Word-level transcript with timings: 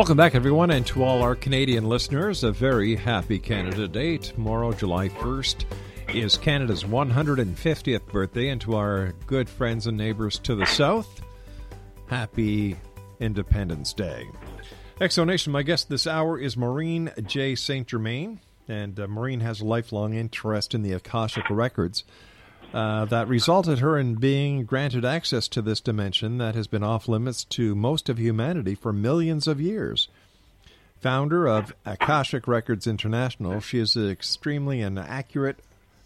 Welcome 0.00 0.16
back, 0.16 0.34
everyone, 0.34 0.70
and 0.70 0.86
to 0.86 1.04
all 1.04 1.20
our 1.20 1.36
Canadian 1.36 1.86
listeners, 1.86 2.42
a 2.42 2.50
very 2.50 2.96
happy 2.96 3.38
Canada 3.38 3.86
Day. 3.86 4.16
Tomorrow, 4.16 4.72
July 4.72 5.10
1st, 5.10 5.66
is 6.14 6.38
Canada's 6.38 6.84
150th 6.84 8.06
birthday, 8.06 8.48
and 8.48 8.58
to 8.62 8.76
our 8.76 9.12
good 9.26 9.46
friends 9.46 9.86
and 9.86 9.98
neighbors 9.98 10.38
to 10.38 10.54
the 10.54 10.64
south, 10.64 11.20
happy 12.06 12.78
Independence 13.20 13.92
Day. 13.92 14.26
Exonation, 15.02 15.48
my 15.48 15.62
guest 15.62 15.90
this 15.90 16.06
hour 16.06 16.38
is 16.38 16.56
Maureen 16.56 17.12
J. 17.26 17.54
St. 17.54 17.86
Germain, 17.86 18.40
and 18.68 18.98
uh, 18.98 19.06
Maureen 19.06 19.40
has 19.40 19.60
a 19.60 19.66
lifelong 19.66 20.14
interest 20.14 20.74
in 20.74 20.80
the 20.80 20.94
Akashic 20.94 21.50
Records. 21.50 22.04
Uh, 22.72 23.04
that 23.06 23.26
resulted 23.26 23.80
her 23.80 23.98
in 23.98 24.14
being 24.14 24.64
granted 24.64 25.04
access 25.04 25.48
to 25.48 25.60
this 25.60 25.80
dimension 25.80 26.38
that 26.38 26.54
has 26.54 26.68
been 26.68 26.84
off 26.84 27.08
limits 27.08 27.42
to 27.42 27.74
most 27.74 28.08
of 28.08 28.16
humanity 28.16 28.76
for 28.76 28.92
millions 28.92 29.48
of 29.48 29.60
years. 29.60 30.08
Founder 31.00 31.48
of 31.48 31.74
Akashic 31.84 32.46
Records 32.46 32.86
International, 32.86 33.58
she 33.58 33.78
is 33.78 33.96
an 33.96 34.08
extremely 34.08 34.82
accurate 34.82 35.58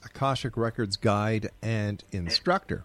Akashic 0.04 0.56
Records 0.56 0.96
guide 0.96 1.50
and 1.60 2.02
instructor. 2.12 2.84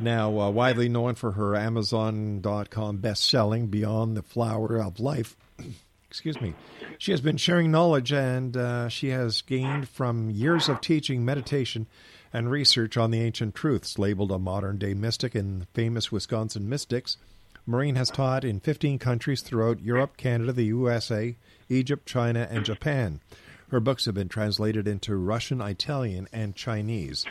Now, 0.00 0.38
uh, 0.40 0.50
widely 0.50 0.88
known 0.88 1.14
for 1.14 1.32
her 1.32 1.54
Amazon.com 1.54 2.96
best 2.96 3.28
selling 3.28 3.68
Beyond 3.68 4.16
the 4.16 4.22
Flower 4.22 4.82
of 4.82 4.98
Life, 4.98 5.36
excuse 6.10 6.40
me, 6.40 6.54
she 6.98 7.12
has 7.12 7.20
been 7.20 7.36
sharing 7.36 7.70
knowledge 7.70 8.12
and 8.12 8.56
uh, 8.56 8.88
she 8.88 9.10
has 9.10 9.42
gained 9.42 9.88
from 9.88 10.30
years 10.30 10.68
of 10.68 10.80
teaching 10.80 11.24
meditation 11.24 11.86
and 12.32 12.50
research 12.50 12.96
on 12.96 13.10
the 13.10 13.20
ancient 13.20 13.54
truths, 13.54 13.98
labeled 13.98 14.32
a 14.32 14.38
modern 14.38 14.78
day 14.78 14.94
mystic 14.94 15.34
and 15.34 15.66
famous 15.74 16.10
Wisconsin 16.10 16.66
mystics. 16.68 17.18
Maureen 17.66 17.96
has 17.96 18.10
taught 18.10 18.44
in 18.44 18.60
15 18.60 18.98
countries 18.98 19.42
throughout 19.42 19.80
Europe, 19.80 20.16
Canada, 20.16 20.52
the 20.52 20.64
USA, 20.64 21.36
Egypt, 21.68 22.06
China, 22.06 22.48
and 22.50 22.64
Japan. 22.64 23.20
Her 23.70 23.80
books 23.80 24.06
have 24.06 24.14
been 24.14 24.28
translated 24.28 24.88
into 24.88 25.16
Russian, 25.16 25.60
Italian, 25.60 26.28
and 26.32 26.56
Chinese. 26.56 27.24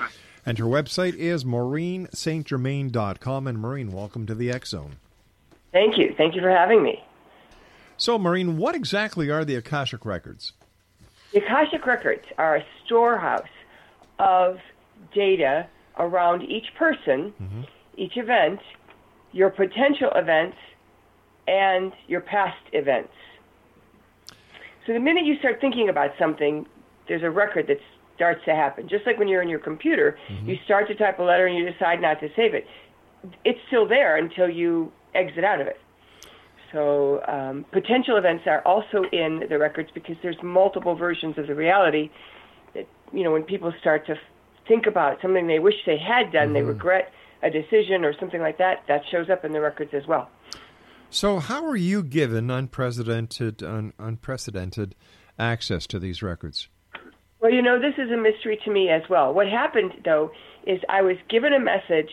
And 0.45 0.57
her 0.57 0.65
website 0.65 1.15
is 1.15 1.43
maureenstgermain.com. 1.43 3.47
And 3.47 3.59
Maureen, 3.59 3.91
welcome 3.91 4.25
to 4.25 4.33
the 4.33 4.51
X 4.51 4.69
Zone. 4.69 4.95
Thank 5.71 5.97
you. 5.97 6.13
Thank 6.17 6.35
you 6.35 6.41
for 6.41 6.49
having 6.49 6.81
me. 6.81 7.03
So, 7.97 8.17
Maureen, 8.17 8.57
what 8.57 8.73
exactly 8.73 9.29
are 9.29 9.45
the 9.45 9.55
Akashic 9.55 10.05
Records? 10.05 10.53
The 11.33 11.43
Akashic 11.43 11.85
Records 11.85 12.25
are 12.37 12.55
a 12.55 12.65
storehouse 12.83 13.43
of 14.17 14.57
data 15.13 15.67
around 15.97 16.43
each 16.43 16.67
person, 16.77 17.33
Mm-hmm. 17.41 17.61
each 17.97 18.17
event, 18.17 18.59
your 19.31 19.49
potential 19.49 20.09
events, 20.15 20.57
and 21.47 21.91
your 22.07 22.21
past 22.21 22.57
events. 22.73 23.13
So 24.85 24.93
the 24.93 24.99
minute 24.99 25.25
you 25.25 25.37
start 25.39 25.59
thinking 25.61 25.89
about 25.89 26.11
something, 26.17 26.65
there's 27.07 27.23
a 27.23 27.29
record 27.29 27.67
that 27.67 27.77
starts 28.15 28.43
to 28.45 28.55
happen. 28.55 28.87
Just 28.89 29.05
like 29.05 29.17
when 29.19 29.27
you're 29.27 29.41
in 29.41 29.49
your 29.49 29.59
computer, 29.59 30.17
you 30.45 30.55
start 30.65 30.87
to 30.87 30.95
type 30.95 31.19
a 31.19 31.23
letter 31.23 31.47
and 31.47 31.55
you 31.57 31.69
decide 31.69 32.01
not 32.01 32.19
to 32.19 32.29
save 32.35 32.53
it. 32.53 32.65
It's 33.45 33.59
still 33.67 33.87
there 33.87 34.17
until 34.17 34.49
you 34.49 34.91
exit 35.13 35.43
out 35.43 35.61
of 35.61 35.67
it. 35.67 35.79
So 36.71 37.21
um, 37.27 37.65
potential 37.71 38.17
events 38.17 38.43
are 38.47 38.61
also 38.65 39.03
in 39.11 39.43
the 39.49 39.57
records 39.57 39.89
because 39.93 40.15
there's 40.23 40.37
multiple 40.41 40.95
versions 40.95 41.37
of 41.37 41.47
the 41.47 41.55
reality 41.55 42.09
that 42.73 42.87
you 43.11 43.23
know 43.23 43.31
when 43.31 43.43
people 43.43 43.73
start 43.79 44.05
to 44.07 44.15
think 44.71 44.87
about 44.87 45.21
something 45.21 45.47
they 45.47 45.59
wish 45.59 45.73
they 45.85 45.97
had 45.97 46.31
done, 46.31 46.53
they 46.53 46.61
regret 46.61 47.11
a 47.43 47.49
decision 47.49 48.05
or 48.05 48.13
something 48.17 48.39
like 48.39 48.57
that. 48.57 48.83
That 48.87 49.01
shows 49.11 49.29
up 49.29 49.43
in 49.43 49.51
the 49.51 49.59
records 49.59 49.91
as 49.93 50.07
well. 50.07 50.29
So, 51.09 51.39
how 51.39 51.65
are 51.65 51.75
you 51.75 52.03
given 52.03 52.49
unprecedented, 52.49 53.61
un- 53.63 53.91
unprecedented 53.99 54.95
access 55.37 55.85
to 55.87 55.99
these 55.99 56.23
records? 56.23 56.69
Well, 57.41 57.51
you 57.51 57.61
know, 57.61 57.79
this 57.81 57.95
is 57.97 58.09
a 58.11 58.17
mystery 58.17 58.57
to 58.63 58.71
me 58.71 58.87
as 58.87 59.01
well. 59.09 59.33
What 59.33 59.47
happened, 59.47 59.91
though, 60.05 60.31
is 60.65 60.79
I 60.87 61.01
was 61.01 61.17
given 61.29 61.51
a 61.51 61.59
message 61.59 62.09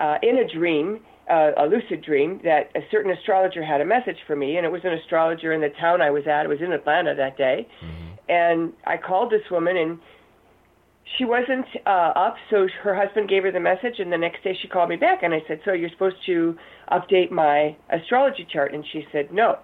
uh, 0.00 0.16
in 0.22 0.38
a 0.38 0.52
dream, 0.52 1.00
uh, 1.30 1.52
a 1.56 1.66
lucid 1.66 2.02
dream, 2.02 2.40
that 2.42 2.70
a 2.74 2.80
certain 2.90 3.12
astrologer 3.12 3.62
had 3.62 3.80
a 3.80 3.84
message 3.84 4.18
for 4.26 4.34
me, 4.34 4.56
and 4.56 4.66
it 4.66 4.72
was 4.72 4.80
an 4.82 4.92
astrologer 4.92 5.52
in 5.52 5.60
the 5.60 5.70
town 5.80 6.02
I 6.02 6.10
was 6.10 6.26
at. 6.26 6.46
It 6.46 6.48
was 6.48 6.60
in 6.60 6.72
Atlanta 6.72 7.14
that 7.14 7.36
day. 7.36 7.68
And 8.28 8.72
I 8.86 8.96
called 8.96 9.30
this 9.30 9.48
woman, 9.50 9.76
and 9.76 10.00
she 11.18 11.24
wasn't 11.24 11.66
uh, 11.86 12.12
up, 12.14 12.36
so 12.50 12.68
her 12.82 12.94
husband 12.94 13.28
gave 13.28 13.42
her 13.42 13.50
the 13.50 13.60
message, 13.60 13.98
and 13.98 14.12
the 14.12 14.18
next 14.18 14.42
day 14.44 14.56
she 14.60 14.68
called 14.68 14.88
me 14.88 14.96
back, 14.96 15.22
and 15.22 15.34
I 15.34 15.42
said, 15.46 15.60
"So 15.64 15.72
you're 15.72 15.90
supposed 15.90 16.24
to 16.26 16.56
update 16.90 17.30
my 17.30 17.76
astrology 17.90 18.46
chart?" 18.50 18.72
And 18.72 18.84
she 18.92 19.06
said, 19.12 19.32
"No, 19.32 19.58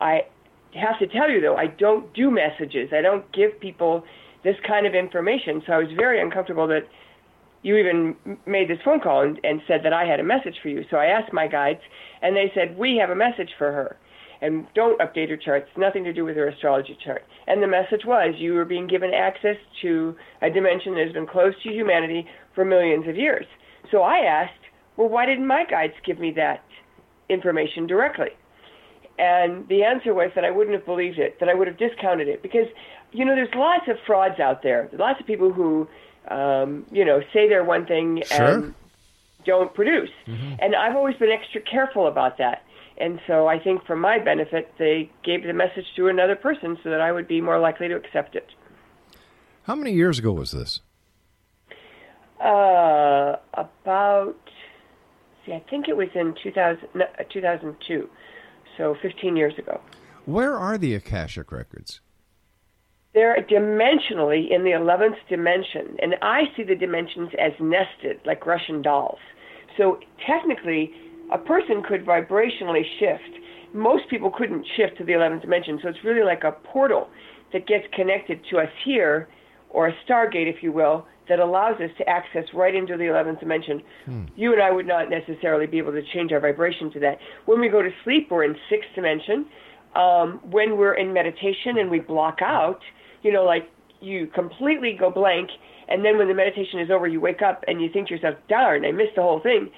I 0.00 0.26
have 0.74 0.98
to 1.00 1.06
tell 1.06 1.30
you 1.30 1.40
though, 1.40 1.56
I 1.56 1.66
don't 1.66 2.12
do 2.14 2.30
messages. 2.30 2.90
I 2.92 3.00
don't 3.00 3.30
give 3.32 3.58
people 3.60 4.04
this 4.44 4.56
kind 4.66 4.86
of 4.86 4.94
information." 4.94 5.62
So 5.66 5.72
I 5.72 5.78
was 5.78 5.92
very 5.96 6.20
uncomfortable 6.20 6.66
that 6.68 6.86
you 7.62 7.76
even 7.76 8.16
made 8.46 8.68
this 8.68 8.78
phone 8.84 9.00
call 9.00 9.22
and, 9.22 9.40
and 9.42 9.62
said 9.66 9.82
that 9.84 9.92
I 9.92 10.04
had 10.04 10.20
a 10.20 10.24
message 10.24 10.56
for 10.62 10.68
you. 10.68 10.84
So 10.90 10.98
I 10.98 11.06
asked 11.06 11.32
my 11.32 11.48
guides, 11.48 11.80
and 12.22 12.36
they 12.36 12.52
said 12.54 12.78
we 12.78 12.96
have 12.98 13.10
a 13.10 13.16
message 13.16 13.50
for 13.58 13.72
her, 13.72 13.96
and 14.44 14.66
don't 14.74 15.00
update 15.00 15.30
her 15.30 15.36
charts. 15.36 15.68
Nothing 15.76 16.04
to 16.04 16.12
do 16.12 16.24
with 16.24 16.36
her 16.36 16.46
astrology 16.48 16.96
chart. 17.02 17.24
And 17.46 17.62
the 17.62 17.66
message 17.66 18.04
was 18.04 18.34
you 18.38 18.52
were 18.54 18.64
being 18.64 18.86
given 18.86 19.12
access 19.14 19.56
to 19.82 20.14
a 20.42 20.50
dimension 20.50 20.94
that 20.94 21.04
has 21.04 21.12
been 21.12 21.26
closed 21.26 21.62
to 21.62 21.70
humanity 21.70 22.26
for 22.54 22.64
millions 22.64 23.08
of 23.08 23.16
years. 23.16 23.46
So 23.90 24.02
I 24.02 24.18
asked, 24.18 24.52
well, 24.96 25.08
why 25.08 25.26
didn't 25.26 25.46
my 25.46 25.64
guides 25.64 25.94
give 26.04 26.18
me 26.18 26.30
that 26.32 26.62
information 27.28 27.86
directly? 27.86 28.30
And 29.18 29.66
the 29.68 29.84
answer 29.84 30.12
was 30.12 30.30
that 30.34 30.44
I 30.44 30.50
wouldn't 30.50 30.74
have 30.76 30.84
believed 30.84 31.18
it, 31.18 31.38
that 31.40 31.48
I 31.48 31.54
would 31.54 31.68
have 31.68 31.78
discounted 31.78 32.28
it. 32.28 32.42
Because, 32.42 32.66
you 33.12 33.24
know, 33.24 33.34
there's 33.34 33.54
lots 33.54 33.88
of 33.88 33.96
frauds 34.06 34.40
out 34.40 34.62
there. 34.62 34.88
Lots 34.92 35.20
of 35.20 35.26
people 35.26 35.52
who, 35.52 35.88
um, 36.28 36.84
you 36.90 37.04
know, 37.04 37.20
say 37.32 37.48
they're 37.48 37.64
one 37.64 37.86
thing 37.86 38.22
Sure. 38.26 38.46
and 38.46 38.74
don't 39.44 39.72
produce. 39.72 40.10
And 40.26 40.74
I've 40.74 40.96
always 40.96 41.16
been 41.16 41.30
extra 41.30 41.60
careful 41.60 42.08
about 42.08 42.38
that. 42.38 42.62
And 42.96 43.20
so 43.26 43.48
I 43.48 43.58
think 43.58 43.84
for 43.86 43.96
my 43.96 44.18
benefit, 44.18 44.72
they 44.78 45.10
gave 45.24 45.42
the 45.42 45.52
message 45.52 45.86
to 45.96 46.08
another 46.08 46.36
person 46.36 46.78
so 46.82 46.90
that 46.90 47.00
I 47.00 47.10
would 47.12 47.26
be 47.26 47.40
more 47.40 47.58
likely 47.58 47.88
to 47.88 47.96
accept 47.96 48.36
it. 48.36 48.46
How 49.64 49.74
many 49.74 49.92
years 49.92 50.18
ago 50.18 50.32
was 50.32 50.52
this? 50.52 50.80
Uh, 52.40 53.36
about, 53.54 54.36
see, 55.44 55.52
I 55.52 55.64
think 55.70 55.88
it 55.88 55.96
was 55.96 56.08
in 56.14 56.34
2000, 56.42 56.88
no, 56.94 57.06
2002, 57.32 58.08
so 58.76 58.96
15 59.02 59.36
years 59.36 59.54
ago. 59.58 59.80
Where 60.26 60.56
are 60.56 60.78
the 60.78 60.94
Akashic 60.94 61.50
records? 61.50 62.00
They're 63.14 63.36
dimensionally 63.48 64.50
in 64.50 64.64
the 64.64 64.70
11th 64.70 65.16
dimension, 65.28 65.96
and 66.02 66.16
I 66.20 66.42
see 66.56 66.64
the 66.64 66.74
dimensions 66.74 67.30
as 67.38 67.52
nested, 67.60 68.20
like 68.26 68.44
Russian 68.44 68.82
dolls. 68.82 69.20
So 69.76 70.00
technically, 70.26 70.92
a 71.32 71.38
person 71.38 71.82
could 71.86 72.04
vibrationally 72.04 72.82
shift. 72.98 73.40
Most 73.72 74.08
people 74.08 74.30
couldn't 74.30 74.66
shift 74.76 74.98
to 74.98 75.04
the 75.04 75.12
11th 75.12 75.42
dimension, 75.42 75.78
so 75.82 75.88
it's 75.88 75.98
really 76.04 76.22
like 76.24 76.44
a 76.44 76.52
portal 76.52 77.08
that 77.52 77.66
gets 77.66 77.84
connected 77.92 78.40
to 78.50 78.58
us 78.58 78.68
here, 78.84 79.28
or 79.70 79.88
a 79.88 79.92
stargate, 80.08 80.48
if 80.52 80.62
you 80.62 80.70
will, 80.72 81.06
that 81.28 81.40
allows 81.40 81.80
us 81.80 81.90
to 81.98 82.08
access 82.08 82.44
right 82.52 82.74
into 82.74 82.96
the 82.96 83.04
11th 83.04 83.40
dimension. 83.40 83.82
You 84.36 84.52
and 84.52 84.62
I 84.62 84.70
would 84.70 84.86
not 84.86 85.08
necessarily 85.10 85.66
be 85.66 85.78
able 85.78 85.92
to 85.92 86.02
change 86.12 86.32
our 86.32 86.40
vibration 86.40 86.90
to 86.92 87.00
that. 87.00 87.18
When 87.46 87.60
we 87.60 87.68
go 87.68 87.82
to 87.82 87.90
sleep, 88.04 88.28
we're 88.30 88.44
in 88.44 88.54
sixth 88.68 88.90
dimension. 88.94 89.46
Um, 89.96 90.40
when 90.50 90.76
we're 90.76 90.94
in 90.94 91.12
meditation 91.12 91.78
and 91.78 91.90
we 91.90 92.00
block 92.00 92.40
out, 92.42 92.80
you 93.22 93.32
know, 93.32 93.44
like 93.44 93.70
you 94.00 94.26
completely 94.34 94.96
go 94.98 95.10
blank, 95.10 95.50
and 95.88 96.04
then 96.04 96.18
when 96.18 96.28
the 96.28 96.34
meditation 96.34 96.80
is 96.80 96.90
over, 96.90 97.06
you 97.06 97.20
wake 97.20 97.42
up 97.42 97.64
and 97.66 97.80
you 97.80 97.88
think 97.92 98.08
to 98.08 98.14
yourself, 98.14 98.34
darn, 98.48 98.84
I 98.84 98.92
missed 98.92 99.14
the 99.16 99.22
whole 99.22 99.40
thing. 99.40 99.70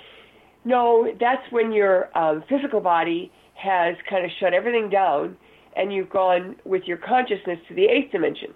No, 0.67 1.07
that's 1.21 1.51
when 1.51 1.71
your 1.71 2.11
um, 2.19 2.43
physical 2.49 2.81
body 2.81 3.31
has 3.55 3.95
kind 4.11 4.25
of 4.25 4.33
shut 4.41 4.53
everything 4.53 4.91
down 4.91 5.37
and 5.77 5.93
you've 5.93 6.11
gone 6.11 6.57
with 6.65 6.83
your 6.87 6.97
consciousness 6.97 7.59
to 7.69 7.75
the 7.75 7.85
eighth 7.85 8.11
dimension. 8.11 8.53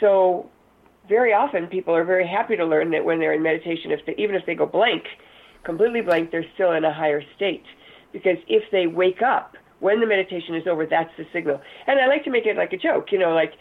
So 0.00 0.50
very 1.08 1.32
often 1.32 1.66
people 1.68 1.94
are 1.94 2.04
very 2.04 2.28
happy 2.28 2.56
to 2.56 2.66
learn 2.66 2.90
that 2.90 3.06
when 3.06 3.20
they're 3.20 3.32
in 3.32 3.42
meditation, 3.42 3.90
if 3.90 4.00
they, 4.04 4.14
even 4.18 4.36
if 4.36 4.44
they 4.44 4.54
go 4.54 4.66
blank, 4.66 5.04
completely 5.64 6.02
blank, 6.02 6.30
they're 6.30 6.44
still 6.54 6.72
in 6.72 6.84
a 6.84 6.92
higher 6.92 7.22
state. 7.36 7.64
Because 8.12 8.36
if 8.46 8.64
they 8.70 8.86
wake 8.86 9.22
up 9.22 9.54
when 9.80 10.00
the 10.00 10.06
meditation 10.06 10.54
is 10.54 10.66
over, 10.66 10.84
that's 10.84 11.10
the 11.16 11.24
signal. 11.32 11.58
And 11.86 11.98
I 12.00 12.06
like 12.06 12.24
to 12.24 12.30
make 12.30 12.44
it 12.44 12.56
like 12.56 12.74
a 12.74 12.78
joke, 12.78 13.06
you 13.12 13.18
know, 13.18 13.32
like 13.32 13.52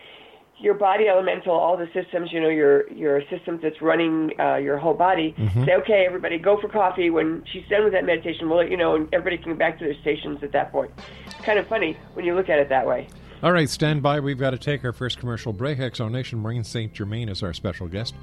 your 0.63 0.73
body 0.73 1.09
elemental, 1.09 1.53
all 1.53 1.75
the 1.75 1.89
systems, 1.93 2.31
you 2.31 2.39
know, 2.39 2.47
your 2.47 2.89
your 2.91 3.21
systems 3.29 3.61
that's 3.61 3.81
running 3.81 4.31
uh, 4.39 4.55
your 4.55 4.77
whole 4.77 4.93
body. 4.93 5.35
Say, 5.65 5.73
okay, 5.73 6.05
everybody, 6.07 6.37
go 6.39 6.57
for 6.59 6.69
coffee. 6.69 7.09
When 7.09 7.43
she's 7.51 7.67
done 7.69 7.83
with 7.83 7.91
that 7.91 8.05
meditation, 8.05 8.47
we'll 8.49 8.59
let 8.59 8.71
you 8.71 8.77
know, 8.77 8.95
and 8.95 9.13
everybody 9.13 9.37
can 9.37 9.51
go 9.51 9.57
back 9.57 9.77
to 9.79 9.85
their 9.85 9.99
stations 9.99 10.41
at 10.41 10.53
that 10.53 10.71
point. 10.71 10.91
It's 11.25 11.35
kind 11.41 11.59
of 11.59 11.67
funny 11.67 11.97
when 12.13 12.23
you 12.25 12.33
look 12.33 12.47
at 12.47 12.59
it 12.59 12.69
that 12.69 12.87
way. 12.87 13.09
All 13.43 13.51
right, 13.51 13.69
stand 13.69 14.01
by. 14.01 14.21
We've 14.21 14.39
got 14.39 14.51
to 14.51 14.57
take 14.57 14.85
our 14.85 14.93
first 14.93 15.19
commercial 15.19 15.51
break. 15.51 15.79
Exonation 15.79 16.39
Maureen 16.39 16.63
St. 16.63 16.93
Germain 16.93 17.27
is 17.27 17.43
our 17.43 17.51
special 17.51 17.89
guest. 17.89 18.15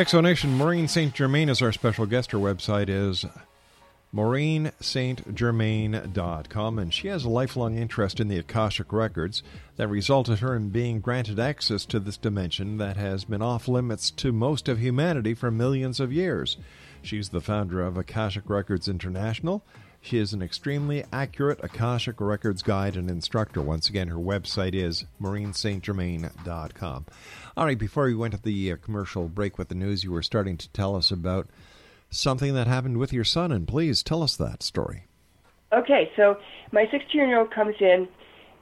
Exonation 0.00 0.56
Maureen 0.56 0.88
St. 0.88 1.12
Germain 1.12 1.50
is 1.50 1.60
our 1.60 1.72
special 1.72 2.06
guest. 2.06 2.32
Her 2.32 2.38
website 2.38 2.88
is 2.88 3.26
maureenstgermain.com, 4.14 6.78
and 6.78 6.94
she 6.94 7.08
has 7.08 7.24
a 7.24 7.28
lifelong 7.28 7.76
interest 7.76 8.18
in 8.18 8.28
the 8.28 8.38
Akashic 8.38 8.94
Records 8.94 9.42
that 9.76 9.88
resulted 9.88 10.38
her 10.38 10.56
in 10.56 10.70
being 10.70 11.00
granted 11.00 11.38
access 11.38 11.84
to 11.84 12.00
this 12.00 12.16
dimension 12.16 12.78
that 12.78 12.96
has 12.96 13.24
been 13.24 13.42
off 13.42 13.68
limits 13.68 14.10
to 14.12 14.32
most 14.32 14.70
of 14.70 14.78
humanity 14.78 15.34
for 15.34 15.50
millions 15.50 16.00
of 16.00 16.10
years. 16.10 16.56
She's 17.02 17.28
the 17.28 17.42
founder 17.42 17.82
of 17.82 17.98
Akashic 17.98 18.48
Records 18.48 18.88
International. 18.88 19.62
She 20.00 20.16
is 20.16 20.32
an 20.32 20.40
extremely 20.40 21.04
accurate 21.12 21.60
Akashic 21.62 22.22
Records 22.22 22.62
guide 22.62 22.96
and 22.96 23.10
instructor. 23.10 23.60
Once 23.60 23.90
again, 23.90 24.08
her 24.08 24.16
website 24.16 24.74
is 24.74 25.04
maureenstgermain.com. 25.20 27.04
All 27.56 27.64
right, 27.64 27.78
before 27.78 28.04
we 28.04 28.14
went 28.14 28.34
to 28.34 28.42
the 28.42 28.72
uh, 28.72 28.76
commercial 28.76 29.28
break 29.28 29.58
with 29.58 29.68
the 29.68 29.74
news, 29.74 30.04
you 30.04 30.12
were 30.12 30.22
starting 30.22 30.56
to 30.56 30.68
tell 30.70 30.94
us 30.94 31.10
about 31.10 31.48
something 32.08 32.54
that 32.54 32.66
happened 32.66 32.98
with 32.98 33.12
your 33.12 33.24
son, 33.24 33.50
and 33.50 33.66
please 33.66 34.02
tell 34.02 34.22
us 34.22 34.36
that 34.36 34.62
story. 34.62 35.04
Okay, 35.72 36.10
so 36.16 36.36
my 36.72 36.86
16 36.90 37.28
year 37.28 37.38
old 37.38 37.52
comes 37.52 37.74
in 37.80 38.08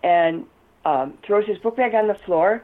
and 0.02 0.46
um, 0.84 1.18
throws 1.26 1.46
his 1.46 1.58
book 1.58 1.76
bag 1.76 1.94
on 1.94 2.08
the 2.08 2.14
floor, 2.14 2.62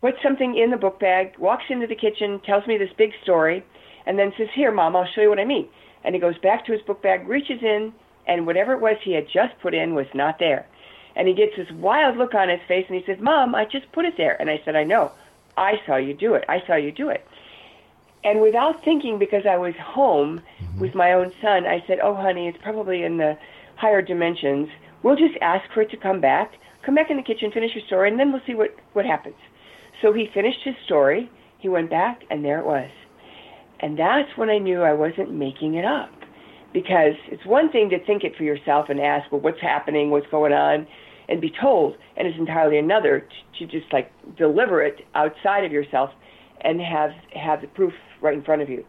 puts 0.00 0.18
something 0.22 0.56
in 0.56 0.70
the 0.70 0.76
book 0.76 1.00
bag, 1.00 1.34
walks 1.38 1.64
into 1.68 1.86
the 1.86 1.94
kitchen, 1.94 2.40
tells 2.44 2.66
me 2.66 2.76
this 2.78 2.90
big 2.96 3.10
story, 3.22 3.64
and 4.06 4.18
then 4.18 4.32
says, 4.38 4.48
Here, 4.54 4.72
Mom, 4.72 4.94
I'll 4.96 5.08
show 5.14 5.22
you 5.22 5.28
what 5.28 5.40
I 5.40 5.44
mean. 5.44 5.68
And 6.04 6.14
he 6.14 6.20
goes 6.20 6.38
back 6.38 6.64
to 6.66 6.72
his 6.72 6.82
book 6.82 7.02
bag, 7.02 7.26
reaches 7.28 7.60
in, 7.62 7.92
and 8.26 8.46
whatever 8.46 8.72
it 8.72 8.80
was 8.80 8.96
he 9.02 9.14
had 9.14 9.26
just 9.26 9.58
put 9.60 9.74
in 9.74 9.94
was 9.94 10.06
not 10.14 10.38
there. 10.38 10.66
And 11.18 11.26
he 11.26 11.34
gets 11.34 11.56
this 11.56 11.70
wild 11.72 12.16
look 12.16 12.34
on 12.34 12.48
his 12.48 12.60
face, 12.68 12.86
and 12.88 12.96
he 12.96 13.04
says, 13.04 13.20
Mom, 13.20 13.54
I 13.54 13.64
just 13.64 13.90
put 13.92 14.04
it 14.04 14.16
there. 14.16 14.40
And 14.40 14.48
I 14.48 14.62
said, 14.64 14.76
I 14.76 14.84
know. 14.84 15.12
I 15.56 15.80
saw 15.84 15.96
you 15.96 16.14
do 16.14 16.34
it. 16.34 16.44
I 16.48 16.62
saw 16.64 16.76
you 16.76 16.92
do 16.92 17.08
it. 17.10 17.26
And 18.24 18.40
without 18.40 18.84
thinking, 18.84 19.18
because 19.18 19.44
I 19.44 19.56
was 19.56 19.74
home 19.76 20.40
mm-hmm. 20.62 20.80
with 20.80 20.94
my 20.94 21.12
own 21.12 21.32
son, 21.42 21.66
I 21.66 21.82
said, 21.86 21.98
Oh, 22.00 22.14
honey, 22.14 22.46
it's 22.48 22.58
probably 22.62 23.02
in 23.02 23.18
the 23.18 23.36
higher 23.76 24.00
dimensions. 24.00 24.68
We'll 25.02 25.16
just 25.16 25.36
ask 25.40 25.68
for 25.72 25.82
it 25.82 25.90
to 25.90 25.96
come 25.96 26.20
back. 26.20 26.54
Come 26.84 26.94
back 26.94 27.10
in 27.10 27.16
the 27.16 27.22
kitchen, 27.22 27.50
finish 27.50 27.74
your 27.74 27.84
story, 27.84 28.08
and 28.08 28.18
then 28.18 28.32
we'll 28.32 28.42
see 28.46 28.54
what, 28.54 28.74
what 28.92 29.04
happens. 29.04 29.36
So 30.00 30.12
he 30.12 30.30
finished 30.32 30.60
his 30.64 30.76
story. 30.84 31.30
He 31.58 31.68
went 31.68 31.90
back, 31.90 32.22
and 32.30 32.44
there 32.44 32.60
it 32.60 32.64
was. 32.64 32.90
And 33.80 33.98
that's 33.98 34.36
when 34.36 34.48
I 34.48 34.58
knew 34.58 34.82
I 34.82 34.92
wasn't 34.92 35.32
making 35.32 35.74
it 35.74 35.84
up. 35.84 36.10
Because 36.72 37.14
it's 37.26 37.44
one 37.44 37.70
thing 37.70 37.90
to 37.90 37.98
think 38.04 38.24
it 38.24 38.36
for 38.36 38.44
yourself 38.44 38.88
and 38.88 39.00
ask, 39.00 39.30
well, 39.32 39.40
what's 39.40 39.60
happening, 39.60 40.10
what's 40.10 40.26
going 40.28 40.52
on, 40.52 40.86
and 41.28 41.40
be 41.40 41.52
told, 41.60 41.96
and 42.16 42.26
it's 42.26 42.38
entirely 42.38 42.78
another 42.78 43.20
to, 43.20 43.66
to 43.66 43.70
just 43.80 43.92
like 43.92 44.10
deliver 44.36 44.82
it 44.82 45.00
outside 45.14 45.64
of 45.64 45.72
yourself 45.72 46.10
and 46.60 46.80
have 46.80 47.10
have 47.34 47.60
the 47.60 47.68
proof 47.68 47.92
right 48.20 48.34
in 48.34 48.42
front 48.42 48.62
of 48.62 48.68
you. 48.68 48.84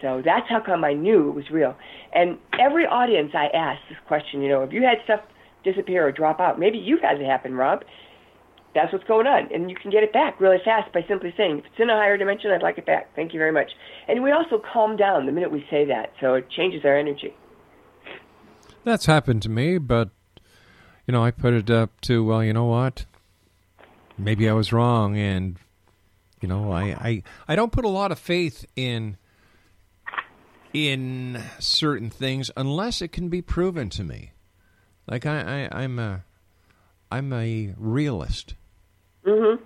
So 0.00 0.20
that's 0.24 0.48
how 0.48 0.60
come 0.60 0.84
I 0.84 0.92
knew 0.92 1.28
it 1.28 1.34
was 1.34 1.50
real. 1.50 1.76
And 2.14 2.38
every 2.60 2.84
audience 2.84 3.32
I 3.34 3.46
asked 3.56 3.82
this 3.88 3.98
question, 4.06 4.42
you 4.42 4.48
know, 4.48 4.62
if 4.62 4.72
you 4.72 4.82
had 4.82 4.98
stuff 5.04 5.20
disappear 5.64 6.06
or 6.06 6.12
drop 6.12 6.40
out, 6.40 6.58
maybe 6.58 6.78
you've 6.78 7.00
had 7.00 7.20
it 7.20 7.24
happen, 7.24 7.54
Rob. 7.54 7.84
That's 8.74 8.92
what's 8.92 9.04
going 9.04 9.26
on. 9.26 9.48
And 9.54 9.70
you 9.70 9.76
can 9.76 9.90
get 9.90 10.02
it 10.02 10.12
back 10.12 10.40
really 10.40 10.58
fast 10.64 10.92
by 10.92 11.04
simply 11.08 11.32
saying, 11.36 11.60
if 11.60 11.64
it's 11.66 11.74
in 11.78 11.90
a 11.90 11.94
higher 11.94 12.18
dimension, 12.18 12.50
I'd 12.50 12.62
like 12.62 12.76
it 12.76 12.84
back. 12.84 13.14
Thank 13.14 13.32
you 13.32 13.38
very 13.38 13.52
much. 13.52 13.70
And 14.08 14.22
we 14.22 14.32
also 14.32 14.60
calm 14.72 14.96
down 14.96 15.26
the 15.26 15.32
minute 15.32 15.52
we 15.52 15.64
say 15.70 15.84
that, 15.86 16.12
so 16.20 16.34
it 16.34 16.50
changes 16.50 16.84
our 16.84 16.98
energy. 16.98 17.34
That's 18.82 19.06
happened 19.06 19.42
to 19.42 19.48
me, 19.48 19.78
but, 19.78 20.10
you 21.06 21.12
know, 21.12 21.24
I 21.24 21.30
put 21.30 21.54
it 21.54 21.70
up 21.70 22.00
to, 22.02 22.24
well, 22.24 22.42
you 22.42 22.52
know 22.52 22.66
what? 22.66 23.04
Maybe 24.16 24.48
I 24.48 24.52
was 24.52 24.72
wrong, 24.72 25.16
and, 25.16 25.56
you 26.40 26.48
know, 26.48 26.70
I, 26.70 26.82
I, 26.82 27.22
I 27.48 27.56
don't 27.56 27.72
put 27.72 27.84
a 27.84 27.88
lot 27.88 28.12
of 28.12 28.18
faith 28.18 28.64
in 28.76 29.16
in 30.74 31.40
certain 31.60 32.10
things 32.10 32.50
unless 32.56 33.00
it 33.00 33.12
can 33.12 33.28
be 33.28 33.40
proven 33.40 33.88
to 33.88 34.02
me. 34.02 34.32
Like 35.06 35.24
I, 35.24 35.68
I 35.70 35.82
I'm 35.82 35.98
a 35.98 36.24
I'm 37.10 37.32
a 37.32 37.74
realist. 37.78 38.54
Mm-hmm. 39.24 39.62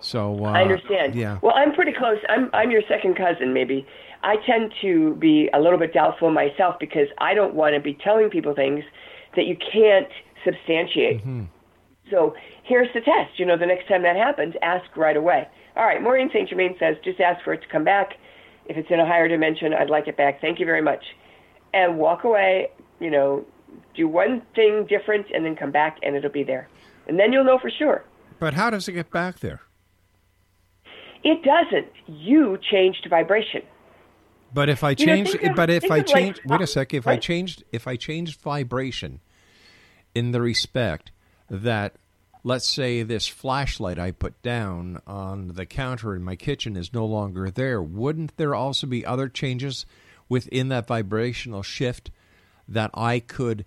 So 0.00 0.44
uh, 0.44 0.52
I 0.52 0.62
understand. 0.62 1.14
Yeah. 1.14 1.38
Well, 1.42 1.54
I'm 1.54 1.74
pretty 1.74 1.92
close. 1.92 2.18
I'm 2.28 2.48
I'm 2.52 2.70
your 2.70 2.82
second 2.88 3.16
cousin, 3.16 3.52
maybe. 3.52 3.86
I 4.22 4.36
tend 4.46 4.72
to 4.82 5.14
be 5.16 5.50
a 5.52 5.60
little 5.60 5.78
bit 5.78 5.92
doubtful 5.92 6.30
myself 6.30 6.76
because 6.78 7.08
I 7.18 7.34
don't 7.34 7.54
want 7.54 7.74
to 7.74 7.80
be 7.80 7.94
telling 7.94 8.30
people 8.30 8.54
things 8.54 8.84
that 9.34 9.46
you 9.46 9.56
can't 9.56 10.08
substantiate. 10.44 11.18
Mm-hmm. 11.18 11.44
So 12.10 12.34
here's 12.64 12.88
the 12.94 13.00
test. 13.00 13.38
You 13.38 13.46
know, 13.46 13.56
the 13.56 13.66
next 13.66 13.86
time 13.88 14.02
that 14.02 14.16
happens, 14.16 14.54
ask 14.62 14.96
right 14.96 15.16
away. 15.16 15.46
All 15.76 15.84
right, 15.84 16.02
Maureen 16.02 16.28
St. 16.32 16.48
Germain 16.48 16.74
says, 16.78 16.96
just 17.04 17.20
ask 17.20 17.42
for 17.44 17.52
it 17.52 17.62
to 17.62 17.68
come 17.68 17.84
back. 17.84 18.14
If 18.66 18.76
it's 18.76 18.88
in 18.90 18.98
a 19.00 19.06
higher 19.06 19.28
dimension, 19.28 19.72
I'd 19.72 19.90
like 19.90 20.08
it 20.08 20.16
back. 20.16 20.40
Thank 20.40 20.58
you 20.60 20.66
very 20.66 20.82
much. 20.82 21.04
And 21.72 21.98
walk 21.98 22.24
away, 22.24 22.68
you 22.98 23.10
know, 23.10 23.44
do 23.94 24.08
one 24.08 24.42
thing 24.54 24.86
different 24.88 25.26
and 25.32 25.44
then 25.44 25.54
come 25.56 25.70
back 25.70 25.98
and 26.02 26.16
it'll 26.16 26.30
be 26.30 26.42
there. 26.42 26.68
And 27.06 27.18
then 27.18 27.32
you'll 27.32 27.44
know 27.44 27.58
for 27.58 27.70
sure. 27.70 28.04
But 28.38 28.54
how 28.54 28.70
does 28.70 28.88
it 28.88 28.92
get 28.92 29.10
back 29.10 29.38
there? 29.40 29.60
It 31.22 31.42
doesn't. 31.42 31.88
You 32.06 32.58
changed 32.70 33.06
vibration. 33.10 33.62
But 34.52 34.68
if 34.68 34.82
I 34.82 34.90
You 34.98 35.06
know, 35.06 35.14
change, 35.14 35.34
of- 35.34 35.54
but 35.54 35.70
if 35.70 35.84
I 35.84 35.86
of 35.86 35.90
like- 35.90 36.06
change, 36.06 36.40
wait 36.44 36.60
a 36.60 36.66
sec. 36.66 36.92
If 36.94 37.06
I 37.06 37.16
changed, 37.16 37.62
if 37.72 37.86
I 37.86 37.96
changed 37.96 38.40
vibration, 38.40 39.20
in 40.14 40.32
the 40.32 40.40
respect 40.40 41.10
that, 41.48 41.94
let's 42.44 42.68
say, 42.68 43.02
this 43.02 43.26
flashlight 43.26 43.98
I 43.98 44.10
put 44.12 44.40
down 44.42 45.00
on 45.06 45.48
the 45.48 45.66
counter 45.66 46.14
in 46.14 46.22
my 46.22 46.36
kitchen 46.36 46.76
is 46.76 46.92
no 46.92 47.04
longer 47.06 47.50
there, 47.50 47.82
wouldn't 47.82 48.36
there 48.36 48.54
also 48.54 48.86
be 48.86 49.04
other 49.04 49.28
changes 49.28 49.86
within 50.28 50.68
that 50.68 50.86
vibrational 50.86 51.62
shift 51.62 52.10
that 52.68 52.90
I 52.94 53.20
could 53.20 53.64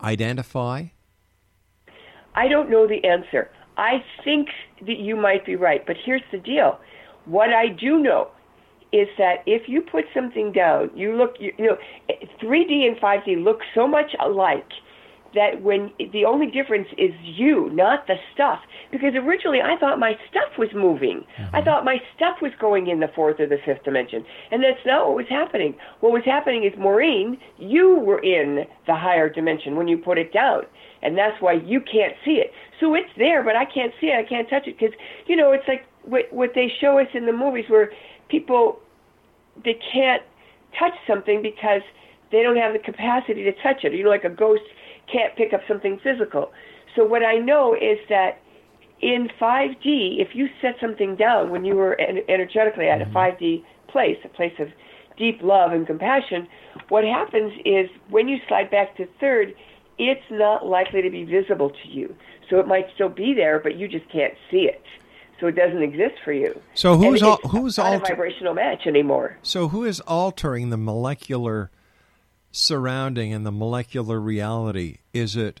identify? 0.00 0.86
I 2.34 2.46
don't 2.48 2.70
know 2.70 2.86
the 2.86 3.04
answer. 3.04 3.50
I 3.76 4.04
think 4.22 4.48
that 4.82 4.98
you 4.98 5.16
might 5.16 5.46
be 5.46 5.56
right, 5.56 5.84
but 5.86 5.96
here's 6.04 6.22
the 6.30 6.38
deal. 6.38 6.78
What 7.24 7.50
I 7.52 7.68
do 7.68 7.98
know 7.98 8.28
is 8.92 9.08
that 9.18 9.42
if 9.46 9.68
you 9.68 9.82
put 9.82 10.04
something 10.14 10.52
down, 10.52 10.90
you 10.94 11.16
look, 11.16 11.34
you, 11.38 11.52
you 11.58 11.66
know, 11.66 11.78
3D 12.42 12.86
and 12.86 12.96
5D 12.96 13.42
look 13.42 13.60
so 13.74 13.86
much 13.86 14.14
alike 14.20 14.68
that 15.34 15.62
when 15.62 15.92
the 16.12 16.24
only 16.24 16.50
difference 16.50 16.88
is 16.96 17.10
you, 17.22 17.70
not 17.72 18.06
the 18.06 18.14
stuff. 18.34 18.60
Because 18.90 19.14
originally 19.14 19.60
I 19.60 19.76
thought 19.78 19.98
my 19.98 20.14
stuff 20.30 20.56
was 20.58 20.68
moving. 20.74 21.24
I 21.36 21.42
mm-hmm. 21.42 21.64
thought 21.64 21.84
my 21.84 21.98
stuff 22.16 22.38
was 22.40 22.52
going 22.58 22.88
in 22.88 23.00
the 23.00 23.08
fourth 23.14 23.38
or 23.38 23.46
the 23.46 23.58
fifth 23.64 23.84
dimension. 23.84 24.24
And 24.50 24.62
that's 24.62 24.84
not 24.86 25.06
what 25.06 25.16
was 25.16 25.28
happening. 25.28 25.74
What 26.00 26.12
was 26.12 26.22
happening 26.24 26.64
is, 26.64 26.72
Maureen, 26.78 27.38
you 27.58 27.98
were 27.98 28.20
in 28.20 28.64
the 28.86 28.94
higher 28.94 29.28
dimension 29.28 29.76
when 29.76 29.88
you 29.88 29.98
put 29.98 30.16
it 30.18 30.32
down. 30.32 30.62
And 31.02 31.16
that's 31.16 31.40
why 31.40 31.52
you 31.52 31.80
can't 31.80 32.14
see 32.24 32.40
it. 32.42 32.50
So 32.80 32.94
it's 32.94 33.10
there, 33.18 33.44
but 33.44 33.54
I 33.54 33.64
can't 33.64 33.92
see 34.00 34.06
it. 34.06 34.18
I 34.18 34.28
can't 34.28 34.48
touch 34.48 34.66
it. 34.66 34.78
Because, 34.78 34.94
you 35.26 35.36
know, 35.36 35.52
it's 35.52 35.68
like 35.68 35.84
what, 36.02 36.32
what 36.32 36.50
they 36.54 36.72
show 36.80 36.98
us 36.98 37.08
in 37.12 37.26
the 37.26 37.32
movies 37.32 37.66
where 37.68 37.92
people, 38.28 38.80
they 39.62 39.78
can't 39.92 40.22
touch 40.78 40.94
something 41.06 41.42
because 41.42 41.82
they 42.32 42.42
don't 42.42 42.56
have 42.56 42.72
the 42.72 42.78
capacity 42.78 43.44
to 43.44 43.52
touch 43.62 43.84
it. 43.84 43.92
You 43.92 44.04
know, 44.04 44.10
like 44.10 44.24
a 44.24 44.30
ghost 44.30 44.62
can't 45.10 45.34
pick 45.36 45.52
up 45.52 45.60
something 45.68 46.00
physical. 46.02 46.52
So 46.96 47.04
what 47.04 47.22
I 47.24 47.36
know 47.36 47.74
is 47.74 47.98
that 48.08 48.40
in 49.00 49.28
5D, 49.40 50.20
if 50.20 50.34
you 50.34 50.48
set 50.60 50.74
something 50.80 51.16
down 51.16 51.50
when 51.50 51.64
you 51.64 51.74
were 51.74 51.98
en- 52.00 52.24
energetically 52.28 52.88
at 52.88 53.00
a 53.00 53.04
mm-hmm. 53.04 53.16
5D 53.16 53.64
place, 53.88 54.16
a 54.24 54.28
place 54.28 54.54
of 54.58 54.68
deep 55.16 55.40
love 55.42 55.72
and 55.72 55.86
compassion, 55.86 56.48
what 56.88 57.04
happens 57.04 57.52
is 57.64 57.88
when 58.10 58.28
you 58.28 58.38
slide 58.48 58.70
back 58.70 58.96
to 58.96 59.06
third, 59.20 59.54
it's 59.98 60.24
not 60.30 60.66
likely 60.66 61.02
to 61.02 61.10
be 61.10 61.24
visible 61.24 61.70
to 61.70 61.88
you. 61.88 62.14
So 62.50 62.58
it 62.58 62.66
might 62.66 62.86
still 62.94 63.08
be 63.08 63.34
there, 63.34 63.60
but 63.60 63.76
you 63.76 63.88
just 63.88 64.08
can't 64.10 64.34
see 64.50 64.68
it. 64.68 64.82
So 65.40 65.46
it 65.46 65.54
doesn't 65.54 65.82
exist 65.82 66.14
for 66.24 66.32
you. 66.32 66.60
So 66.74 66.96
who's 66.96 67.22
al- 67.22 67.36
who's 67.48 67.78
not 67.78 67.94
a 67.94 67.98
vibrational 67.98 68.54
match 68.54 68.86
anymore? 68.86 69.38
So 69.42 69.68
who 69.68 69.84
is 69.84 70.00
altering 70.00 70.70
the 70.70 70.76
molecular 70.76 71.70
surrounding 72.50 73.32
and 73.32 73.44
the 73.44 73.52
molecular 73.52 74.20
reality? 74.20 74.98
Is 75.12 75.36
it 75.36 75.60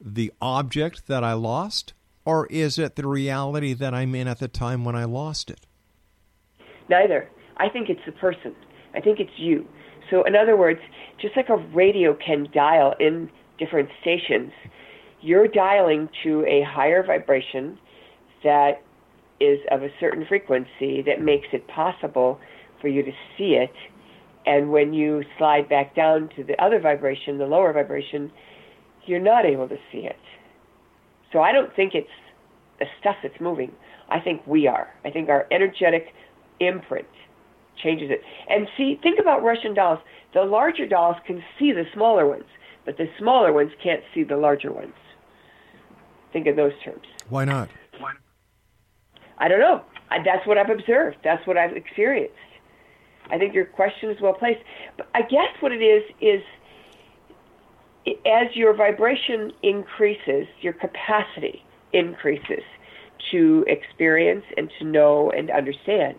the 0.00 0.32
object 0.40 1.06
that 1.06 1.24
I 1.24 1.32
lost, 1.32 1.92
or 2.24 2.46
is 2.46 2.78
it 2.78 2.96
the 2.96 3.06
reality 3.06 3.74
that 3.74 3.94
I'm 3.94 4.14
in 4.14 4.28
at 4.28 4.38
the 4.38 4.48
time 4.48 4.84
when 4.84 4.96
I 4.96 5.04
lost 5.04 5.50
it? 5.50 5.60
Neither. 6.88 7.28
I 7.56 7.68
think 7.68 7.88
it's 7.88 8.04
the 8.04 8.12
person. 8.12 8.54
I 8.94 9.00
think 9.00 9.20
it's 9.20 9.38
you. 9.38 9.66
So, 10.10 10.24
in 10.24 10.36
other 10.36 10.56
words, 10.56 10.80
just 11.20 11.36
like 11.36 11.48
a 11.48 11.56
radio 11.56 12.14
can 12.14 12.48
dial 12.52 12.94
in 13.00 13.30
different 13.58 13.88
stations, 14.00 14.52
you're 15.20 15.48
dialing 15.48 16.08
to 16.22 16.44
a 16.46 16.62
higher 16.62 17.02
vibration 17.02 17.78
that 18.42 18.82
is 19.40 19.58
of 19.70 19.82
a 19.82 19.88
certain 19.98 20.26
frequency 20.26 21.02
that 21.02 21.20
makes 21.20 21.48
it 21.52 21.66
possible 21.68 22.38
for 22.80 22.88
you 22.88 23.02
to 23.02 23.12
see 23.36 23.54
it. 23.54 23.72
And 24.46 24.70
when 24.70 24.92
you 24.92 25.22
slide 25.38 25.68
back 25.68 25.94
down 25.94 26.28
to 26.36 26.44
the 26.44 26.62
other 26.62 26.80
vibration, 26.80 27.38
the 27.38 27.46
lower 27.46 27.72
vibration, 27.72 28.30
you're 29.06 29.20
not 29.20 29.46
able 29.46 29.68
to 29.68 29.76
see 29.90 29.98
it. 29.98 30.16
So 31.32 31.40
I 31.40 31.52
don't 31.52 31.74
think 31.74 31.94
it's 31.94 32.08
the 32.78 32.86
stuff 33.00 33.16
that's 33.22 33.40
moving. 33.40 33.72
I 34.08 34.20
think 34.20 34.46
we 34.46 34.66
are. 34.66 34.88
I 35.04 35.10
think 35.10 35.28
our 35.28 35.46
energetic 35.50 36.08
imprint 36.60 37.06
changes 37.82 38.10
it. 38.10 38.20
And 38.48 38.68
see, 38.76 38.98
think 39.02 39.18
about 39.18 39.42
Russian 39.42 39.74
dolls. 39.74 39.98
The 40.34 40.42
larger 40.42 40.86
dolls 40.86 41.16
can 41.26 41.42
see 41.58 41.72
the 41.72 41.84
smaller 41.94 42.26
ones, 42.26 42.44
but 42.84 42.96
the 42.96 43.06
smaller 43.18 43.52
ones 43.52 43.70
can't 43.82 44.02
see 44.14 44.24
the 44.24 44.36
larger 44.36 44.72
ones. 44.72 44.94
Think 46.32 46.46
in 46.46 46.56
those 46.56 46.72
terms. 46.84 47.04
Why 47.28 47.44
not? 47.44 47.68
Why? 47.98 48.12
I 49.38 49.48
don't 49.48 49.60
know. 49.60 49.82
I, 50.10 50.18
that's 50.24 50.46
what 50.46 50.58
I've 50.58 50.70
observed. 50.70 51.16
That's 51.24 51.46
what 51.46 51.56
I've 51.56 51.76
experienced. 51.76 52.34
I 53.30 53.38
think 53.38 53.54
your 53.54 53.64
question 53.64 54.10
is 54.10 54.20
well 54.20 54.34
placed. 54.34 54.60
But 54.96 55.08
I 55.14 55.22
guess 55.22 55.50
what 55.60 55.72
it 55.72 55.82
is 55.82 56.02
is 56.20 56.42
as 58.26 58.54
your 58.54 58.74
vibration 58.74 59.52
increases, 59.62 60.46
your 60.60 60.74
capacity 60.74 61.64
increases 61.92 62.62
to 63.30 63.64
experience 63.66 64.44
and 64.56 64.70
to 64.78 64.84
know 64.84 65.30
and 65.30 65.50
understand. 65.50 66.16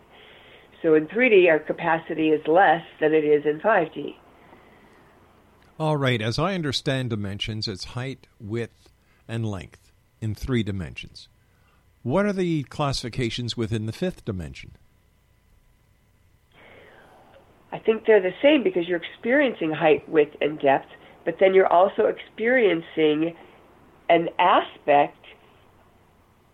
So 0.82 0.96
in 0.96 1.08
3D, 1.08 1.50
our 1.50 1.60
capacity 1.60 2.30
is 2.30 2.46
less 2.48 2.84
than 3.00 3.14
it 3.14 3.24
is 3.24 3.46
in 3.46 3.60
5D. 3.60 4.16
All 5.78 5.98
right, 5.98 6.22
as 6.22 6.40
I 6.40 6.56
understand 6.56 7.10
dimensions, 7.10 7.68
it's 7.68 7.84
height, 7.84 8.28
width, 8.40 8.90
and 9.28 9.46
length 9.46 9.92
in 10.22 10.34
three 10.34 10.64
dimensions. 10.64 11.28
What 12.02 12.26
are 12.26 12.34
the 12.34 12.64
classifications 12.64 13.58
within 13.58 13.86
the 13.86 13.92
fifth 13.92 14.24
dimension? 14.26 14.78
I 17.76 17.80
think 17.80 18.06
they're 18.08 18.22
the 18.22 18.32
same 18.42 18.64
because 18.64 18.88
you're 18.88 19.02
experiencing 19.04 19.70
height, 19.70 20.08
width, 20.08 20.34
and 20.40 20.58
depth, 20.58 20.88
but 21.26 21.36
then 21.42 21.54
you're 21.54 21.68
also 21.68 22.06
experiencing 22.06 23.36
an 24.08 24.30
aspect 24.40 25.18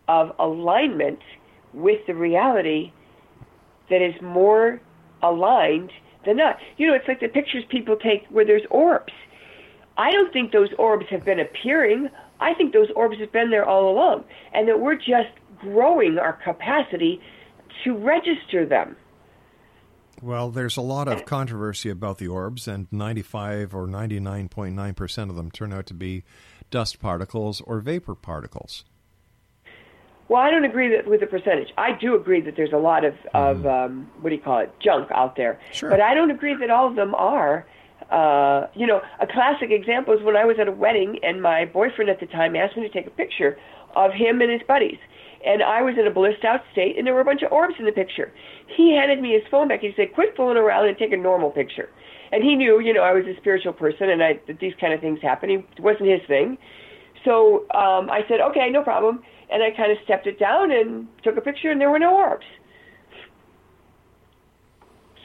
of 0.07 0.31
alignment 0.39 1.19
with 1.75 1.99
the 2.07 2.15
reality 2.15 2.91
that 3.91 4.01
is 4.01 4.19
more 4.19 4.81
aligned 5.21 5.91
than 6.25 6.37
not. 6.37 6.57
You 6.77 6.87
know, 6.87 6.95
it's 6.95 7.07
like 7.07 7.19
the 7.19 7.27
pictures 7.27 7.65
people 7.69 7.97
take 7.97 8.25
where 8.31 8.43
there's 8.43 8.65
orbs. 8.71 9.13
I 9.99 10.09
don't 10.09 10.33
think 10.33 10.51
those 10.51 10.69
orbs 10.79 11.05
have 11.11 11.23
been 11.23 11.39
appearing. 11.39 12.09
I 12.39 12.55
think 12.55 12.73
those 12.73 12.89
orbs 12.95 13.19
have 13.19 13.31
been 13.31 13.51
there 13.51 13.65
all 13.65 13.91
along, 13.91 14.23
and 14.55 14.67
that 14.67 14.79
we're 14.79 14.95
just 14.95 15.29
growing 15.59 16.17
our 16.17 16.33
capacity 16.43 17.21
to 17.83 17.95
register 17.95 18.65
them. 18.65 18.95
Well, 20.21 20.51
there's 20.51 20.77
a 20.77 20.81
lot 20.81 21.07
of 21.07 21.25
controversy 21.25 21.89
about 21.89 22.19
the 22.19 22.27
orbs, 22.27 22.67
and 22.67 22.87
95 22.91 23.73
or 23.73 23.87
99.9% 23.87 25.29
of 25.29 25.35
them 25.35 25.49
turn 25.49 25.73
out 25.73 25.87
to 25.87 25.93
be 25.93 26.23
dust 26.69 26.99
particles 26.99 27.61
or 27.61 27.79
vapor 27.79 28.13
particles. 28.13 28.85
Well, 30.27 30.41
I 30.41 30.49
don't 30.49 30.63
agree 30.63 30.95
that, 30.95 31.07
with 31.07 31.19
the 31.19 31.27
percentage. 31.27 31.69
I 31.77 31.91
do 31.91 32.15
agree 32.15 32.39
that 32.41 32.55
there's 32.55 32.71
a 32.71 32.77
lot 32.77 33.03
of, 33.03 33.15
of 33.33 33.65
um, 33.65 34.09
what 34.21 34.29
do 34.29 34.35
you 34.35 34.41
call 34.41 34.59
it, 34.59 34.71
junk 34.79 35.09
out 35.11 35.35
there. 35.35 35.59
Sure. 35.73 35.89
But 35.89 35.99
I 35.99 36.13
don't 36.13 36.31
agree 36.31 36.55
that 36.55 36.69
all 36.69 36.87
of 36.87 36.95
them 36.95 37.13
are. 37.15 37.65
Uh, 38.09 38.67
you 38.73 38.87
know, 38.87 39.01
a 39.19 39.27
classic 39.27 39.71
example 39.71 40.13
is 40.13 40.23
when 40.23 40.37
I 40.37 40.45
was 40.45 40.57
at 40.59 40.67
a 40.67 40.71
wedding 40.71 41.19
and 41.23 41.41
my 41.41 41.65
boyfriend 41.65 42.09
at 42.09 42.19
the 42.19 42.27
time 42.27 42.55
asked 42.55 42.77
me 42.77 42.83
to 42.83 42.89
take 42.89 43.07
a 43.07 43.11
picture 43.11 43.57
of 43.95 44.13
him 44.13 44.41
and 44.41 44.51
his 44.51 44.61
buddies. 44.67 44.99
And 45.45 45.63
I 45.63 45.81
was 45.81 45.95
in 45.97 46.05
a 46.05 46.11
blissed 46.11 46.45
out 46.45 46.61
state, 46.71 46.97
and 46.97 47.05
there 47.05 47.13
were 47.13 47.21
a 47.21 47.25
bunch 47.25 47.41
of 47.41 47.51
orbs 47.51 47.75
in 47.79 47.85
the 47.85 47.91
picture. 47.91 48.31
He 48.77 48.95
handed 48.95 49.21
me 49.21 49.33
his 49.33 49.43
phone 49.49 49.67
back. 49.67 49.81
He 49.81 49.93
said, 49.95 50.13
"Quit 50.13 50.35
fooling 50.35 50.57
around 50.57 50.87
and 50.87 50.97
take 50.97 51.11
a 51.11 51.17
normal 51.17 51.49
picture." 51.49 51.89
And 52.31 52.43
he 52.43 52.55
knew, 52.55 52.79
you 52.79 52.93
know, 52.93 53.01
I 53.01 53.11
was 53.11 53.25
a 53.25 53.35
spiritual 53.37 53.73
person, 53.73 54.09
and 54.09 54.23
I 54.23 54.39
that 54.47 54.59
these 54.59 54.73
kind 54.79 54.93
of 54.93 55.01
things 55.01 55.21
happen. 55.21 55.49
He, 55.49 55.55
it 55.55 55.79
wasn't 55.79 56.09
his 56.09 56.21
thing. 56.27 56.57
So 57.25 57.61
um, 57.71 58.09
I 58.09 58.21
said, 58.27 58.39
"Okay, 58.41 58.69
no 58.69 58.83
problem." 58.83 59.23
And 59.49 59.61
I 59.61 59.71
kind 59.71 59.91
of 59.91 59.97
stepped 60.03 60.27
it 60.27 60.39
down 60.39 60.71
and 60.71 61.07
took 61.23 61.35
a 61.37 61.41
picture, 61.41 61.71
and 61.71 61.81
there 61.81 61.89
were 61.89 61.99
no 61.99 62.15
orbs. 62.15 62.45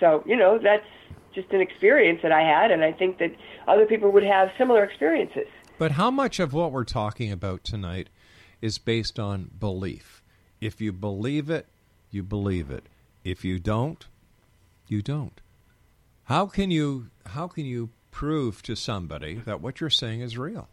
So 0.00 0.22
you 0.26 0.36
know, 0.36 0.58
that's 0.62 0.86
just 1.34 1.50
an 1.52 1.60
experience 1.60 2.20
that 2.22 2.32
I 2.32 2.40
had, 2.40 2.70
and 2.70 2.82
I 2.82 2.92
think 2.92 3.18
that 3.18 3.30
other 3.68 3.86
people 3.86 4.10
would 4.10 4.24
have 4.24 4.48
similar 4.58 4.82
experiences. 4.82 5.46
But 5.78 5.92
how 5.92 6.10
much 6.10 6.40
of 6.40 6.54
what 6.54 6.72
we're 6.72 6.84
talking 6.84 7.30
about 7.30 7.62
tonight 7.62 8.08
is 8.60 8.78
based 8.78 9.18
on 9.18 9.50
belief? 9.58 10.22
If 10.60 10.80
you 10.80 10.92
believe 10.92 11.50
it, 11.50 11.66
you 12.10 12.22
believe 12.22 12.70
it. 12.70 12.84
If 13.24 13.44
you 13.44 13.58
don't, 13.58 14.06
you 14.88 15.02
don't. 15.02 15.40
How 16.24 16.46
can 16.46 16.70
you 16.70 17.10
how 17.26 17.48
can 17.48 17.64
you 17.64 17.90
prove 18.10 18.62
to 18.62 18.74
somebody 18.74 19.34
that 19.34 19.60
what 19.60 19.80
you're 19.80 19.90
saying 19.90 20.20
is 20.20 20.38
real? 20.38 20.68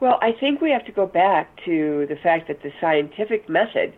Well, 0.00 0.18
I 0.20 0.32
think 0.32 0.60
we 0.60 0.70
have 0.70 0.84
to 0.86 0.92
go 0.92 1.06
back 1.06 1.56
to 1.64 2.06
the 2.08 2.16
fact 2.16 2.48
that 2.48 2.62
the 2.62 2.72
scientific 2.80 3.48
method 3.48 3.94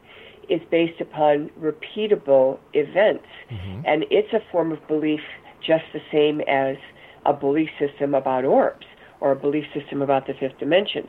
is 0.49 0.61
based 0.71 1.01
upon 1.01 1.51
repeatable 1.61 2.59
events, 2.73 3.27
mm-hmm. 3.51 3.83
and 3.85 4.05
it's 4.11 4.33
a 4.33 4.41
form 4.51 4.73
of 4.73 4.87
belief 4.87 5.21
just 5.61 5.85
the 5.93 6.01
same 6.13 6.41
as 6.43 6.77
a 7.27 7.33
belief 7.33 7.69
system 7.79 8.15
about 8.15 8.45
orbs 8.45 8.87
or 9.21 9.33
a 9.33 9.37
belief 9.37 9.65
system 9.75 10.01
about 10.01 10.27
the 10.27 10.35
fifth 10.35 10.59
dimension. 10.59 11.09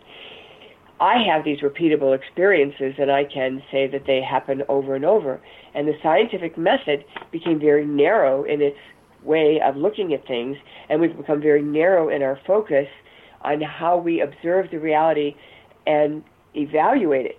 I 0.99 1.15
have 1.31 1.45
these 1.45 1.61
repeatable 1.61 2.15
experiences, 2.15 2.95
and 2.97 3.09
I 3.09 3.23
can 3.23 3.61
say 3.71 3.87
that 3.87 4.03
they 4.05 4.21
happen 4.21 4.63
over 4.67 4.95
and 4.95 5.05
over. 5.05 5.41
And 5.73 5.87
the 5.87 5.93
scientific 6.03 6.57
method 6.57 7.05
became 7.31 7.59
very 7.59 7.85
narrow 7.85 8.43
in 8.43 8.61
its 8.61 8.77
way 9.23 9.61
of 9.63 9.75
looking 9.77 10.13
at 10.13 10.27
things, 10.27 10.57
and 10.89 10.99
we've 10.99 11.15
become 11.15 11.41
very 11.41 11.61
narrow 11.61 12.09
in 12.09 12.21
our 12.21 12.39
focus 12.45 12.87
on 13.41 13.61
how 13.61 13.97
we 13.97 14.21
observe 14.21 14.67
the 14.71 14.79
reality 14.79 15.35
and 15.87 16.23
evaluate 16.55 17.25
it. 17.25 17.37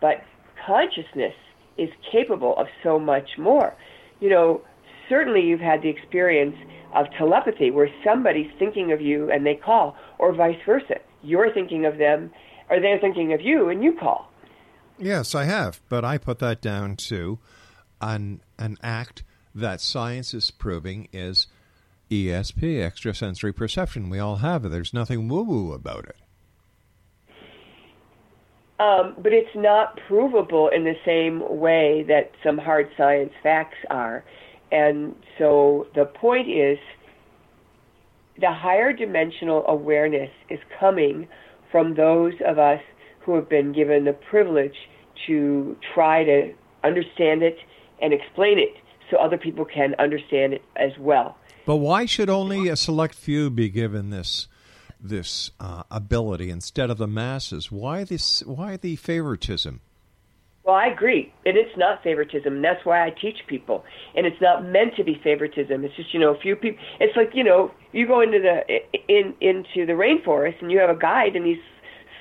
But 0.00 0.22
consciousness 0.66 1.34
is 1.78 1.88
capable 2.12 2.56
of 2.58 2.66
so 2.82 2.98
much 2.98 3.28
more. 3.38 3.74
You 4.20 4.30
know, 4.30 4.62
certainly 5.08 5.40
you've 5.40 5.60
had 5.60 5.82
the 5.82 5.88
experience 5.88 6.54
of 6.94 7.06
telepathy 7.16 7.70
where 7.70 7.88
somebody's 8.04 8.50
thinking 8.58 8.92
of 8.92 9.00
you 9.00 9.30
and 9.30 9.44
they 9.44 9.54
call, 9.54 9.96
or 10.18 10.34
vice 10.34 10.58
versa. 10.66 10.96
You're 11.22 11.52
thinking 11.52 11.86
of 11.86 11.98
them, 11.98 12.30
or 12.70 12.80
they're 12.80 12.98
thinking 12.98 13.32
of 13.32 13.40
you 13.40 13.68
and 13.68 13.82
you 13.82 13.92
call. 13.92 14.30
Yes, 14.98 15.34
I 15.34 15.44
have, 15.44 15.80
but 15.88 16.04
I 16.04 16.18
put 16.18 16.38
that 16.38 16.60
down 16.60 16.96
to 16.96 17.38
an 18.00 18.40
an 18.58 18.76
act 18.82 19.22
that 19.54 19.80
science 19.80 20.32
is 20.32 20.50
proving 20.50 21.08
is 21.12 21.46
ESP, 22.10 22.82
extrasensory 22.82 23.52
perception. 23.52 24.10
We 24.10 24.18
all 24.18 24.36
have 24.36 24.64
it. 24.64 24.68
There's 24.70 24.94
nothing 24.94 25.28
woo 25.28 25.42
woo 25.42 25.72
about 25.72 26.06
it. 26.06 26.16
Um, 28.78 29.14
but 29.18 29.32
it's 29.32 29.54
not 29.54 29.98
provable 30.08 30.68
in 30.68 30.84
the 30.84 30.96
same 31.04 31.42
way 31.58 32.04
that 32.08 32.32
some 32.42 32.56
hard 32.56 32.90
science 32.96 33.32
facts 33.42 33.76
are. 33.90 34.24
And 34.72 35.14
so 35.36 35.86
the 35.94 36.06
point 36.06 36.48
is 36.48 36.78
the 38.40 38.52
higher 38.52 38.92
dimensional 38.92 39.66
awareness 39.66 40.30
is 40.48 40.60
coming 40.78 41.28
from 41.70 41.94
those 41.94 42.34
of 42.46 42.58
us 42.58 42.80
who 43.20 43.34
have 43.34 43.48
been 43.48 43.72
given 43.72 44.04
the 44.04 44.12
privilege 44.12 44.74
to 45.26 45.76
try 45.94 46.24
to 46.24 46.52
understand 46.84 47.42
it 47.42 47.58
and 48.00 48.12
explain 48.12 48.58
it 48.58 48.74
so 49.10 49.18
other 49.18 49.36
people 49.36 49.64
can 49.64 49.94
understand 49.98 50.54
it 50.54 50.62
as 50.76 50.92
well. 50.98 51.36
But 51.66 51.76
why 51.76 52.06
should 52.06 52.30
only 52.30 52.68
a 52.68 52.76
select 52.76 53.14
few 53.14 53.50
be 53.50 53.68
given 53.68 54.10
this 54.10 54.48
this 55.02 55.50
uh, 55.58 55.82
ability 55.90 56.50
instead 56.50 56.90
of 56.90 56.98
the 56.98 57.06
masses? 57.06 57.70
Why 57.70 58.04
this? 58.04 58.42
Why 58.44 58.76
the 58.76 58.96
favoritism? 58.96 59.80
Well, 60.64 60.74
I 60.74 60.88
agree. 60.88 61.32
And 61.46 61.56
it's 61.56 61.76
not 61.76 62.02
favoritism. 62.02 62.56
And 62.56 62.64
that's 62.64 62.84
why 62.84 63.04
I 63.04 63.10
teach 63.10 63.38
people. 63.46 63.84
And 64.14 64.26
it's 64.26 64.40
not 64.40 64.64
meant 64.64 64.94
to 64.96 65.04
be 65.04 65.20
favoritism. 65.24 65.84
It's 65.84 65.96
just, 65.96 66.12
you 66.12 66.20
know, 66.20 66.34
a 66.34 66.38
few 66.38 66.54
people. 66.54 66.82
It's 67.00 67.16
like, 67.16 67.30
you 67.34 67.44
know, 67.44 67.72
you 67.92 68.06
go 68.06 68.20
into 68.20 68.38
the 68.38 68.60
in 69.08 69.34
into 69.40 69.86
the 69.86 69.94
rainforest 69.94 70.60
and 70.60 70.70
you 70.70 70.78
have 70.78 70.90
a 70.90 70.98
guide 70.98 71.34
and 71.34 71.46
he's 71.46 71.62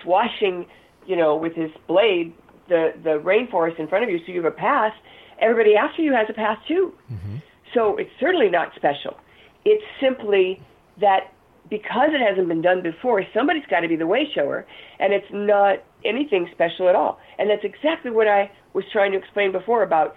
swashing, 0.03 0.65
you 1.05 1.17
know, 1.17 1.35
with 1.35 1.53
his 1.53 1.71
blade 1.87 2.33
the 2.69 2.93
the 3.03 3.19
rainforest 3.19 3.79
in 3.79 3.87
front 3.87 4.03
of 4.05 4.09
you 4.09 4.19
so 4.19 4.31
you 4.31 4.41
have 4.41 4.51
a 4.53 4.55
pass. 4.55 4.93
Everybody 5.41 5.75
after 5.75 6.01
you 6.01 6.13
has 6.13 6.27
a 6.29 6.33
pass 6.33 6.57
too. 6.67 6.93
Mm-hmm. 7.11 7.37
So 7.73 7.97
it's 7.97 8.11
certainly 8.19 8.49
not 8.49 8.71
special. 8.75 9.17
It's 9.65 9.83
simply 9.99 10.61
that 11.01 11.31
because 11.69 12.09
it 12.13 12.21
hasn't 12.21 12.47
been 12.47 12.61
done 12.61 12.81
before, 12.81 13.23
somebody's 13.33 13.65
got 13.69 13.81
to 13.81 13.87
be 13.87 13.95
the 13.95 14.07
way 14.07 14.27
shower, 14.33 14.65
and 14.99 15.13
it's 15.13 15.27
not 15.31 15.83
anything 16.05 16.47
special 16.51 16.89
at 16.89 16.95
all. 16.95 17.19
And 17.37 17.49
that's 17.49 17.63
exactly 17.63 18.11
what 18.11 18.27
I 18.27 18.51
was 18.73 18.85
trying 18.91 19.11
to 19.11 19.17
explain 19.17 19.51
before 19.51 19.83
about 19.83 20.15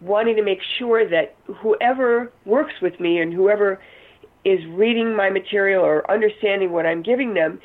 wanting 0.00 0.36
to 0.36 0.42
make 0.42 0.60
sure 0.78 1.08
that 1.08 1.36
whoever 1.62 2.32
works 2.44 2.74
with 2.82 2.98
me 3.00 3.20
and 3.20 3.32
whoever 3.32 3.80
is 4.44 4.60
reading 4.66 5.16
my 5.16 5.30
material 5.30 5.82
or 5.82 6.08
understanding 6.10 6.72
what 6.72 6.84
I'm 6.84 7.02
giving 7.02 7.34
them, 7.34 7.60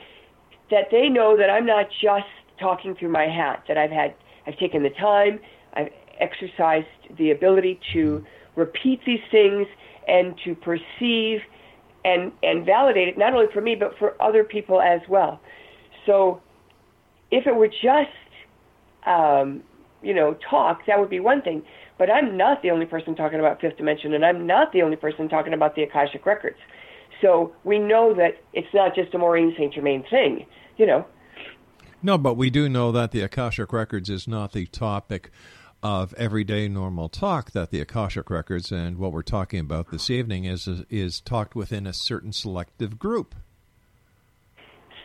that 0.71 0.85
they 0.91 1.09
know 1.09 1.35
that 1.37 1.49
I'm 1.49 1.65
not 1.65 1.87
just 2.01 2.27
talking 2.59 2.95
through 2.95 3.09
my 3.09 3.27
hat, 3.27 3.63
that 3.67 3.77
I've 3.77 3.91
had 3.91 4.13
I've 4.47 4.57
taken 4.57 4.83
the 4.83 4.89
time, 4.89 5.39
I've 5.73 5.89
exercised 6.19 6.87
the 7.17 7.31
ability 7.31 7.79
to 7.93 8.25
repeat 8.55 9.01
these 9.05 9.19
things 9.31 9.67
and 10.07 10.39
to 10.43 10.55
perceive 10.55 11.41
and 12.05 12.31
and 12.41 12.65
validate 12.65 13.09
it 13.09 13.17
not 13.17 13.33
only 13.33 13.51
for 13.53 13.61
me 13.61 13.75
but 13.75 13.97
for 13.97 14.21
other 14.21 14.43
people 14.43 14.81
as 14.81 15.01
well. 15.09 15.39
So 16.05 16.41
if 17.31 17.47
it 17.47 17.55
were 17.55 17.67
just 17.67 18.09
um, 19.05 19.63
you 20.01 20.13
know 20.13 20.37
talk, 20.49 20.85
that 20.87 20.99
would 20.99 21.09
be 21.09 21.19
one 21.19 21.41
thing. 21.41 21.63
But 21.97 22.09
I'm 22.09 22.37
not 22.37 22.61
the 22.61 22.71
only 22.71 22.85
person 22.85 23.15
talking 23.15 23.39
about 23.39 23.59
fifth 23.59 23.77
dimension, 23.77 24.13
and 24.13 24.25
I'm 24.25 24.47
not 24.47 24.71
the 24.71 24.81
only 24.81 24.95
person 24.95 25.27
talking 25.27 25.53
about 25.53 25.75
the 25.75 25.83
Akashic 25.83 26.25
records. 26.25 26.57
So 27.21 27.53
we 27.63 27.79
know 27.79 28.13
that 28.13 28.41
it's 28.53 28.73
not 28.73 28.95
just 28.95 29.13
a 29.13 29.17
Maureen 29.17 29.53
Saint 29.57 29.73
Germain 29.73 30.05
thing, 30.09 30.45
you 30.77 30.85
know. 30.85 31.05
No, 32.01 32.17
but 32.17 32.35
we 32.35 32.49
do 32.49 32.69
know 32.69 32.93
that 32.93 33.11
the 33.11 33.21
Akashic 33.21 33.73
Records 33.73 34.09
is 34.09 34.25
not 34.25 34.53
the 34.53 34.65
topic 34.67 35.31
of 35.83 36.13
everyday 36.13 36.69
normal 36.69 37.09
talk. 37.09 37.51
That 37.51 37.71
the 37.71 37.81
Akashic 37.81 38.29
Records 38.29 38.71
and 38.71 38.97
what 38.97 39.11
we're 39.11 39.21
talking 39.21 39.59
about 39.59 39.91
this 39.91 40.09
evening 40.09 40.45
is 40.45 40.67
is 40.89 41.19
talked 41.19 41.55
within 41.55 41.85
a 41.85 41.93
certain 41.93 42.31
selective 42.31 42.97
group. 42.97 43.35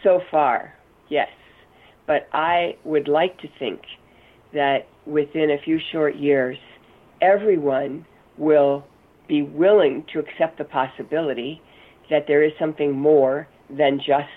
So 0.05 0.21
far, 0.31 0.75
yes. 1.09 1.29
But 2.07 2.29
I 2.33 2.77
would 2.85 3.09
like 3.09 3.39
to 3.41 3.49
think 3.59 3.81
that 4.53 4.87
within 5.07 5.51
a 5.51 5.59
few 5.65 5.79
short 5.93 6.17
years, 6.17 6.59
everyone 7.21 8.07
will 8.37 8.85
be 9.29 9.43
willing 9.43 10.05
to 10.13 10.19
accept 10.19 10.59
the 10.59 10.65
possibility 10.65 11.61
that 12.11 12.27
there 12.27 12.43
is 12.43 12.53
something 12.59 12.93
more 12.93 13.49
than 13.71 13.99
just 13.99 14.29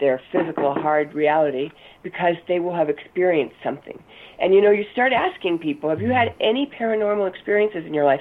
their 0.00 0.20
physical 0.32 0.74
hard 0.74 1.14
reality 1.14 1.70
because 2.02 2.34
they 2.48 2.58
will 2.58 2.74
have 2.74 2.88
experienced 2.88 3.54
something. 3.62 4.02
And 4.40 4.54
you 4.54 4.60
know, 4.60 4.70
you 4.70 4.84
start 4.92 5.12
asking 5.12 5.58
people, 5.58 5.90
have 5.90 6.00
you 6.00 6.10
had 6.10 6.34
any 6.40 6.70
paranormal 6.78 7.28
experiences 7.28 7.84
in 7.86 7.94
your 7.94 8.04
life? 8.04 8.20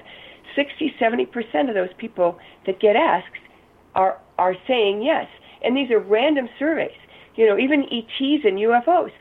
60, 0.56 0.93
70% 1.01 1.69
of 1.69 1.75
those 1.75 1.89
people 1.97 2.38
that 2.65 2.80
get 2.80 2.95
asked 2.95 3.25
are 3.95 4.19
are 4.38 4.56
saying 4.67 5.01
yes. 5.04 5.27
And 5.63 5.77
these 5.77 5.91
are 5.91 5.99
random 5.99 6.49
surveys. 6.58 6.91
You 7.36 7.48
know, 7.48 7.58
even 7.58 7.84
ETs 7.84 8.46
and 8.46 8.58
UFOs. 8.60 9.12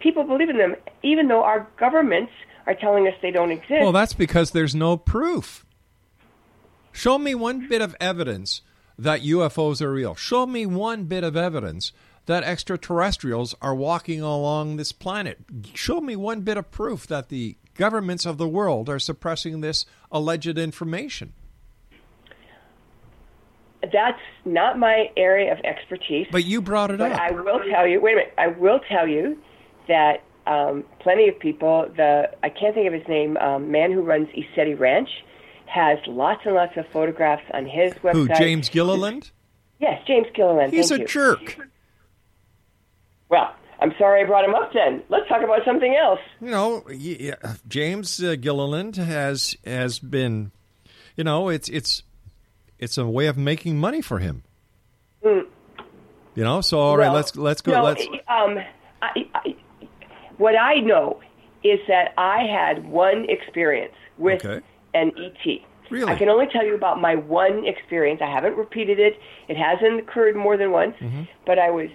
People 0.00 0.24
believe 0.24 0.48
in 0.48 0.58
them 0.58 0.76
even 1.02 1.28
though 1.28 1.42
our 1.42 1.68
governments 1.78 2.32
are 2.66 2.74
telling 2.74 3.06
us 3.06 3.14
they 3.22 3.30
don't 3.30 3.50
exist. 3.50 3.82
Well, 3.82 3.92
that's 3.92 4.14
because 4.14 4.50
there's 4.50 4.74
no 4.74 4.96
proof. 4.96 5.64
Show 6.92 7.18
me 7.18 7.34
one 7.34 7.68
bit 7.68 7.80
of 7.80 7.96
evidence 8.00 8.62
that 8.98 9.22
UFOs 9.22 9.80
are 9.80 9.92
real. 9.92 10.14
Show 10.14 10.46
me 10.46 10.66
one 10.66 11.04
bit 11.04 11.24
of 11.24 11.36
evidence 11.36 11.92
that 12.26 12.44
extraterrestrials 12.44 13.54
are 13.60 13.74
walking 13.74 14.20
along 14.20 14.76
this 14.76 14.92
planet. 14.92 15.38
Show 15.74 16.00
me 16.00 16.14
one 16.14 16.42
bit 16.42 16.56
of 16.56 16.70
proof 16.70 17.06
that 17.08 17.28
the 17.28 17.56
governments 17.74 18.26
of 18.26 18.38
the 18.38 18.48
world 18.48 18.88
are 18.88 18.98
suppressing 18.98 19.60
this 19.60 19.86
alleged 20.10 20.58
information. 20.58 21.32
That's 23.82 24.20
not 24.44 24.78
my 24.78 25.10
area 25.16 25.52
of 25.52 25.58
expertise. 25.64 26.26
But 26.30 26.44
you 26.44 26.60
brought 26.62 26.90
it 26.90 26.98
But 26.98 27.12
up. 27.12 27.20
I 27.20 27.30
will 27.32 27.60
tell 27.70 27.86
you. 27.86 28.00
Wait 28.00 28.12
a 28.12 28.16
minute. 28.16 28.34
I 28.38 28.46
will 28.48 28.80
tell 28.88 29.08
you 29.08 29.36
that 29.88 30.22
um, 30.46 30.84
plenty 31.00 31.28
of 31.28 31.38
people. 31.38 31.90
The 31.96 32.30
I 32.42 32.48
can't 32.48 32.74
think 32.74 32.86
of 32.86 32.92
his 32.92 33.06
name. 33.08 33.36
Um, 33.38 33.70
man 33.70 33.90
who 33.92 34.02
runs 34.02 34.28
ECETI 34.28 34.78
Ranch 34.78 35.08
has 35.66 35.98
lots 36.06 36.42
and 36.44 36.54
lots 36.54 36.76
of 36.76 36.86
photographs 36.92 37.44
on 37.52 37.66
his 37.66 37.92
website. 37.94 38.12
Who, 38.12 38.28
James 38.28 38.68
Gilliland? 38.68 39.30
Yes, 39.80 40.00
James 40.06 40.26
Gilliland. 40.34 40.72
He's 40.72 40.90
a 40.92 41.00
you. 41.00 41.06
jerk. 41.06 41.58
Well, 43.28 43.54
I'm 43.80 43.92
sorry 43.98 44.22
I 44.22 44.26
brought 44.26 44.44
him 44.44 44.54
up. 44.54 44.72
Then 44.72 45.02
let's 45.08 45.28
talk 45.28 45.42
about 45.42 45.64
something 45.64 45.96
else. 45.96 46.20
You 46.40 46.50
know, 46.50 46.84
y- 46.88 47.34
y- 47.42 47.54
James 47.66 48.22
uh, 48.22 48.36
Gilliland 48.38 48.96
has 48.96 49.56
has 49.64 49.98
been, 49.98 50.52
you 51.16 51.24
know, 51.24 51.48
it's 51.48 51.68
it's 51.68 52.02
it's 52.82 52.98
a 52.98 53.06
way 53.06 53.26
of 53.26 53.38
making 53.38 53.78
money 53.78 54.02
for 54.02 54.18
him. 54.18 54.42
You 55.22 56.44
know, 56.44 56.60
so 56.62 56.78
all 56.80 56.96
right, 56.96 57.06
Well, 57.06 57.14
let's 57.14 57.36
let's 57.36 57.60
go. 57.60 57.72
No, 57.72 57.82
let's 57.84 58.04
um, 58.26 58.58
I, 59.02 59.28
I, 59.34 59.54
what 60.38 60.56
I 60.56 60.76
know 60.80 61.20
is 61.62 61.78
that 61.88 62.14
I 62.16 62.44
had 62.44 62.88
one 62.88 63.26
experience 63.28 63.94
with 64.18 64.44
Okay. 64.44 64.64
an 64.94 65.12
ET. 65.16 65.60
Really? 65.90 66.10
I 66.10 66.16
can 66.16 66.30
only 66.30 66.46
tell 66.46 66.64
you 66.64 66.74
about 66.74 67.00
my 67.00 67.14
one 67.16 67.66
experience. 67.66 68.20
I 68.22 68.30
haven't 68.30 68.56
repeated 68.56 68.98
it. 68.98 69.20
It 69.48 69.58
hasn't 69.58 70.00
occurred 70.00 70.34
more 70.34 70.56
than 70.56 70.70
once. 70.72 70.96
Mm-hmm. 71.00 71.24
But 71.46 71.58
I 71.58 71.70
was 71.70 71.90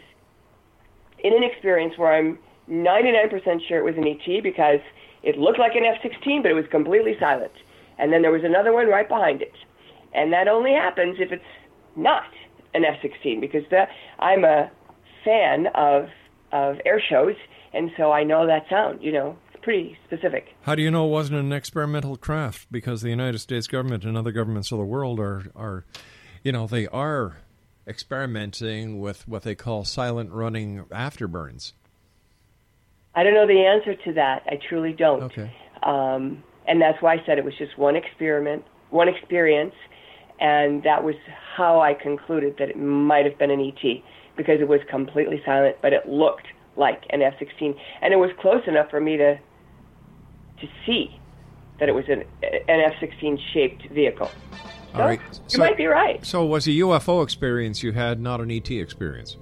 in 1.19 1.33
an 1.33 1.43
experience 1.43 1.97
where 1.97 2.13
I'm 2.13 2.37
99% 2.69 3.67
sure 3.67 3.79
it 3.79 3.83
was 3.83 3.95
an 3.97 4.07
ET 4.07 4.43
because 4.43 4.79
it 5.23 5.39
looked 5.39 5.57
like 5.57 5.73
an 5.75 5.83
F-16, 5.83 6.43
but 6.43 6.51
it 6.51 6.53
was 6.53 6.67
completely 6.69 7.17
silent. 7.19 7.51
And 7.97 8.13
then 8.13 8.21
there 8.21 8.31
was 8.31 8.43
another 8.43 8.71
one 8.71 8.87
right 8.87 9.09
behind 9.09 9.41
it. 9.41 9.53
And 10.13 10.33
that 10.33 10.47
only 10.47 10.71
happens 10.71 11.17
if 11.19 11.31
it's 11.31 11.43
not 11.95 12.23
an 12.73 12.85
F-16 12.85 13.41
because 13.41 13.63
the, 13.69 13.85
I'm 14.19 14.43
a 14.43 14.71
fan 15.23 15.67
of 15.75 16.09
of 16.53 16.77
air 16.85 17.01
shows, 17.09 17.35
and 17.73 17.91
so 17.97 18.11
I 18.11 18.23
know 18.23 18.47
that 18.47 18.63
sound. 18.69 19.03
You 19.03 19.11
know, 19.11 19.37
it's 19.51 19.61
pretty 19.63 19.97
specific. 20.05 20.47
How 20.61 20.75
do 20.75 20.81
you 20.81 20.89
know 20.89 21.07
it 21.07 21.11
wasn't 21.11 21.39
an 21.39 21.51
experimental 21.51 22.15
craft? 22.15 22.67
Because 22.71 23.01
the 23.01 23.09
United 23.09 23.39
States 23.39 23.67
government 23.67 24.05
and 24.05 24.17
other 24.17 24.31
governments 24.31 24.71
of 24.71 24.77
the 24.77 24.85
world 24.85 25.19
are, 25.19 25.43
are 25.55 25.85
you 26.43 26.51
know, 26.53 26.67
they 26.67 26.87
are 26.87 27.37
experimenting 27.85 28.99
with 28.99 29.27
what 29.27 29.43
they 29.43 29.55
call 29.55 29.83
silent 29.83 30.31
running 30.31 30.85
afterburns. 30.85 31.73
I 33.15 33.23
don't 33.23 33.33
know 33.33 33.47
the 33.47 33.65
answer 33.65 33.95
to 34.05 34.13
that. 34.13 34.43
I 34.45 34.59
truly 34.69 34.93
don't. 34.93 35.23
Okay. 35.23 35.51
Um, 35.83 36.43
and 36.67 36.81
that's 36.81 37.01
why 37.01 37.15
I 37.15 37.25
said 37.25 37.37
it 37.37 37.45
was 37.45 37.57
just 37.57 37.77
one 37.77 37.95
experiment, 37.95 38.63
one 38.89 39.07
experience, 39.07 39.73
and 40.39 40.83
that 40.83 41.03
was 41.03 41.15
how 41.55 41.79
I 41.81 41.93
concluded 41.93 42.55
that 42.59 42.69
it 42.69 42.77
might 42.77 43.25
have 43.25 43.37
been 43.37 43.51
an 43.51 43.59
ET 43.61 44.03
because 44.35 44.61
it 44.61 44.67
was 44.67 44.79
completely 44.89 45.41
silent, 45.45 45.77
but 45.81 45.93
it 45.93 46.07
looked 46.07 46.47
like 46.75 47.03
an 47.09 47.21
F-16, 47.23 47.75
and 48.01 48.13
it 48.13 48.17
was 48.17 48.29
close 48.39 48.61
enough 48.67 48.89
for 48.89 48.99
me 48.99 49.17
to 49.17 49.37
to 50.61 50.67
see 50.85 51.19
that 51.79 51.87
it 51.87 51.91
was 51.91 52.05
an, 52.09 52.23
an 52.67 52.79
F-16 52.79 53.37
shaped 53.53 53.87
vehicle. 53.89 54.31
So, 54.93 54.99
All 55.01 55.05
right. 55.05 55.19
you 55.21 55.39
So- 55.47 55.59
might 55.59 55.77
be 55.77 55.85
right. 55.85 56.25
So 56.25 56.43
it 56.43 56.47
was 56.47 56.65
a 56.67 56.71
UFO 56.71 57.21
experience 57.23 57.83
you 57.83 57.91
had, 57.91 58.19
not 58.19 58.41
an 58.41 58.49
ET 58.49 58.71
experience. 58.71 59.37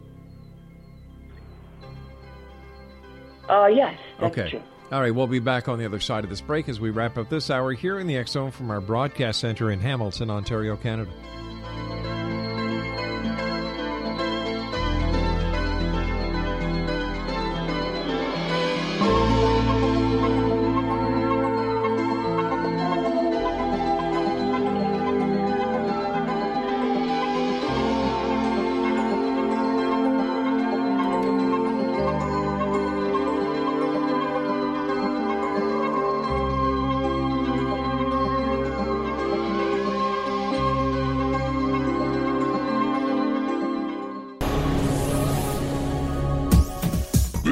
Uh, 3.50 3.68
yes, 3.68 3.98
that's 4.20 4.38
okay. 4.38 4.50
true. 4.50 4.62
All 4.92 5.02
right, 5.02 5.14
we'll 5.14 5.26
be 5.26 5.40
back 5.40 5.68
on 5.68 5.80
the 5.80 5.86
other 5.86 6.00
side 6.00 6.24
of 6.24 6.30
this 6.30 6.42
break 6.42 6.70
as 6.70 6.80
we 6.80 6.92
wrap 6.92 7.18
up 7.18 7.28
this 7.28 7.50
hour 7.50 7.74
here 7.74 8.00
in 8.00 8.06
the 8.06 8.24
Zone 8.26 8.52
from 8.52 8.70
our 8.70 8.80
broadcast 8.80 9.40
center 9.40 9.72
in 9.72 9.80
Hamilton, 9.80 10.30
Ontario, 10.30 10.78
Canada. 10.78 11.12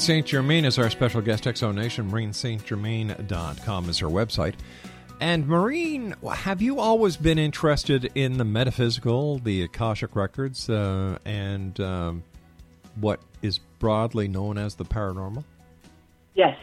Maureen 0.00 0.22
St. 0.22 0.26
Germain 0.26 0.64
is 0.64 0.78
our 0.78 0.88
special 0.88 1.20
guest, 1.20 1.44
Exo 1.44 1.74
Nation. 1.74 2.10
MaureenSt.Germain.com 2.10 3.90
is 3.90 3.98
her 3.98 4.06
website. 4.06 4.54
And 5.20 5.46
Maureen, 5.46 6.14
have 6.26 6.62
you 6.62 6.80
always 6.80 7.18
been 7.18 7.38
interested 7.38 8.10
in 8.14 8.38
the 8.38 8.46
metaphysical, 8.46 9.40
the 9.40 9.62
Akashic 9.64 10.16
records, 10.16 10.70
uh, 10.70 11.18
and 11.26 11.78
um, 11.80 12.22
what 12.98 13.20
is 13.42 13.58
broadly 13.78 14.26
known 14.26 14.56
as 14.56 14.74
the 14.74 14.86
paranormal? 14.86 15.44
Yes. 16.34 16.56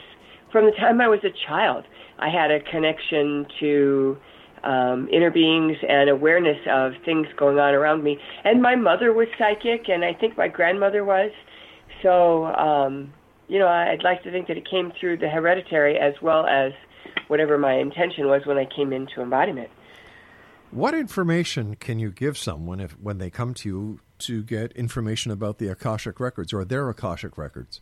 From 0.52 0.66
the 0.66 0.72
time 0.72 1.00
I 1.00 1.08
was 1.08 1.20
a 1.24 1.32
child, 1.48 1.86
I 2.18 2.30
had 2.30 2.50
a 2.50 2.60
connection 2.60 3.46
to 3.60 4.18
um, 4.64 5.08
inner 5.12 5.30
beings 5.30 5.78
and 5.88 6.10
awareness 6.10 6.58
of 6.68 6.94
things 7.06 7.28
going 7.38 7.60
on 7.60 7.76
around 7.76 8.04
me. 8.04 8.18
And 8.44 8.64
my 8.64 8.76
mother 8.76 9.14
was 9.14 9.28
psychic, 9.38 9.90
and 9.90 10.04
I 10.04 10.16
think 10.16 10.36
my 10.40 10.48
grandmother 10.48 11.06
was. 11.06 11.30
So, 12.02 12.46
um, 12.46 13.14
you 13.48 13.60
know, 13.60 13.68
I'd 13.68 14.04
like 14.04 14.24
to 14.24 14.32
think 14.32 14.48
that 14.48 14.58
it 14.58 14.70
came 14.70 14.92
through 15.00 15.18
the 15.18 15.30
hereditary 15.30 15.98
as 15.98 16.14
well 16.22 16.46
as 16.46 16.74
whatever 17.28 17.58
my 17.58 17.74
intention 17.74 18.28
was 18.28 18.46
when 18.46 18.58
I 18.58 18.66
came 18.66 18.94
into 18.94 19.22
embodiment. 19.22 19.70
What 20.72 20.94
information 20.94 21.76
can 21.76 21.98
you 21.98 22.12
give 22.12 22.38
someone 22.38 22.82
if 22.82 22.92
when 23.00 23.20
they 23.20 23.30
come 23.30 23.54
to 23.56 23.70
you 23.70 24.00
to 24.20 24.44
get 24.44 24.74
information 24.74 25.32
about 25.32 25.60
the 25.60 25.70
Akashic 25.70 26.20
records 26.20 26.52
or 26.52 26.66
their 26.66 26.90
Akashic 26.90 27.38
records? 27.38 27.82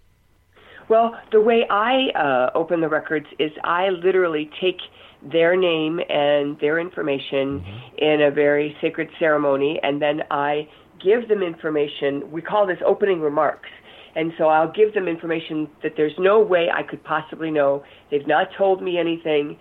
Well, 0.88 1.20
the 1.32 1.42
way 1.42 1.66
I 1.68 2.10
uh, 2.10 2.52
open 2.54 2.82
the 2.82 2.90
records 2.90 3.26
is 3.40 3.52
I 3.64 3.90
literally 3.90 4.52
take 4.62 4.78
their 5.24 5.56
name 5.56 6.00
and 6.10 6.60
their 6.60 6.78
information 6.78 7.66
in 7.98 8.22
a 8.22 8.30
very 8.30 8.78
sacred 8.80 9.10
ceremony, 9.18 9.80
and 9.82 10.00
then 10.00 10.22
I 10.30 10.70
give 11.04 11.28
them 11.28 11.42
information. 11.42 12.30
We 12.32 12.44
call 12.44 12.68
this 12.68 12.78
opening 12.86 13.20
remarks. 13.20 13.70
And 14.16 14.32
so 14.38 14.46
I'll 14.46 14.72
give 14.72 14.94
them 14.94 15.08
information 15.08 15.68
that 15.84 15.94
there's 15.98 16.14
no 16.18 16.40
way 16.40 16.70
I 16.74 16.84
could 16.84 17.04
possibly 17.04 17.52
know. 17.52 17.84
They've 18.10 18.28
not 18.28 18.48
told 18.58 18.82
me 18.82 18.98
anything. 18.98 19.58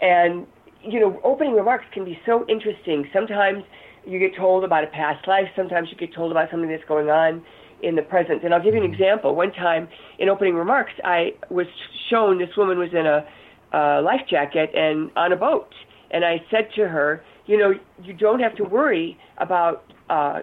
And, 0.00 0.46
you 0.82 1.00
know, 1.00 1.20
opening 1.24 1.54
remarks 1.54 1.86
can 1.92 2.04
be 2.04 2.18
so 2.24 2.44
interesting. 2.48 3.08
Sometimes 3.12 3.64
you 4.06 4.20
get 4.20 4.36
told 4.36 4.62
about 4.62 4.84
a 4.84 4.86
past 4.88 5.26
life, 5.26 5.46
sometimes 5.56 5.88
you 5.90 5.96
get 5.96 6.14
told 6.14 6.30
about 6.30 6.50
something 6.50 6.70
that's 6.70 6.84
going 6.86 7.08
on 7.08 7.44
in 7.82 7.96
the 7.96 8.02
present. 8.02 8.44
And 8.44 8.54
I'll 8.54 8.62
give 8.62 8.74
you 8.74 8.82
an 8.82 8.90
example. 8.90 9.34
One 9.34 9.52
time 9.52 9.88
in 10.18 10.28
opening 10.28 10.54
remarks, 10.54 10.92
I 11.04 11.34
was 11.50 11.66
shown 12.08 12.38
this 12.38 12.56
woman 12.56 12.78
was 12.78 12.90
in 12.92 13.06
a 13.06 13.26
uh, 13.76 14.02
life 14.02 14.22
jacket 14.30 14.70
and 14.74 15.10
on 15.16 15.32
a 15.32 15.36
boat. 15.36 15.72
And 16.12 16.24
I 16.24 16.36
said 16.50 16.68
to 16.76 16.88
her, 16.88 17.24
you 17.46 17.58
know, 17.58 17.72
you 18.02 18.12
don't 18.12 18.40
have 18.40 18.54
to 18.56 18.64
worry 18.64 19.18
about 19.38 19.84
uh, 20.08 20.40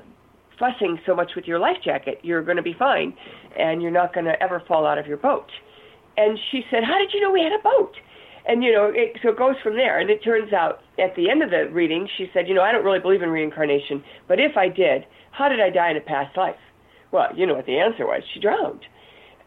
fussing 0.59 0.99
so 1.05 1.15
much 1.15 1.31
with 1.35 1.45
your 1.45 1.59
life 1.59 1.77
jacket. 1.83 2.19
You're 2.23 2.43
going 2.43 2.57
to 2.57 2.63
be 2.63 2.75
fine, 2.77 3.15
and 3.57 3.81
you're 3.81 3.91
not 3.91 4.13
going 4.13 4.25
to 4.25 4.41
ever 4.41 4.61
fall 4.67 4.85
out 4.85 4.97
of 4.97 5.07
your 5.07 5.17
boat. 5.17 5.49
And 6.17 6.37
she 6.51 6.61
said, 6.69 6.83
How 6.83 6.97
did 6.97 7.11
you 7.13 7.21
know 7.21 7.31
we 7.31 7.41
had 7.41 7.53
a 7.53 7.63
boat? 7.63 7.93
And, 8.45 8.63
you 8.63 8.73
know, 8.73 8.91
it, 8.93 9.17
so 9.23 9.29
it 9.29 9.37
goes 9.37 9.55
from 9.63 9.75
there. 9.75 9.99
And 9.99 10.09
it 10.09 10.23
turns 10.23 10.51
out 10.51 10.81
at 10.99 11.15
the 11.15 11.29
end 11.29 11.41
of 11.41 11.49
the 11.49 11.69
reading, 11.71 12.07
she 12.17 12.29
said, 12.33 12.47
You 12.47 12.55
know, 12.55 12.61
I 12.61 12.71
don't 12.71 12.83
really 12.83 12.99
believe 12.99 13.21
in 13.21 13.29
reincarnation, 13.29 14.03
but 14.27 14.39
if 14.39 14.57
I 14.57 14.67
did, 14.67 15.05
how 15.31 15.49
did 15.49 15.59
I 15.59 15.69
die 15.69 15.91
in 15.91 15.97
a 15.97 16.01
past 16.01 16.37
life? 16.37 16.55
Well, 17.11 17.29
you 17.35 17.45
know 17.45 17.53
what 17.53 17.65
the 17.65 17.79
answer 17.79 18.05
was. 18.05 18.21
She 18.33 18.39
drowned. 18.39 18.81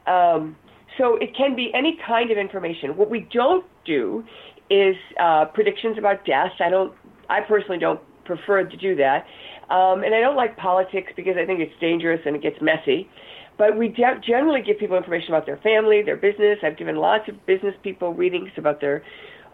Um, 0.07 0.57
so 0.99 1.17
it 1.17 1.37
can 1.37 1.55
be 1.55 1.71
any 1.75 1.99
kind 2.07 2.31
of 2.31 2.39
information. 2.39 2.97
What 2.97 3.11
we 3.11 3.29
don't 3.33 3.65
do 3.85 4.25
is 4.71 4.97
uh, 5.21 5.47
predictions 5.47 5.99
about 5.99 6.25
death. 6.25 6.53
I 6.61 6.71
don't. 6.71 6.93
I 7.29 7.41
personally 7.41 7.79
don't 7.79 8.01
prefer 8.25 8.65
to 8.65 8.77
do 8.77 8.95
that, 8.97 9.27
um, 9.71 10.05
and 10.05 10.15
I 10.15 10.21
don't 10.21 10.37
like 10.37 10.57
politics 10.57 11.13
because 11.17 11.37
I 11.37 11.45
think 11.45 11.61
it's 11.61 11.75
dangerous 11.81 12.21
and 12.25 12.37
it 12.37 12.43
gets 12.43 12.57
messy. 12.61 13.09
But 13.59 13.77
we 13.77 13.89
de- 13.89 14.21
generally 14.27 14.61
give 14.63 14.79
people 14.79 14.97
information 14.97 15.29
about 15.29 15.47
their 15.47 15.57
family, 15.59 16.03
their 16.03 16.17
business. 16.17 16.59
I've 16.63 16.77
given 16.77 16.97
lots 16.97 17.29
of 17.29 17.45
business 17.47 17.75
people 17.83 18.13
readings 18.13 18.51
about 18.57 18.81
their 18.81 19.03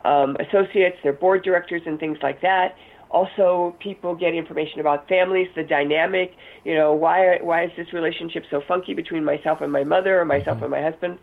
um, 0.05 0.37
associates, 0.37 0.97
their 1.03 1.13
board 1.13 1.45
directors, 1.45 1.83
and 1.87 1.99
things 1.99 2.19
like 2.23 2.41
that. 2.43 2.75
Also, 3.11 3.77
people 3.79 4.15
get 4.15 4.35
information 4.35 4.81
about 4.81 5.07
families, 5.07 5.47
the 5.55 5.63
dynamic. 5.63 6.33
You 6.65 6.75
know, 6.75 6.95
why 6.95 7.39
why 7.43 7.65
is 7.65 7.71
this 7.77 7.93
relationship 7.93 8.45
so 8.51 8.63
funky 8.67 8.95
between 8.95 9.25
myself 9.25 9.61
and 9.61 9.71
my 9.71 9.85
mother, 9.85 10.21
or 10.21 10.25
myself 10.25 10.57
mm-hmm. 10.57 10.65
and 10.65 10.71
my 10.71 10.83
husband? 10.83 11.19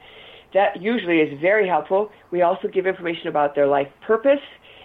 That 0.54 0.82
usually 0.82 1.18
is 1.18 1.40
very 1.42 1.68
helpful. 1.68 2.10
We 2.32 2.44
also 2.44 2.68
give 2.68 2.88
information 2.88 3.28
about 3.28 3.56
their 3.56 3.68
life 3.68 3.88
purpose 4.06 4.40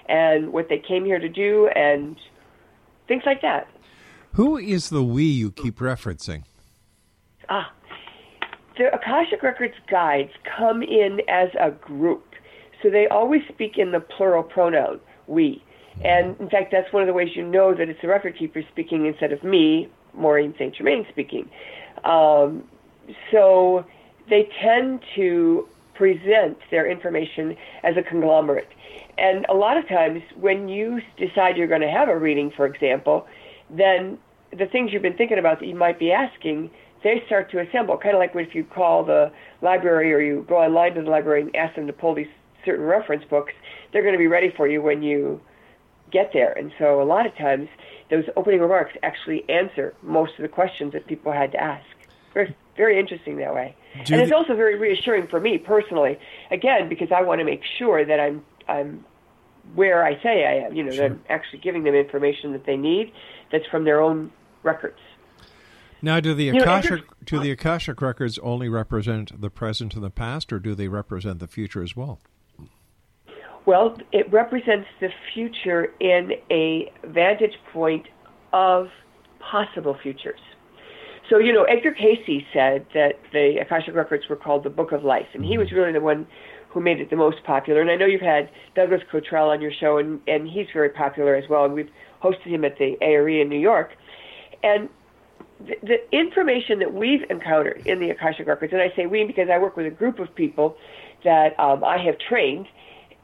and 0.08 0.52
what 0.52 0.68
they 0.68 0.78
came 0.78 1.04
here 1.04 1.18
to 1.18 1.28
do, 1.28 1.68
and 1.74 2.16
things 3.06 3.22
like 3.24 3.40
that. 3.42 3.68
Who 4.34 4.56
is 4.56 4.90
the 4.90 5.02
we 5.02 5.22
you 5.22 5.52
keep 5.52 5.78
referencing? 5.78 6.42
Ah, 7.48 7.72
the 8.76 8.92
Akashic 8.92 9.44
Records 9.44 9.74
guides 9.88 10.32
come 10.56 10.82
in 10.82 11.20
as 11.28 11.50
a 11.60 11.70
group, 11.70 12.24
so 12.82 12.90
they 12.90 13.06
always 13.06 13.42
speak 13.48 13.78
in 13.78 13.92
the 13.92 14.00
plural 14.00 14.42
pronoun 14.42 14.98
we. 15.28 15.62
And 16.02 16.38
in 16.40 16.50
fact, 16.50 16.72
that's 16.72 16.92
one 16.92 17.04
of 17.04 17.06
the 17.06 17.12
ways 17.12 17.28
you 17.36 17.46
know 17.46 17.74
that 17.74 17.88
it's 17.88 18.00
the 18.02 18.08
record 18.08 18.36
keeper 18.36 18.62
speaking 18.72 19.06
instead 19.06 19.32
of 19.32 19.44
me, 19.44 19.88
Maureen 20.14 20.52
St. 20.58 20.74
Germain, 20.74 21.06
speaking. 21.10 21.48
Um, 22.02 22.64
so 23.30 23.84
they 24.28 24.48
tend 24.60 25.00
to 25.14 25.68
present 25.94 26.58
their 26.72 26.90
information 26.90 27.56
as 27.84 27.96
a 27.96 28.02
conglomerate. 28.02 28.68
And 29.16 29.46
a 29.48 29.54
lot 29.54 29.76
of 29.76 29.86
times, 29.86 30.22
when 30.34 30.68
you 30.68 31.00
decide 31.16 31.56
you're 31.56 31.68
going 31.68 31.82
to 31.82 31.90
have 31.90 32.08
a 32.08 32.18
reading, 32.18 32.50
for 32.50 32.66
example, 32.66 33.28
then 33.70 34.18
the 34.56 34.66
things 34.66 34.92
you've 34.92 35.02
been 35.02 35.16
thinking 35.16 35.38
about 35.38 35.60
that 35.60 35.66
you 35.66 35.74
might 35.74 35.98
be 35.98 36.12
asking, 36.12 36.70
they 37.02 37.22
start 37.26 37.50
to 37.50 37.60
assemble. 37.60 37.96
Kind 37.96 38.14
of 38.14 38.18
like 38.18 38.32
if 38.34 38.54
you 38.54 38.64
call 38.64 39.04
the 39.04 39.30
library 39.62 40.12
or 40.12 40.20
you 40.20 40.44
go 40.48 40.56
online 40.56 40.94
to 40.94 41.02
the 41.02 41.10
library 41.10 41.42
and 41.42 41.54
ask 41.56 41.74
them 41.76 41.86
to 41.86 41.92
pull 41.92 42.14
these 42.14 42.28
certain 42.64 42.84
reference 42.84 43.24
books, 43.24 43.52
they're 43.92 44.02
going 44.02 44.14
to 44.14 44.18
be 44.18 44.26
ready 44.26 44.52
for 44.56 44.66
you 44.66 44.80
when 44.82 45.02
you 45.02 45.40
get 46.10 46.32
there. 46.32 46.52
And 46.52 46.72
so 46.78 47.02
a 47.02 47.04
lot 47.04 47.26
of 47.26 47.36
times, 47.36 47.68
those 48.10 48.24
opening 48.36 48.60
remarks 48.60 48.92
actually 49.02 49.48
answer 49.48 49.94
most 50.02 50.32
of 50.38 50.42
the 50.42 50.48
questions 50.48 50.92
that 50.92 51.06
people 51.06 51.32
had 51.32 51.52
to 51.52 51.60
ask. 51.60 51.84
Very, 52.32 52.56
very 52.76 52.98
interesting 52.98 53.36
that 53.38 53.54
way. 53.54 53.76
Do 54.04 54.14
and 54.14 54.22
it's 54.22 54.32
also 54.32 54.56
very 54.56 54.76
reassuring 54.76 55.28
for 55.28 55.40
me 55.40 55.58
personally, 55.58 56.18
again, 56.50 56.88
because 56.88 57.12
I 57.12 57.22
want 57.22 57.38
to 57.40 57.44
make 57.44 57.62
sure 57.78 58.04
that 58.04 58.18
I'm 58.18 58.44
I'm 58.66 59.04
where 59.74 60.04
I 60.04 60.20
say 60.22 60.44
I 60.44 60.66
am. 60.66 60.74
You 60.74 60.84
know, 60.84 60.90
sure. 60.90 61.08
that 61.08 61.14
I'm 61.14 61.24
actually 61.28 61.60
giving 61.60 61.84
them 61.84 61.94
information 61.94 62.52
that 62.52 62.66
they 62.66 62.76
need 62.76 63.12
that's 63.54 63.66
from 63.70 63.84
their 63.84 64.02
own 64.02 64.32
records. 64.64 64.98
Now, 66.02 66.18
do 66.18 66.34
the 66.34 66.48
Akashic 66.48 66.90
you 66.90 66.96
know, 66.96 67.04
do 67.24 67.38
the 67.38 67.52
Akashic 67.52 68.02
records 68.02 68.36
only 68.40 68.68
represent 68.68 69.40
the 69.40 69.48
present 69.48 69.94
and 69.94 70.02
the 70.02 70.10
past, 70.10 70.52
or 70.52 70.58
do 70.58 70.74
they 70.74 70.88
represent 70.88 71.38
the 71.38 71.46
future 71.46 71.82
as 71.82 71.94
well? 71.94 72.18
Well, 73.64 73.96
it 74.12 74.30
represents 74.30 74.88
the 75.00 75.08
future 75.32 75.92
in 76.00 76.32
a 76.50 76.92
vantage 77.06 77.56
point 77.72 78.06
of 78.52 78.88
possible 79.38 79.96
futures. 80.02 80.40
So, 81.30 81.38
you 81.38 81.52
know, 81.52 81.62
Edgar 81.62 81.92
Cayce 81.92 82.42
said 82.52 82.84
that 82.92 83.12
the 83.32 83.58
Akashic 83.62 83.94
Records 83.94 84.24
were 84.28 84.36
called 84.36 84.64
the 84.64 84.70
Book 84.70 84.92
of 84.92 85.04
Life, 85.04 85.28
and 85.32 85.44
he 85.44 85.56
was 85.56 85.68
mm-hmm. 85.68 85.76
really 85.76 85.92
the 85.92 86.00
one 86.00 86.26
who 86.68 86.80
made 86.80 87.00
it 87.00 87.08
the 87.08 87.16
most 87.16 87.42
popular. 87.44 87.80
And 87.80 87.90
I 87.90 87.96
know 87.96 88.04
you've 88.04 88.20
had 88.20 88.50
Douglas 88.74 89.00
Cottrell 89.10 89.48
on 89.48 89.62
your 89.62 89.72
show, 89.72 89.96
and, 89.96 90.20
and 90.26 90.46
he's 90.46 90.66
very 90.74 90.90
popular 90.90 91.34
as 91.34 91.48
well. 91.48 91.64
And 91.64 91.72
we've 91.72 91.90
hosted 92.24 92.46
him 92.46 92.64
at 92.64 92.78
the 92.78 92.96
ARE 93.00 93.28
in 93.28 93.48
New 93.48 93.58
York. 93.58 93.90
And 94.62 94.88
the, 95.60 95.74
the 95.82 96.16
information 96.16 96.78
that 96.78 96.92
we've 96.92 97.22
encountered 97.30 97.82
in 97.86 98.00
the 98.00 98.10
Akashic 98.10 98.46
Records, 98.46 98.72
and 98.72 98.82
I 98.82 98.90
say 98.96 99.06
we 99.06 99.24
because 99.24 99.48
I 99.52 99.58
work 99.58 99.76
with 99.76 99.86
a 99.86 99.90
group 99.90 100.18
of 100.18 100.34
people 100.34 100.76
that 101.22 101.58
um, 101.58 101.84
I 101.84 101.98
have 101.98 102.16
trained, 102.18 102.66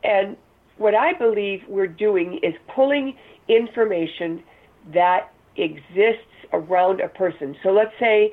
and 0.04 0.36
what 0.78 0.94
I 0.94 1.12
believe 1.12 1.60
we're 1.68 1.86
doing 1.86 2.40
is 2.42 2.54
pulling 2.74 3.16
information 3.48 4.42
that 4.94 5.30
exists 5.56 6.24
around 6.52 7.00
a 7.00 7.08
person. 7.08 7.56
So 7.62 7.70
let's 7.70 7.92
say 7.98 8.32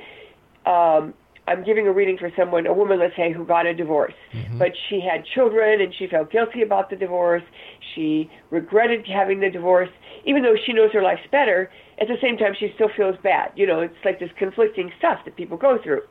um, 0.65 1.13
I'm 1.47 1.63
giving 1.63 1.87
a 1.87 1.91
reading 1.91 2.17
for 2.17 2.29
someone, 2.37 2.67
a 2.67 2.73
woman, 2.73 2.99
let's 2.99 3.15
say, 3.15 3.31
who 3.31 3.45
got 3.45 3.65
a 3.65 3.73
divorce, 3.73 4.13
mm-hmm. 4.33 4.57
but 4.57 4.71
she 4.89 4.99
had 4.99 5.23
children 5.33 5.81
and 5.81 5.93
she 5.97 6.07
felt 6.07 6.29
guilty 6.29 6.61
about 6.61 6.89
the 6.89 6.97
divorce. 6.97 7.43
She 7.95 8.29
regretted 8.51 9.07
having 9.07 9.39
the 9.39 9.49
divorce, 9.49 9.89
even 10.25 10.43
though 10.43 10.55
she 10.65 10.73
knows 10.73 10.91
her 10.91 11.01
life's 11.01 11.27
better. 11.31 11.71
At 12.01 12.07
the 12.07 12.17
same 12.21 12.37
time, 12.37 12.53
she 12.59 12.71
still 12.75 12.89
feels 12.95 13.15
bad. 13.23 13.51
You 13.55 13.65
know, 13.65 13.79
it's 13.79 13.95
like 14.03 14.19
this 14.19 14.29
conflicting 14.37 14.91
stuff 14.97 15.19
that 15.25 15.37
people 15.37 15.57
go 15.57 15.79
through. 15.81 16.01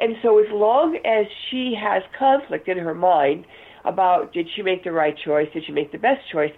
And 0.00 0.16
so, 0.22 0.38
as 0.38 0.46
long 0.50 0.96
as 1.04 1.26
she 1.50 1.74
has 1.78 2.02
conflict 2.18 2.68
in 2.68 2.78
her 2.78 2.94
mind 2.94 3.44
about 3.84 4.32
did 4.32 4.46
she 4.56 4.62
make 4.62 4.82
the 4.82 4.92
right 4.92 5.14
choice, 5.24 5.48
did 5.52 5.64
she 5.66 5.72
make 5.72 5.92
the 5.92 5.98
best 5.98 6.20
choice, 6.32 6.52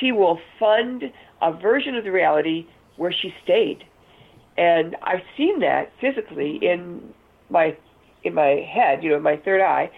she 0.00 0.12
will 0.12 0.38
fund 0.58 1.04
a 1.42 1.52
version 1.52 1.94
of 1.94 2.04
the 2.04 2.10
reality 2.10 2.66
where 2.96 3.12
she 3.12 3.32
stayed 3.44 3.84
and 4.56 4.96
I've 5.02 5.22
seen 5.36 5.60
that 5.60 5.92
physically 6.00 6.58
in 6.62 7.12
my 7.50 7.76
in 8.24 8.34
my 8.34 8.66
head, 8.74 9.02
you 9.02 9.10
know, 9.10 9.16
in 9.16 9.22
my 9.22 9.36
third 9.36 9.60
eye, 9.60 9.90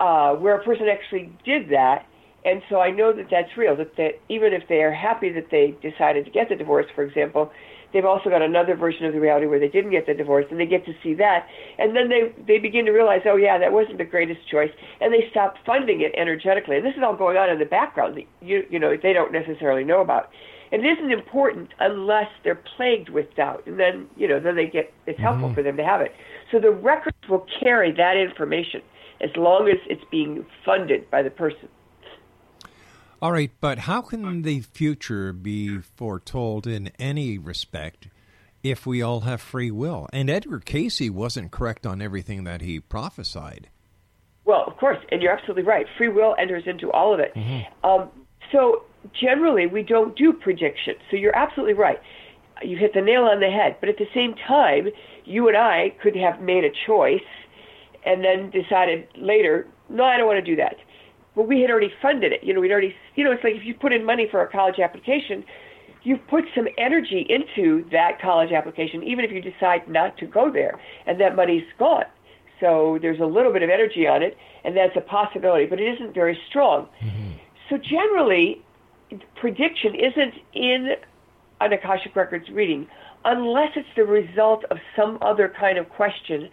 uh, 0.00 0.34
where 0.34 0.56
a 0.56 0.64
person 0.64 0.86
actually 0.88 1.30
did 1.44 1.70
that, 1.70 2.06
and 2.44 2.62
so 2.68 2.80
I 2.80 2.90
know 2.90 3.12
that 3.12 3.26
that's 3.30 3.56
real. 3.56 3.76
That 3.76 3.96
that 3.96 4.12
even 4.28 4.52
if 4.52 4.62
they 4.68 4.82
are 4.82 4.92
happy 4.92 5.30
that 5.32 5.50
they 5.50 5.74
decided 5.88 6.24
to 6.24 6.30
get 6.30 6.48
the 6.48 6.56
divorce, 6.56 6.86
for 6.94 7.04
example, 7.04 7.50
they've 7.94 8.04
also 8.04 8.28
got 8.28 8.42
another 8.42 8.76
version 8.76 9.06
of 9.06 9.14
the 9.14 9.20
reality 9.20 9.46
where 9.46 9.60
they 9.60 9.68
didn't 9.68 9.92
get 9.92 10.06
the 10.06 10.12
divorce, 10.12 10.44
and 10.50 10.60
they 10.60 10.66
get 10.66 10.84
to 10.84 10.92
see 11.02 11.14
that, 11.14 11.46
and 11.78 11.96
then 11.96 12.10
they 12.10 12.34
they 12.46 12.58
begin 12.58 12.84
to 12.84 12.90
realize, 12.90 13.22
oh 13.24 13.36
yeah, 13.36 13.56
that 13.56 13.72
wasn't 13.72 13.96
the 13.96 14.04
greatest 14.04 14.40
choice, 14.50 14.70
and 15.00 15.14
they 15.14 15.28
stop 15.30 15.54
funding 15.64 16.02
it 16.02 16.12
energetically. 16.18 16.76
And 16.76 16.84
this 16.84 16.94
is 16.96 17.02
all 17.02 17.16
going 17.16 17.38
on 17.38 17.48
in 17.48 17.58
the 17.58 17.64
background 17.64 18.16
that 18.18 18.24
you 18.46 18.64
you 18.68 18.78
know 18.78 18.94
they 19.00 19.14
don't 19.14 19.32
necessarily 19.32 19.84
know 19.84 20.02
about. 20.02 20.28
And 20.72 20.84
it 20.84 20.98
isn't 20.98 21.12
important 21.12 21.70
unless 21.78 22.28
they're 22.42 22.60
plagued 22.76 23.08
with 23.08 23.32
doubt, 23.36 23.62
and 23.66 23.78
then 23.78 24.08
you 24.16 24.28
know 24.28 24.40
then 24.40 24.56
they 24.56 24.66
get 24.66 24.92
it's 25.06 25.20
helpful 25.20 25.48
mm-hmm. 25.48 25.54
for 25.54 25.62
them 25.62 25.76
to 25.76 25.84
have 25.84 26.02
it. 26.02 26.12
So 26.50 26.58
the 26.58 26.72
records 26.72 27.16
will 27.30 27.46
carry 27.62 27.92
that 27.92 28.16
information 28.16 28.82
as 29.20 29.30
long 29.36 29.68
as 29.68 29.78
it's 29.88 30.04
being 30.10 30.44
funded 30.64 31.08
by 31.10 31.22
the 31.22 31.30
person. 31.30 31.68
All 33.24 33.32
right, 33.32 33.50
but 33.58 33.78
how 33.78 34.02
can 34.02 34.42
the 34.42 34.60
future 34.60 35.32
be 35.32 35.78
foretold 35.78 36.66
in 36.66 36.90
any 36.98 37.38
respect 37.38 38.08
if 38.62 38.84
we 38.84 39.00
all 39.00 39.20
have 39.20 39.40
free 39.40 39.70
will? 39.70 40.10
And 40.12 40.28
Edgar 40.28 40.60
Cayce 40.60 41.08
wasn't 41.08 41.50
correct 41.50 41.86
on 41.86 42.02
everything 42.02 42.44
that 42.44 42.60
he 42.60 42.80
prophesied. 42.80 43.70
Well, 44.44 44.64
of 44.66 44.76
course, 44.76 44.98
and 45.10 45.22
you're 45.22 45.32
absolutely 45.32 45.62
right. 45.62 45.86
Free 45.96 46.10
will 46.10 46.36
enters 46.38 46.64
into 46.66 46.92
all 46.92 47.14
of 47.14 47.20
it. 47.20 47.34
Mm-hmm. 47.34 47.86
Um, 47.86 48.10
so 48.52 48.82
generally 49.18 49.66
we 49.66 49.82
don't 49.82 50.14
do 50.14 50.34
predictions. 50.34 50.98
So 51.10 51.16
you're 51.16 51.34
absolutely 51.34 51.72
right. 51.72 52.02
You 52.62 52.76
hit 52.76 52.92
the 52.92 53.00
nail 53.00 53.22
on 53.22 53.40
the 53.40 53.48
head. 53.48 53.78
But 53.80 53.88
at 53.88 53.96
the 53.96 54.08
same 54.12 54.34
time, 54.46 54.88
you 55.24 55.48
and 55.48 55.56
I 55.56 55.94
could 56.02 56.14
have 56.14 56.42
made 56.42 56.64
a 56.64 56.70
choice 56.86 57.24
and 58.04 58.22
then 58.22 58.50
decided 58.50 59.08
later, 59.16 59.66
no, 59.88 60.04
I 60.04 60.18
don't 60.18 60.26
want 60.26 60.44
to 60.44 60.50
do 60.50 60.56
that. 60.56 60.76
But 61.34 61.48
we 61.48 61.60
had 61.60 61.70
already 61.70 61.92
funded 62.00 62.32
it. 62.32 62.44
You 62.44 62.54
know, 62.54 62.60
we'd 62.60 62.70
already, 62.70 62.94
you 63.16 63.24
know, 63.24 63.32
it's 63.32 63.42
like 63.42 63.54
if 63.54 63.64
you 63.64 63.74
put 63.74 63.92
in 63.92 64.04
money 64.04 64.28
for 64.30 64.42
a 64.42 64.50
college 64.50 64.78
application, 64.78 65.44
you've 66.02 66.24
put 66.28 66.44
some 66.54 66.68
energy 66.78 67.26
into 67.28 67.88
that 67.90 68.20
college 68.20 68.52
application, 68.52 69.02
even 69.02 69.24
if 69.24 69.32
you 69.32 69.40
decide 69.40 69.88
not 69.88 70.16
to 70.18 70.26
go 70.26 70.50
there, 70.50 70.78
and 71.06 71.20
that 71.20 71.34
money's 71.34 71.64
gone. 71.78 72.04
So 72.60 72.98
there's 73.02 73.20
a 73.20 73.26
little 73.26 73.52
bit 73.52 73.62
of 73.62 73.70
energy 73.70 74.06
on 74.06 74.22
it, 74.22 74.36
and 74.64 74.76
that's 74.76 74.96
a 74.96 75.00
possibility, 75.00 75.66
but 75.66 75.80
it 75.80 75.94
isn't 75.94 76.14
very 76.14 76.38
strong. 76.48 76.88
Mm-hmm. 77.02 77.32
So 77.68 77.78
generally, 77.78 78.62
prediction 79.34 79.94
isn't 79.94 80.34
in 80.52 80.92
an 81.60 81.72
Akashic 81.72 82.14
Records 82.14 82.48
reading 82.50 82.86
unless 83.24 83.70
it's 83.74 83.88
the 83.96 84.04
result 84.04 84.64
of 84.70 84.78
some 84.94 85.18
other 85.22 85.48
kind 85.48 85.78
of 85.78 85.88
question 85.88 86.50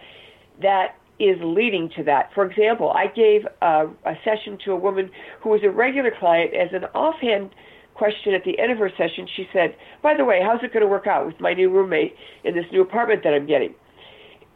that 0.61 0.95
is 1.23 1.37
leading 1.43 1.89
to 1.95 2.03
that. 2.03 2.29
For 2.33 2.45
example, 2.45 2.91
I 2.91 3.07
gave 3.07 3.41
a, 3.61 3.87
a 4.05 4.13
session 4.23 4.57
to 4.65 4.71
a 4.71 4.75
woman 4.75 5.09
who 5.41 5.49
was 5.49 5.61
a 5.63 5.69
regular 5.69 6.11
client 6.17 6.53
as 6.53 6.69
an 6.73 6.85
offhand 6.95 7.51
question 7.93 8.33
at 8.33 8.43
the 8.43 8.57
end 8.57 8.71
of 8.71 8.77
her 8.77 8.89
session, 8.97 9.27
she 9.35 9.47
said, 9.53 9.75
By 10.01 10.15
the 10.17 10.25
way, 10.25 10.39
how's 10.43 10.63
it 10.63 10.73
going 10.73 10.81
to 10.81 10.87
work 10.87 11.07
out 11.07 11.25
with 11.25 11.39
my 11.39 11.53
new 11.53 11.69
roommate 11.69 12.15
in 12.43 12.55
this 12.55 12.65
new 12.71 12.81
apartment 12.81 13.23
that 13.23 13.33
I'm 13.33 13.45
getting? 13.45 13.75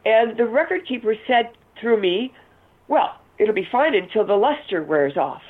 And 0.06 0.38
the 0.38 0.46
record 0.46 0.88
keeper 0.88 1.16
said 1.28 1.52
through 1.80 2.02
me, 2.02 2.34
Well, 2.88 3.16
it'll 3.38 3.54
be 3.54 3.68
fine 3.72 3.94
until 3.94 4.26
the 4.26 4.34
luster 4.34 4.84
wears 4.84 5.18
off. 5.18 5.42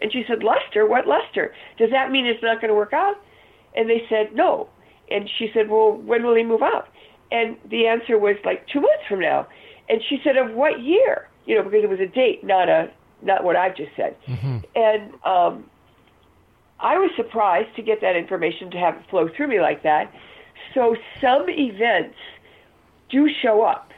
And 0.00 0.12
she 0.12 0.24
said, 0.26 0.42
Luster? 0.42 0.88
What 0.88 1.06
luster? 1.06 1.54
Does 1.78 1.90
that 1.90 2.10
mean 2.10 2.26
it's 2.26 2.42
not 2.42 2.60
going 2.60 2.70
to 2.70 2.74
work 2.74 2.92
out? 2.92 3.16
And 3.76 3.88
they 3.88 4.02
said, 4.08 4.34
No. 4.34 4.68
And 5.10 5.28
she 5.38 5.50
said, 5.54 5.68
Well, 5.68 5.92
when 5.92 6.24
will 6.24 6.34
he 6.34 6.42
move 6.42 6.62
out? 6.62 6.88
And 7.30 7.56
the 7.70 7.86
answer 7.86 8.18
was 8.18 8.36
like 8.44 8.66
two 8.72 8.80
months 8.80 9.04
from 9.08 9.20
now. 9.20 9.46
And 9.90 10.00
she 10.08 10.18
said, 10.24 10.36
Of 10.36 10.54
what 10.54 10.80
year? 10.80 11.28
You 11.46 11.56
know, 11.56 11.64
because 11.64 11.82
it 11.82 11.90
was 11.90 12.00
a 12.00 12.06
date, 12.06 12.44
not 12.44 12.68
a 12.68 12.90
not 13.22 13.44
what 13.44 13.56
I've 13.56 13.76
just 13.76 13.90
said. 13.96 14.16
And 14.74 15.12
um, 15.24 15.64
I 16.78 16.96
was 16.96 17.10
surprised 17.16 17.74
to 17.76 17.82
get 17.82 18.00
that 18.00 18.16
information 18.16 18.70
to 18.70 18.78
have 18.78 18.94
it 18.96 19.02
flow 19.10 19.28
through 19.36 19.48
me 19.48 19.60
like 19.60 19.82
that. 19.82 20.10
So 20.74 20.96
some 21.20 21.46
events 21.48 22.16
do 23.10 23.28
show 23.42 23.62
up 23.62 23.90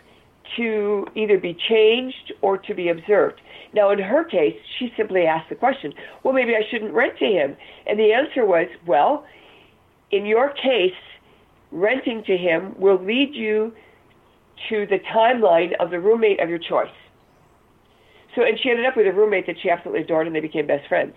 to 0.57 1.07
either 1.15 1.39
be 1.39 1.57
changed 1.69 2.33
or 2.41 2.59
to 2.59 2.75
be 2.75 2.89
observed. 2.89 3.41
Now, 3.75 3.91
in 3.91 3.99
her 3.99 4.25
case, 4.25 4.57
she 4.79 4.93
simply 4.97 5.23
asked 5.23 5.49
the 5.49 5.55
question, 5.55 5.95
well, 6.25 6.35
maybe 6.35 6.55
I 6.55 6.63
shouldn't 6.71 6.93
rent 6.93 7.19
to 7.19 7.27
him. 7.27 7.57
And 7.87 7.99
the 7.99 8.13
answer 8.13 8.45
was, 8.45 8.67
well, 8.87 9.25
in 10.11 10.27
your 10.27 10.51
case, 10.51 10.93
renting 11.71 12.23
to 12.25 12.37
him 12.37 12.75
will 12.79 13.03
lead 13.03 13.35
you 13.35 13.73
to 14.69 14.87
the 14.87 14.99
timeline 14.99 15.75
of 15.81 15.91
the 15.91 16.01
roommate 16.01 16.41
of 16.41 16.49
your 16.49 16.59
choice. 16.59 16.91
So, 18.35 18.43
and 18.43 18.59
she 18.59 18.71
ended 18.71 18.87
up 18.87 18.97
with 18.97 19.07
a 19.07 19.13
roommate 19.13 19.47
that 19.47 19.57
she 19.61 19.69
absolutely 19.71 20.03
adored, 20.03 20.27
and 20.27 20.35
they 20.35 20.41
became 20.41 20.67
best 20.67 20.89
friends. 20.89 21.15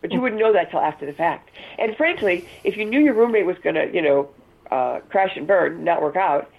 But 0.00 0.12
you 0.12 0.20
wouldn't 0.20 0.40
know 0.40 0.52
that 0.52 0.70
till 0.70 0.80
after 0.80 1.06
the 1.06 1.14
fact. 1.14 1.50
And 1.78 1.96
frankly, 1.96 2.46
if 2.62 2.76
you 2.76 2.84
knew 2.84 3.00
your 3.00 3.14
roommate 3.14 3.46
was 3.46 3.56
going 3.64 3.74
to, 3.74 3.90
you 3.92 4.02
know, 4.02 4.28
uh, 4.70 5.00
crash 5.08 5.30
and 5.36 5.46
burn, 5.46 5.82
not 5.82 6.02
work 6.02 6.16
out, 6.16 6.50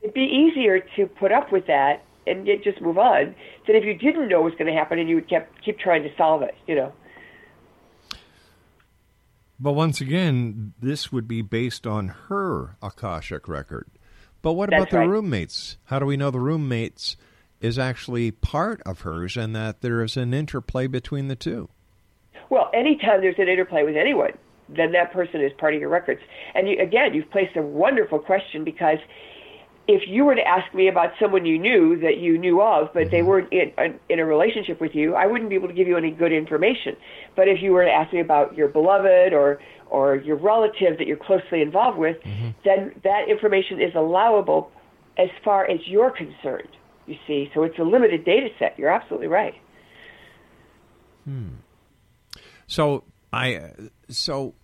it'd 0.00 0.14
be 0.14 0.22
easier 0.22 0.80
to 0.96 1.06
put 1.06 1.30
up 1.30 1.52
with 1.52 1.66
that 1.66 2.02
and 2.26 2.46
yet 2.46 2.62
just 2.62 2.80
move 2.80 2.98
on 2.98 3.34
than 3.66 3.76
if 3.76 3.84
you 3.84 3.94
didn't 3.94 4.28
know 4.28 4.40
what 4.40 4.52
was 4.52 4.58
going 4.58 4.66
to 4.66 4.78
happen 4.78 4.98
and 4.98 5.08
you 5.08 5.16
would 5.16 5.28
kept 5.28 5.62
keep 5.62 5.78
trying 5.78 6.02
to 6.02 6.10
solve 6.16 6.42
it. 6.42 6.54
You 6.66 6.74
know. 6.74 6.92
But 9.60 9.72
once 9.72 10.00
again, 10.00 10.74
this 10.80 11.10
would 11.10 11.26
be 11.26 11.42
based 11.42 11.86
on 11.86 12.08
her 12.28 12.76
Akashic 12.80 13.48
record. 13.48 13.88
But 14.40 14.52
what 14.52 14.68
about 14.68 14.90
the 14.90 14.98
right. 14.98 15.08
roommates? 15.08 15.78
How 15.86 15.98
do 15.98 16.06
we 16.06 16.16
know 16.16 16.30
the 16.30 16.38
roommates 16.38 17.16
is 17.60 17.78
actually 17.78 18.30
part 18.30 18.80
of 18.86 19.00
hers 19.00 19.36
and 19.36 19.54
that 19.56 19.80
there 19.80 20.02
is 20.02 20.16
an 20.16 20.32
interplay 20.32 20.86
between 20.86 21.26
the 21.26 21.34
two? 21.34 21.68
Well, 22.50 22.70
anytime 22.72 23.20
there's 23.20 23.38
an 23.38 23.48
interplay 23.48 23.82
with 23.82 23.96
anyone, 23.96 24.32
then 24.68 24.92
that 24.92 25.12
person 25.12 25.40
is 25.40 25.52
part 25.58 25.74
of 25.74 25.80
your 25.80 25.90
records. 25.90 26.20
And 26.54 26.68
you, 26.68 26.78
again, 26.80 27.14
you've 27.14 27.30
placed 27.30 27.56
a 27.56 27.62
wonderful 27.62 28.20
question 28.20 28.62
because 28.62 28.98
if 29.88 30.02
you 30.06 30.26
were 30.26 30.34
to 30.34 30.46
ask 30.46 30.72
me 30.74 30.88
about 30.88 31.12
someone 31.18 31.46
you 31.46 31.58
knew 31.58 31.98
that 32.00 32.18
you 32.18 32.36
knew 32.36 32.60
of, 32.60 32.92
but 32.92 33.10
they 33.10 33.22
weren't 33.22 33.50
in, 33.50 33.72
in 34.10 34.20
a 34.20 34.24
relationship 34.24 34.82
with 34.82 34.94
you, 34.94 35.14
I 35.14 35.26
wouldn't 35.26 35.48
be 35.48 35.56
able 35.56 35.68
to 35.68 35.74
give 35.74 35.88
you 35.88 35.96
any 35.96 36.10
good 36.10 36.30
information. 36.30 36.94
But 37.34 37.48
if 37.48 37.62
you 37.62 37.72
were 37.72 37.84
to 37.84 37.90
ask 37.90 38.12
me 38.12 38.20
about 38.20 38.54
your 38.54 38.68
beloved 38.68 39.32
or 39.32 39.58
or 39.90 40.16
your 40.16 40.36
relative 40.36 40.98
that 40.98 41.06
you're 41.06 41.16
closely 41.16 41.62
involved 41.62 41.96
with, 41.96 42.18
then 42.62 42.92
that 43.02 43.30
information 43.30 43.80
is 43.80 43.94
allowable 43.94 44.70
as 45.16 45.30
far 45.42 45.64
as 45.68 45.80
you're 45.86 46.10
concerned. 46.10 46.68
You 47.06 47.16
see, 47.26 47.50
so 47.54 47.62
it's 47.62 47.78
a 47.78 47.82
limited 47.82 48.26
data 48.26 48.48
set. 48.58 48.78
You're 48.78 48.90
absolutely 48.90 49.28
right. 49.28 49.54
Hmm. 51.24 51.48
So 52.66 53.04
I 53.32 53.70
so 54.10 54.54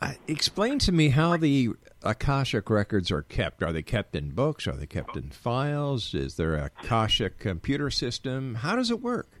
uh, 0.00 0.14
explain 0.26 0.80
to 0.80 0.90
me 0.90 1.10
how 1.10 1.36
the 1.36 1.70
Akashic 2.02 2.70
records 2.70 3.10
are 3.10 3.22
kept. 3.22 3.62
Are 3.62 3.72
they 3.72 3.82
kept 3.82 4.14
in 4.14 4.30
books? 4.30 4.66
Are 4.66 4.76
they 4.76 4.86
kept 4.86 5.16
in 5.16 5.30
files? 5.30 6.14
Is 6.14 6.36
there 6.36 6.54
a 6.54 6.66
Akashic 6.66 7.38
computer 7.38 7.90
system? 7.90 8.56
How 8.56 8.76
does 8.76 8.90
it 8.90 9.00
work? 9.00 9.40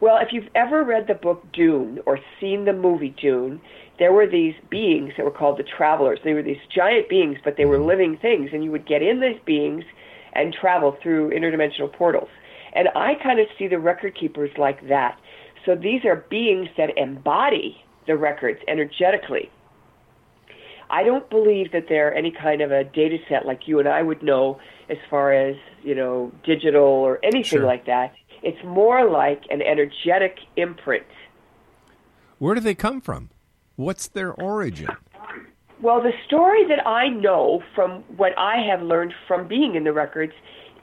Well, 0.00 0.18
if 0.18 0.28
you've 0.32 0.48
ever 0.54 0.82
read 0.82 1.06
the 1.06 1.14
book 1.14 1.44
Dune 1.52 2.00
or 2.06 2.18
seen 2.40 2.64
the 2.64 2.72
movie 2.72 3.14
Dune, 3.20 3.60
there 3.98 4.12
were 4.12 4.26
these 4.26 4.54
beings 4.70 5.12
that 5.16 5.24
were 5.24 5.30
called 5.30 5.58
the 5.58 5.62
travelers. 5.62 6.18
They 6.24 6.32
were 6.32 6.42
these 6.42 6.60
giant 6.74 7.08
beings, 7.08 7.38
but 7.44 7.56
they 7.56 7.66
were 7.66 7.76
mm-hmm. 7.76 7.88
living 7.88 8.16
things, 8.16 8.50
and 8.52 8.64
you 8.64 8.70
would 8.70 8.86
get 8.86 9.02
in 9.02 9.20
these 9.20 9.38
beings 9.44 9.84
and 10.32 10.54
travel 10.54 10.96
through 11.02 11.30
interdimensional 11.30 11.92
portals. 11.92 12.28
And 12.72 12.88
I 12.94 13.14
kind 13.22 13.40
of 13.40 13.46
see 13.58 13.68
the 13.68 13.78
record 13.78 14.16
keepers 14.18 14.50
like 14.56 14.88
that. 14.88 15.18
So 15.66 15.74
these 15.74 16.04
are 16.04 16.24
beings 16.30 16.68
that 16.76 16.96
embody 16.96 17.84
the 18.06 18.16
records 18.16 18.60
energetically. 18.68 19.50
I 20.90 21.04
don't 21.04 21.28
believe 21.30 21.72
that 21.72 21.86
they're 21.88 22.14
any 22.14 22.32
kind 22.32 22.60
of 22.60 22.72
a 22.72 22.84
data 22.84 23.18
set 23.28 23.46
like 23.46 23.68
you 23.68 23.78
and 23.78 23.88
I 23.88 24.02
would 24.02 24.22
know 24.22 24.58
as 24.88 24.98
far 25.08 25.32
as, 25.32 25.56
you 25.82 25.94
know, 25.94 26.32
digital 26.44 26.82
or 26.82 27.18
anything 27.22 27.60
Sure. 27.60 27.64
like 27.64 27.86
that. 27.86 28.12
It's 28.42 28.62
more 28.64 29.08
like 29.08 29.42
an 29.50 29.62
energetic 29.62 30.38
imprint. 30.56 31.06
Where 32.38 32.54
do 32.54 32.60
they 32.60 32.74
come 32.74 33.00
from? 33.00 33.30
What's 33.76 34.08
their 34.08 34.32
origin? 34.32 34.88
Well, 35.80 36.02
the 36.02 36.12
story 36.26 36.66
that 36.66 36.86
I 36.86 37.08
know 37.08 37.62
from 37.74 38.02
what 38.16 38.32
I 38.38 38.58
have 38.58 38.82
learned 38.82 39.14
from 39.26 39.48
being 39.48 39.76
in 39.76 39.84
the 39.84 39.92
records 39.92 40.32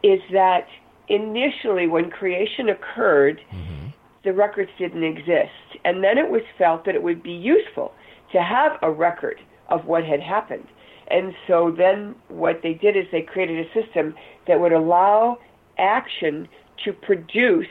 is 0.04 0.20
that 0.32 0.68
initially, 1.08 1.88
when 1.88 2.10
creation 2.10 2.70
occurred, 2.70 3.42
mm-hmm. 3.52 3.90
the 4.24 4.34
records 4.34 4.72
didn't 4.78 5.04
exist. 5.04 5.78
And 5.86 6.04
then 6.04 6.18
it 6.18 6.30
was 6.30 6.42
felt 6.58 6.86
that 6.86 6.96
it 6.96 7.04
would 7.04 7.22
be 7.22 7.32
useful 7.32 7.94
to 8.32 8.42
have 8.42 8.74
a 8.82 8.92
record 8.92 9.40
of 9.70 9.86
what 9.86 10.04
had 10.04 10.22
happened. 10.22 10.66
And 11.10 11.34
so 11.48 11.74
then 11.76 12.16
what 12.28 12.62
they 12.64 12.74
did 12.74 12.98
is 12.98 13.06
they 13.12 13.22
created 13.22 13.66
a 13.66 13.82
system 13.82 14.14
that 14.48 14.60
would 14.60 14.74
allow 14.74 15.38
action 15.78 16.48
to 16.86 16.94
produce 16.94 17.68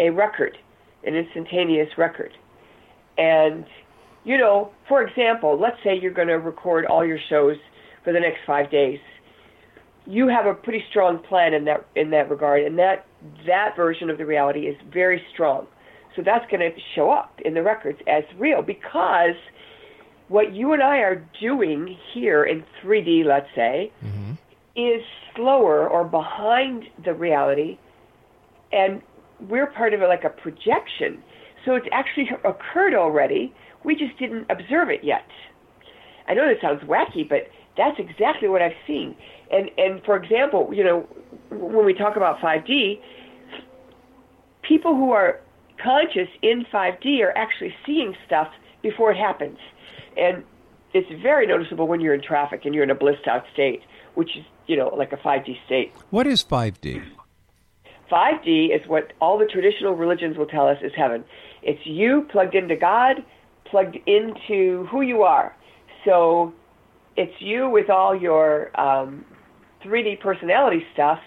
a 0.00 0.10
record, 0.10 0.56
an 1.04 1.14
instantaneous 1.14 1.88
record. 1.96 2.32
And, 3.18 3.64
you 4.24 4.38
know, 4.38 4.70
for 4.88 5.02
example, 5.02 5.58
let's 5.60 5.76
say 5.84 5.98
you're 6.00 6.12
going 6.12 6.28
to 6.28 6.38
record 6.38 6.86
all 6.86 7.04
your 7.04 7.18
shows 7.28 7.56
for 8.02 8.12
the 8.12 8.20
next 8.20 8.38
five 8.46 8.70
days. 8.70 8.98
You 10.06 10.28
have 10.28 10.46
a 10.46 10.54
pretty 10.54 10.82
strong 10.90 11.22
plan 11.28 11.54
in 11.54 11.64
that 11.66 11.86
in 11.94 12.10
that 12.10 12.30
regard, 12.30 12.62
and 12.64 12.78
that 12.78 13.06
that 13.46 13.76
version 13.76 14.08
of 14.10 14.18
the 14.18 14.24
reality 14.24 14.60
is 14.60 14.76
very 14.92 15.22
strong. 15.32 15.66
So 16.16 16.22
that's 16.24 16.44
going 16.50 16.60
to 16.60 16.70
show 16.94 17.10
up 17.10 17.38
in 17.44 17.54
the 17.54 17.62
records 17.62 17.98
as 18.08 18.24
real 18.38 18.62
because 18.62 19.36
what 20.30 20.54
you 20.54 20.72
and 20.72 20.80
I 20.80 20.98
are 20.98 21.26
doing 21.40 21.96
here 22.14 22.44
in 22.44 22.62
3D, 22.82 23.24
let's 23.24 23.48
say, 23.56 23.92
mm-hmm. 24.02 24.34
is 24.76 25.02
slower 25.34 25.88
or 25.88 26.04
behind 26.04 26.84
the 27.04 27.12
reality, 27.12 27.78
and 28.72 29.02
we're 29.48 29.66
part 29.66 29.92
of 29.92 30.02
it 30.02 30.06
like 30.06 30.22
a 30.22 30.30
projection. 30.30 31.20
So 31.64 31.74
it's 31.74 31.88
actually 31.90 32.30
occurred 32.44 32.94
already. 32.94 33.52
We 33.84 33.96
just 33.96 34.16
didn't 34.20 34.46
observe 34.48 34.88
it 34.88 35.02
yet. 35.02 35.26
I 36.28 36.34
know 36.34 36.46
that 36.46 36.60
sounds 36.62 36.88
wacky, 36.88 37.28
but 37.28 37.48
that's 37.76 37.98
exactly 37.98 38.48
what 38.48 38.62
I've 38.62 38.78
seen. 38.86 39.16
And 39.50 39.68
and 39.78 40.00
for 40.04 40.14
example, 40.16 40.70
you 40.72 40.84
know, 40.84 41.08
when 41.50 41.84
we 41.84 41.92
talk 41.92 42.14
about 42.14 42.38
5D, 42.38 43.00
people 44.62 44.94
who 44.94 45.10
are 45.10 45.40
conscious 45.82 46.28
in 46.40 46.64
5D 46.72 47.20
are 47.20 47.36
actually 47.36 47.74
seeing 47.84 48.14
stuff 48.26 48.46
before 48.80 49.10
it 49.10 49.16
happens. 49.16 49.58
And 50.16 50.44
it's 50.92 51.10
very 51.22 51.46
noticeable 51.46 51.86
when 51.86 52.00
you're 52.00 52.14
in 52.14 52.22
traffic 52.22 52.64
and 52.64 52.74
you're 52.74 52.84
in 52.84 52.90
a 52.90 52.94
blissed 52.94 53.26
out 53.26 53.44
state, 53.52 53.82
which 54.14 54.36
is, 54.36 54.44
you 54.66 54.76
know, 54.76 54.88
like 54.88 55.12
a 55.12 55.16
5D 55.16 55.56
state. 55.66 55.92
What 56.10 56.26
is 56.26 56.42
5D? 56.44 57.04
5D 58.10 58.74
is 58.74 58.86
what 58.88 59.12
all 59.20 59.38
the 59.38 59.46
traditional 59.46 59.94
religions 59.94 60.36
will 60.36 60.46
tell 60.46 60.66
us 60.66 60.78
is 60.82 60.92
heaven. 60.96 61.24
It's 61.62 61.80
you 61.84 62.26
plugged 62.30 62.54
into 62.54 62.76
God, 62.76 63.24
plugged 63.64 63.96
into 64.06 64.86
who 64.90 65.02
you 65.02 65.22
are. 65.22 65.54
So 66.04 66.52
it's 67.16 67.40
you 67.40 67.68
with 67.68 67.88
all 67.88 68.16
your 68.16 68.78
um, 68.80 69.24
3D 69.84 70.20
personality 70.20 70.84
stuff, 70.92 71.20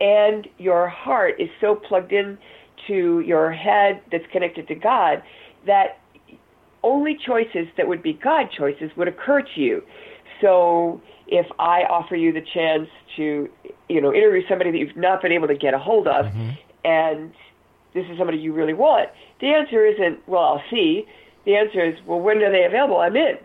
and 0.00 0.46
your 0.58 0.88
heart 0.88 1.40
is 1.40 1.48
so 1.60 1.74
plugged 1.74 2.12
in 2.12 2.38
to 2.86 3.20
your 3.20 3.52
head 3.52 4.00
that's 4.10 4.24
connected 4.32 4.68
to 4.68 4.74
God 4.74 5.22
that 5.66 5.99
only 6.82 7.18
choices 7.26 7.66
that 7.76 7.86
would 7.88 8.02
be 8.02 8.12
God 8.12 8.48
choices 8.56 8.90
would 8.96 9.08
occur 9.08 9.42
to 9.42 9.60
you. 9.60 9.82
So 10.40 11.00
if 11.26 11.46
I 11.58 11.82
offer 11.82 12.16
you 12.16 12.32
the 12.32 12.42
chance 12.54 12.88
to, 13.16 13.48
you 13.88 14.00
know, 14.00 14.12
interview 14.14 14.42
somebody 14.48 14.70
that 14.70 14.78
you've 14.78 14.96
not 14.96 15.22
been 15.22 15.32
able 15.32 15.48
to 15.48 15.56
get 15.56 15.74
a 15.74 15.78
hold 15.78 16.08
of, 16.08 16.26
mm-hmm. 16.26 16.50
and 16.84 17.32
this 17.94 18.04
is 18.10 18.18
somebody 18.18 18.38
you 18.38 18.52
really 18.52 18.74
want, 18.74 19.10
the 19.40 19.48
answer 19.48 19.84
isn't, 19.86 20.26
well, 20.28 20.42
I'll 20.42 20.62
see. 20.70 21.06
The 21.44 21.56
answer 21.56 21.84
is, 21.84 21.94
well, 22.06 22.20
when 22.20 22.38
are 22.38 22.52
they 22.52 22.64
available? 22.64 22.98
I'm 22.98 23.16
in. 23.16 23.36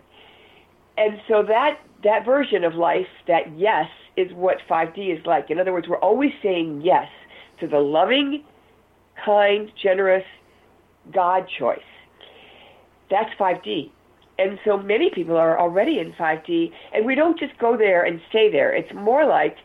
And 0.98 1.20
so 1.28 1.42
that 1.42 1.78
that 2.04 2.24
version 2.24 2.64
of 2.64 2.74
life, 2.74 3.06
that 3.26 3.58
yes, 3.58 3.86
is 4.16 4.32
what 4.32 4.58
5D 4.68 5.18
is 5.18 5.26
like. 5.26 5.50
In 5.50 5.58
other 5.58 5.72
words, 5.72 5.88
we're 5.88 5.98
always 5.98 6.30
saying 6.42 6.82
yes 6.82 7.08
to 7.60 7.66
the 7.66 7.78
loving, 7.78 8.44
kind, 9.24 9.70
generous, 9.82 10.24
God 11.12 11.46
choice. 11.58 11.78
That's 13.10 13.30
5D. 13.38 13.90
And 14.38 14.58
so 14.64 14.76
many 14.76 15.10
people 15.10 15.36
are 15.36 15.58
already 15.58 15.98
in 15.98 16.12
5D, 16.12 16.70
and 16.92 17.06
we 17.06 17.14
don't 17.14 17.38
just 17.38 17.56
go 17.58 17.76
there 17.76 18.04
and 18.04 18.20
stay 18.28 18.50
there. 18.50 18.74
It's 18.74 18.92
more 18.94 19.24
like 19.26 19.56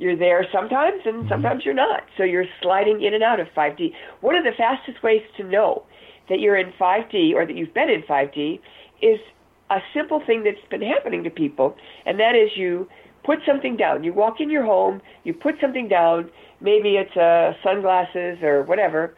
you're 0.00 0.16
there 0.16 0.46
sometimes 0.50 1.02
and 1.04 1.28
sometimes 1.28 1.62
you're 1.64 1.74
not. 1.74 2.02
So 2.16 2.24
you're 2.24 2.46
sliding 2.62 3.02
in 3.02 3.12
and 3.12 3.22
out 3.22 3.38
of 3.38 3.48
5D. 3.54 3.92
One 4.22 4.34
of 4.34 4.44
the 4.44 4.52
fastest 4.56 5.02
ways 5.02 5.22
to 5.36 5.44
know 5.44 5.84
that 6.30 6.40
you're 6.40 6.56
in 6.56 6.72
5D 6.80 7.34
or 7.34 7.46
that 7.46 7.54
you've 7.54 7.74
been 7.74 7.90
in 7.90 8.02
5D 8.02 8.60
is 9.02 9.20
a 9.68 9.78
simple 9.94 10.22
thing 10.26 10.42
that's 10.42 10.56
been 10.70 10.82
happening 10.82 11.22
to 11.24 11.30
people, 11.30 11.76
and 12.06 12.18
that 12.18 12.34
is 12.34 12.50
you 12.56 12.88
put 13.24 13.38
something 13.46 13.76
down. 13.76 14.02
You 14.02 14.12
walk 14.12 14.40
in 14.40 14.50
your 14.50 14.64
home, 14.64 15.00
you 15.24 15.34
put 15.34 15.56
something 15.60 15.86
down, 15.86 16.30
maybe 16.60 16.96
it's 16.96 17.16
uh, 17.16 17.52
sunglasses 17.62 18.42
or 18.42 18.62
whatever, 18.62 19.14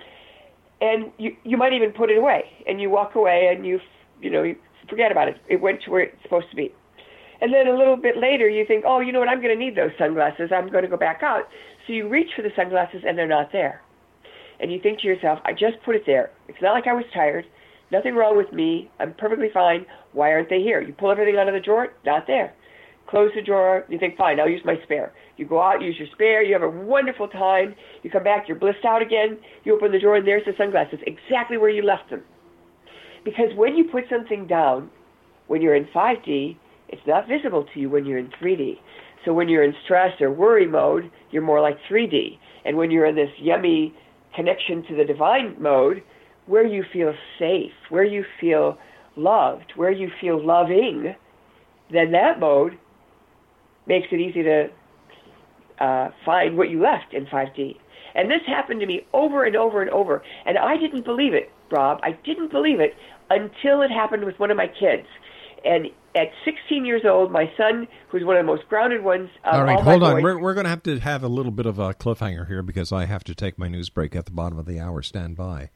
and 0.83 1.13
you 1.17 1.35
you 1.45 1.57
might 1.57 1.73
even 1.73 1.93
put 1.93 2.11
it 2.11 2.19
away, 2.19 2.45
and 2.67 2.81
you 2.81 2.91
walk 2.91 3.15
away 3.15 3.49
and 3.55 3.65
you 3.65 3.79
you 4.21 4.29
know 4.29 4.43
you 4.43 4.57
forget 4.91 5.13
about 5.13 5.29
it. 5.29 5.37
It 5.49 5.61
went 5.61 5.81
to 5.85 5.91
where 5.91 6.03
it's 6.03 6.23
supposed 6.23 6.51
to 6.51 6.57
be. 6.57 6.75
And 7.41 7.53
then 7.53 7.67
a 7.67 7.77
little 7.77 7.97
bit 7.97 8.17
later, 8.17 8.49
you 8.49 8.65
think, 8.65 8.85
oh, 8.87 9.01
you 9.01 9.11
know 9.11 9.19
what? 9.19 9.29
I'm 9.29 9.43
going 9.43 9.57
to 9.57 9.59
need 9.59 9.75
those 9.75 9.91
sunglasses. 9.99 10.51
I'm 10.55 10.71
going 10.71 10.85
to 10.85 10.91
go 10.91 10.97
back 10.97 11.23
out. 11.25 11.49
So 11.87 11.93
you 11.93 12.09
reach 12.09 12.29
for 12.37 12.43
the 12.43 12.51
sunglasses, 12.55 13.03
and 13.07 13.19
they're 13.19 13.27
not 13.27 13.51
there. 13.51 13.83
And 14.61 14.71
you 14.71 14.79
think 14.81 15.01
to 15.01 15.09
yourself, 15.09 15.41
I 15.45 15.53
just 15.53 15.83
put 15.85 15.97
it 15.97 16.03
there. 16.07 16.31
It's 16.47 16.63
not 16.63 16.73
like 16.73 16.87
I 16.87 16.93
was 16.93 17.05
tired. 17.13 17.45
Nothing 17.91 18.15
wrong 18.15 18.37
with 18.37 18.53
me. 18.53 18.91
I'm 19.01 19.13
perfectly 19.15 19.49
fine. 19.53 19.87
Why 20.13 20.31
aren't 20.31 20.51
they 20.51 20.61
here? 20.61 20.81
You 20.81 20.93
pull 20.93 21.11
everything 21.11 21.37
out 21.37 21.49
of 21.49 21.55
the 21.55 21.61
drawer, 21.61 21.89
not 22.07 22.29
there. 22.29 22.55
Close 23.13 23.31
the 23.37 23.43
drawer. 23.43 23.85
You 23.91 23.99
think, 23.99 24.17
fine, 24.17 24.41
I'll 24.41 24.49
use 24.49 24.63
my 24.65 24.77
spare. 24.85 25.13
You 25.37 25.47
go 25.47 25.61
out, 25.61 25.83
use 25.83 25.97
your 25.99 26.09
spare. 26.15 26.43
You 26.43 26.55
have 26.55 26.63
a 26.63 26.71
wonderful 26.71 27.29
time. 27.29 27.75
You 28.03 28.09
come 28.11 28.25
back, 28.25 28.49
you're 28.49 28.59
blissed 28.59 28.87
out 28.87 29.03
again. 29.03 29.37
You 29.65 29.77
open 29.77 29.93
the 29.93 30.01
drawer, 30.01 30.17
and 30.17 30.27
there's 30.27 30.47
the 30.47 30.55
sunglasses, 30.57 30.99
exactly 31.07 31.59
where 31.59 31.69
you 31.69 31.83
left 31.83 32.09
them. 32.09 32.23
Because 33.23 33.51
when 33.55 33.77
you 33.77 33.85
put 33.93 34.05
something 34.09 34.47
down, 34.47 34.89
when 35.47 35.61
you're 35.61 35.75
in 35.75 35.85
5D, 35.95 36.57
it's 36.89 37.03
not 37.07 37.29
visible 37.29 37.67
to 37.75 37.81
you 37.81 37.91
when 37.91 38.07
you're 38.07 38.17
in 38.17 38.31
3D. 38.43 38.79
So 39.27 39.35
when 39.35 39.51
you're 39.51 39.63
in 39.63 39.75
stress 39.85 40.19
or 40.19 40.33
worry 40.33 40.67
mode, 40.67 41.11
you're 41.31 41.43
more 41.43 41.61
like 41.61 41.77
3D. 41.91 42.39
And 42.65 42.79
when 42.79 42.91
you're 42.91 43.05
in 43.05 43.15
this 43.15 43.29
yummy 43.39 43.95
connection 44.35 44.85
to 44.89 44.97
the 44.97 45.05
divine 45.05 45.55
mode, 45.61 46.03
where 46.47 46.67
you 46.67 46.83
feel 46.91 47.13
safe, 47.39 47.73
where 47.91 48.05
you 48.05 48.25
feel 48.41 48.79
loved, 49.17 49.75
where 49.77 49.93
you 49.93 50.09
feel 50.19 50.43
loving, 50.43 51.15
then 51.93 52.13
that 52.13 52.41
mode 52.41 52.79
makes 53.87 54.09
it 54.11 54.21
easy 54.21 54.43
to 54.43 54.69
uh, 55.81 56.11
find 56.25 56.57
what 56.57 56.71
you 56.71 56.81
left 56.81 57.13
in 57.13 57.27
5D. 57.27 57.77
And 58.15 58.31
this 58.31 58.41
happened 58.47 58.81
to 58.81 58.87
me 58.87 59.07
over 59.13 59.45
and 59.45 59.57
over 59.57 59.81
and 59.81 59.91
over. 59.91 60.23
And 60.45 60.59
I 60.59 60.77
didn't 60.77 61.05
believe 61.05 61.33
it, 61.35 61.51
Rob. 61.71 61.99
I 62.03 62.13
didn't 62.25 62.51
believe 62.51 62.79
it 62.81 62.95
until 63.31 63.81
it 63.83 63.91
happened 63.91 64.25
with 64.25 64.39
one 64.39 64.51
of 64.51 64.57
my 64.57 64.67
kids. 64.69 65.07
And 65.65 65.87
at 66.15 66.29
16 66.45 66.85
years 66.85 67.03
old, 67.07 67.31
my 67.33 67.51
son, 67.57 67.87
who's 68.09 68.25
one 68.25 68.37
of 68.37 68.45
the 68.45 68.53
most 68.53 68.69
grounded 68.69 69.03
ones, 69.03 69.31
of 69.45 69.55
all 69.55 69.65
right, 69.65 69.77
all 69.77 69.83
hold 69.83 70.03
on. 70.03 70.15
boys- 70.17 70.23
We're, 70.23 70.39
we're 70.41 70.55
going 70.55 70.65
to 70.65 70.71
have 70.71 70.83
to 70.83 70.99
have 70.99 71.23
a 71.25 71.29
little 71.29 71.53
bit 71.53 71.67
of 71.67 71.79
a 71.79 71.95
cliffhanger 71.95 72.47
here 72.49 72.63
because 72.63 72.93
I 72.93 73.07
have 73.07 73.25
to 73.25 73.35
take 73.35 73.59
my 73.59 73.69
news 73.69 73.89
break 73.89 74.15
at 74.15 74.27
the 74.27 74.33
bottom 74.33 74.59
of 74.59 74.67
the 74.67 74.79
hour. 74.79 75.01
Stand 75.03 75.37
by. 75.37 75.71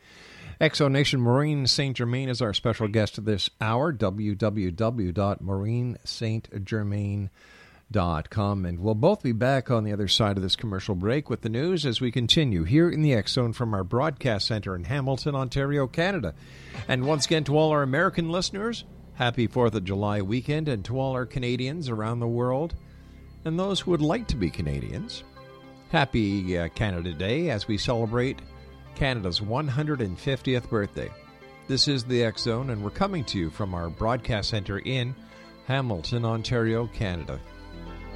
Exo 0.61 0.91
Nation 0.91 1.21
Maureen 1.21 1.67
St. 1.67 1.97
Germain 1.97 2.29
is 2.29 2.43
our 2.43 2.53
special 2.53 2.89
guest 2.89 3.25
this 3.25 3.49
hour. 3.61 3.93
www.maureenstgermain.com. 7.93 8.65
And 8.65 8.81
we'll 8.81 8.95
both 8.95 9.23
be 9.23 9.33
back 9.33 9.71
on 9.71 9.85
the 9.85 9.93
other 9.93 10.09
side 10.09 10.37
of 10.37 10.43
this 10.43 10.57
commercial 10.57 10.95
break 10.95 11.31
with 11.31 11.43
the 11.43 11.49
news 11.49 11.87
as 11.87 12.01
we 12.01 12.11
continue 12.11 12.65
here 12.65 12.89
in 12.91 13.03
the 13.03 13.15
X 13.15 13.33
Zone 13.33 13.53
from 13.53 13.75
our 13.75 13.85
broadcast 13.85 14.47
center 14.47 14.75
in 14.75 14.85
Hamilton, 14.85 15.35
Ontario, 15.35 15.87
Canada. 15.87 16.35
And 16.89 17.07
once 17.07 17.27
again, 17.27 17.45
to 17.45 17.57
all 17.57 17.71
our 17.71 17.83
American 17.83 18.31
listeners, 18.31 18.85
happy 19.15 19.49
4th 19.49 19.75
of 19.75 19.85
July 19.85 20.23
weekend. 20.23 20.69
And 20.69 20.85
to 20.87 20.99
all 20.99 21.13
our 21.13 21.27
Canadians 21.27 21.89
around 21.89 22.21
the 22.21 22.27
world 22.27 22.75
and 23.45 23.59
those 23.59 23.81
who 23.81 23.93
would 23.93 24.03
like 24.03 24.27
to 24.29 24.37
be 24.37 24.51
Canadians, 24.51 25.23
happy 25.91 26.59
uh, 26.59 26.69
Canada 26.69 27.13
Day 27.13 27.51
as 27.51 27.69
we 27.69 27.79
celebrate 27.79 28.41
Canada's 28.95 29.41
150th 29.41 30.69
birthday. 30.69 31.11
This 31.69 31.89
is 31.89 32.05
the 32.05 32.23
X 32.23 32.43
Zone, 32.43 32.71
and 32.71 32.83
we're 32.83 32.91
coming 32.91 33.25
to 33.25 33.39
you 33.39 33.51
from 33.51 33.75
our 33.75 33.91
broadcast 33.91 34.51
center 34.51 34.79
in 34.79 35.15
Hamilton, 35.67 36.25
Ontario, 36.25 36.87
Canada. 36.87 37.41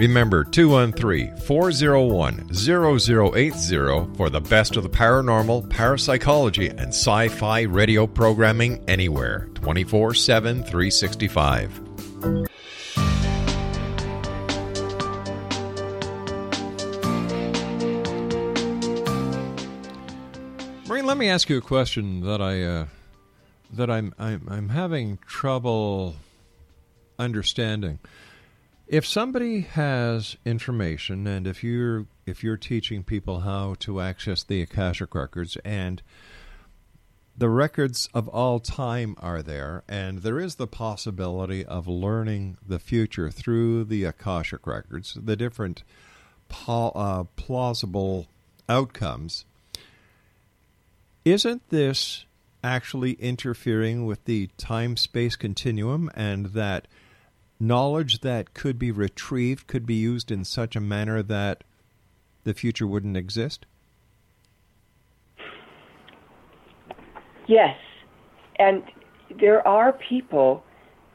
Remember 0.00 0.44
213 0.44 1.36
401 1.36 2.54
0080 2.54 4.16
for 4.16 4.30
the 4.30 4.40
best 4.40 4.76
of 4.76 4.82
the 4.82 4.88
paranormal, 4.88 5.68
parapsychology, 5.68 6.68
and 6.68 6.88
sci 6.88 7.28
fi 7.28 7.60
radio 7.64 8.06
programming 8.06 8.82
anywhere 8.88 9.50
24 9.56 10.14
7 10.14 10.62
365. 10.62 11.80
Maureen, 20.88 21.04
let 21.04 21.18
me 21.18 21.28
ask 21.28 21.50
you 21.50 21.58
a 21.58 21.60
question 21.60 22.22
that 22.22 22.40
I 22.40 22.62
uh, 22.62 22.86
that 23.74 23.90
I'm, 23.90 24.14
I'm 24.18 24.48
I'm 24.48 24.70
having 24.70 25.18
trouble 25.26 26.16
understanding. 27.18 27.98
If 28.90 29.06
somebody 29.06 29.60
has 29.60 30.36
information, 30.44 31.24
and 31.28 31.46
if 31.46 31.62
you're 31.62 32.06
if 32.26 32.42
you're 32.42 32.56
teaching 32.56 33.04
people 33.04 33.40
how 33.40 33.76
to 33.78 34.00
access 34.00 34.42
the 34.42 34.62
akashic 34.62 35.14
records, 35.14 35.56
and 35.64 36.02
the 37.38 37.48
records 37.48 38.08
of 38.12 38.26
all 38.26 38.58
time 38.58 39.14
are 39.18 39.42
there, 39.42 39.84
and 39.88 40.22
there 40.22 40.40
is 40.40 40.56
the 40.56 40.66
possibility 40.66 41.64
of 41.64 41.86
learning 41.86 42.56
the 42.66 42.80
future 42.80 43.30
through 43.30 43.84
the 43.84 44.02
akashic 44.02 44.66
records, 44.66 45.16
the 45.22 45.36
different 45.36 45.84
pl- 46.48 46.90
uh, 46.96 47.22
plausible 47.36 48.26
outcomes 48.68 49.44
isn't 51.24 51.68
this 51.68 52.24
actually 52.64 53.12
interfering 53.12 54.04
with 54.04 54.24
the 54.24 54.48
time 54.58 54.96
space 54.96 55.36
continuum 55.36 56.10
and 56.16 56.46
that 56.46 56.88
knowledge 57.60 58.20
that 58.20 58.54
could 58.54 58.78
be 58.78 58.90
retrieved 58.90 59.66
could 59.66 59.84
be 59.86 59.94
used 59.94 60.30
in 60.32 60.44
such 60.44 60.74
a 60.74 60.80
manner 60.80 61.22
that 61.22 61.62
the 62.44 62.54
future 62.54 62.86
wouldn't 62.86 63.16
exist? 63.16 63.66
Yes. 67.46 67.76
And 68.58 68.82
there 69.40 69.66
are 69.66 69.92
people 69.92 70.62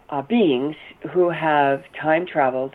uh, 0.09 0.21
beings 0.21 0.75
who 1.13 1.29
have 1.29 1.83
time 1.99 2.25
traveled 2.25 2.73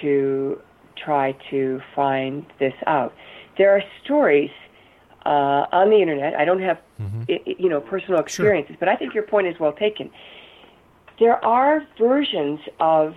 to 0.00 0.60
try 1.02 1.32
to 1.50 1.80
find 1.94 2.46
this 2.58 2.74
out. 2.86 3.12
There 3.58 3.70
are 3.74 3.82
stories 4.04 4.50
uh, 5.26 5.66
on 5.72 5.90
the 5.90 6.00
internet. 6.00 6.34
I 6.34 6.44
don't 6.44 6.60
have, 6.60 6.78
i- 7.28 7.40
you 7.58 7.68
know, 7.68 7.80
personal 7.80 8.20
experiences, 8.20 8.76
but 8.78 8.88
I 8.88 8.96
think 8.96 9.14
your 9.14 9.22
point 9.24 9.46
is 9.46 9.58
well 9.58 9.72
taken. 9.72 10.10
There 11.18 11.44
are 11.44 11.86
versions 11.98 12.60
of 12.80 13.14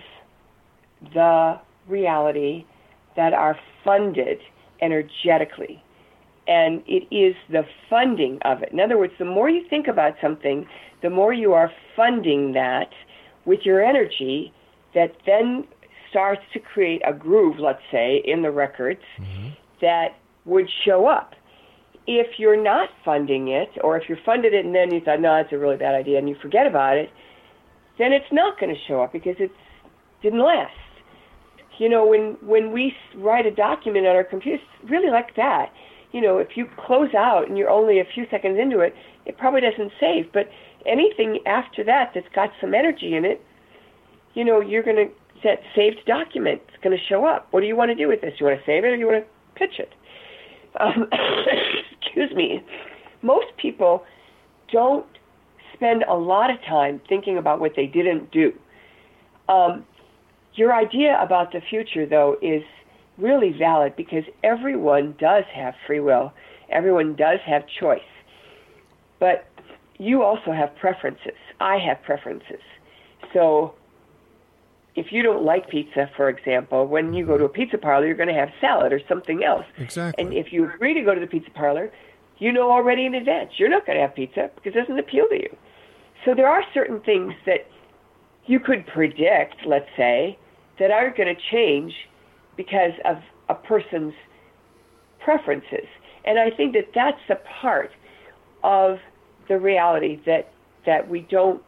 the 1.14 1.58
reality 1.88 2.64
that 3.16 3.32
are 3.32 3.58
funded 3.84 4.38
energetically. 4.80 5.82
And 6.46 6.82
it 6.86 7.06
is 7.14 7.34
the 7.50 7.64
funding 7.90 8.38
of 8.42 8.62
it. 8.62 8.72
In 8.72 8.80
other 8.80 8.96
words, 8.96 9.12
the 9.18 9.24
more 9.24 9.50
you 9.50 9.68
think 9.68 9.86
about 9.86 10.14
something, 10.22 10.66
the 11.02 11.10
more 11.10 11.32
you 11.32 11.52
are 11.52 11.70
funding 11.94 12.52
that 12.52 12.90
with 13.44 13.60
your 13.64 13.84
energy 13.84 14.52
that 14.94 15.16
then 15.26 15.66
starts 16.08 16.40
to 16.54 16.58
create 16.58 17.02
a 17.06 17.12
groove, 17.12 17.58
let's 17.58 17.82
say, 17.90 18.22
in 18.24 18.42
the 18.42 18.50
records 18.50 19.02
mm-hmm. 19.18 19.48
that 19.82 20.16
would 20.46 20.68
show 20.84 21.06
up. 21.06 21.34
If 22.06 22.38
you're 22.38 22.62
not 22.62 22.88
funding 23.04 23.48
it, 23.48 23.68
or 23.82 23.98
if 23.98 24.08
you 24.08 24.16
funded 24.24 24.54
it 24.54 24.64
and 24.64 24.74
then 24.74 24.92
you 24.92 25.00
thought, 25.00 25.20
no, 25.20 25.36
that's 25.36 25.52
a 25.52 25.58
really 25.58 25.76
bad 25.76 25.94
idea, 25.94 26.18
and 26.18 26.28
you 26.28 26.36
forget 26.40 26.66
about 26.66 26.96
it, 26.96 27.10
then 27.98 28.12
it's 28.12 28.30
not 28.32 28.58
going 28.58 28.74
to 28.74 28.80
show 28.86 29.02
up 29.02 29.12
because 29.12 29.36
it 29.38 29.50
didn't 30.22 30.40
last. 30.44 30.72
You 31.78 31.88
know, 31.88 32.06
when 32.06 32.36
when 32.42 32.72
we 32.72 32.92
write 33.16 33.46
a 33.46 33.52
document 33.52 34.06
on 34.06 34.16
our 34.16 34.24
computer, 34.24 34.56
it's 34.62 34.90
really 34.90 35.10
like 35.10 35.36
that. 35.36 35.72
You 36.12 36.20
know, 36.20 36.38
if 36.38 36.56
you 36.56 36.66
close 36.86 37.14
out 37.14 37.48
and 37.48 37.56
you're 37.56 37.70
only 37.70 38.00
a 38.00 38.04
few 38.14 38.24
seconds 38.30 38.58
into 38.60 38.80
it, 38.80 38.94
it 39.26 39.38
probably 39.38 39.60
doesn't 39.60 39.92
save. 40.00 40.32
But 40.32 40.48
anything 40.86 41.38
after 41.46 41.84
that 41.84 42.12
that's 42.14 42.26
got 42.34 42.50
some 42.60 42.74
energy 42.74 43.14
in 43.14 43.24
it, 43.24 43.40
you 44.34 44.44
know, 44.44 44.60
you're 44.60 44.82
going 44.82 44.96
to 44.96 45.08
that 45.44 45.60
saved 45.74 46.00
document 46.06 46.60
is 46.72 46.80
going 46.82 46.96
to 46.96 47.04
show 47.08 47.24
up. 47.24 47.46
What 47.52 47.60
do 47.60 47.66
you 47.66 47.76
want 47.76 47.90
to 47.90 47.94
do 47.94 48.08
with 48.08 48.20
this? 48.20 48.34
You 48.40 48.46
want 48.46 48.58
to 48.58 48.66
save 48.66 48.84
it 48.84 48.88
or 48.88 48.96
you 48.96 49.06
want 49.06 49.24
to 49.24 49.58
pitch 49.58 49.78
it? 49.78 49.94
Um, 50.80 51.08
excuse 52.02 52.34
me. 52.34 52.62
Most 53.22 53.46
people 53.60 54.04
don't 54.72 55.06
spend 55.78 56.02
a 56.08 56.14
lot 56.14 56.50
of 56.50 56.60
time 56.62 57.00
thinking 57.08 57.38
about 57.38 57.60
what 57.60 57.72
they 57.76 57.86
didn't 57.86 58.30
do. 58.30 58.52
Um, 59.48 59.86
your 60.54 60.74
idea 60.74 61.16
about 61.22 61.52
the 61.52 61.60
future, 61.60 62.04
though, 62.04 62.36
is 62.42 62.62
really 63.16 63.54
valid 63.56 63.94
because 63.96 64.24
everyone 64.42 65.14
does 65.18 65.44
have 65.54 65.74
free 65.86 66.00
will. 66.00 66.32
Everyone 66.70 67.14
does 67.14 67.38
have 67.46 67.64
choice. 67.80 68.00
But 69.20 69.46
you 69.98 70.22
also 70.22 70.52
have 70.52 70.74
preferences. 70.76 71.38
I 71.60 71.78
have 71.78 72.02
preferences. 72.02 72.60
So 73.32 73.74
if 74.94 75.12
you 75.12 75.22
don't 75.22 75.44
like 75.44 75.68
pizza, 75.68 76.10
for 76.16 76.28
example, 76.28 76.86
when 76.86 77.14
you 77.14 77.24
go 77.24 77.38
to 77.38 77.44
a 77.44 77.48
pizza 77.48 77.78
parlor, 77.78 78.06
you're 78.06 78.16
going 78.16 78.28
to 78.28 78.34
have 78.34 78.50
salad 78.60 78.92
or 78.92 79.00
something 79.08 79.44
else. 79.44 79.64
Exactly. 79.78 80.22
And 80.22 80.34
if 80.34 80.52
you 80.52 80.68
agree 80.68 80.94
to 80.94 81.02
go 81.02 81.14
to 81.14 81.20
the 81.20 81.26
pizza 81.26 81.50
parlor, 81.50 81.90
you 82.38 82.52
know 82.52 82.70
already 82.70 83.04
in 83.06 83.14
advance 83.14 83.50
you're 83.56 83.68
not 83.68 83.84
going 83.86 83.96
to 83.96 84.02
have 84.02 84.14
pizza 84.14 84.50
because 84.54 84.74
it 84.74 84.80
doesn't 84.80 84.98
appeal 84.98 85.26
to 85.28 85.36
you. 85.36 85.56
So 86.28 86.34
there 86.34 86.46
are 86.46 86.62
certain 86.74 87.00
things 87.00 87.32
that 87.46 87.66
you 88.44 88.60
could 88.60 88.86
predict, 88.86 89.64
let's 89.64 89.88
say, 89.96 90.38
that 90.78 90.90
aren't 90.90 91.16
going 91.16 91.34
to 91.34 91.40
change 91.50 91.94
because 92.54 92.92
of 93.06 93.16
a 93.48 93.54
person's 93.54 94.12
preferences. 95.20 95.86
And 96.26 96.38
I 96.38 96.50
think 96.50 96.74
that 96.74 96.88
that's 96.94 97.20
the 97.28 97.36
part 97.62 97.92
of 98.62 98.98
the 99.48 99.58
reality 99.58 100.20
that 100.26 100.52
that 100.84 101.08
we 101.08 101.22
don't 101.22 101.62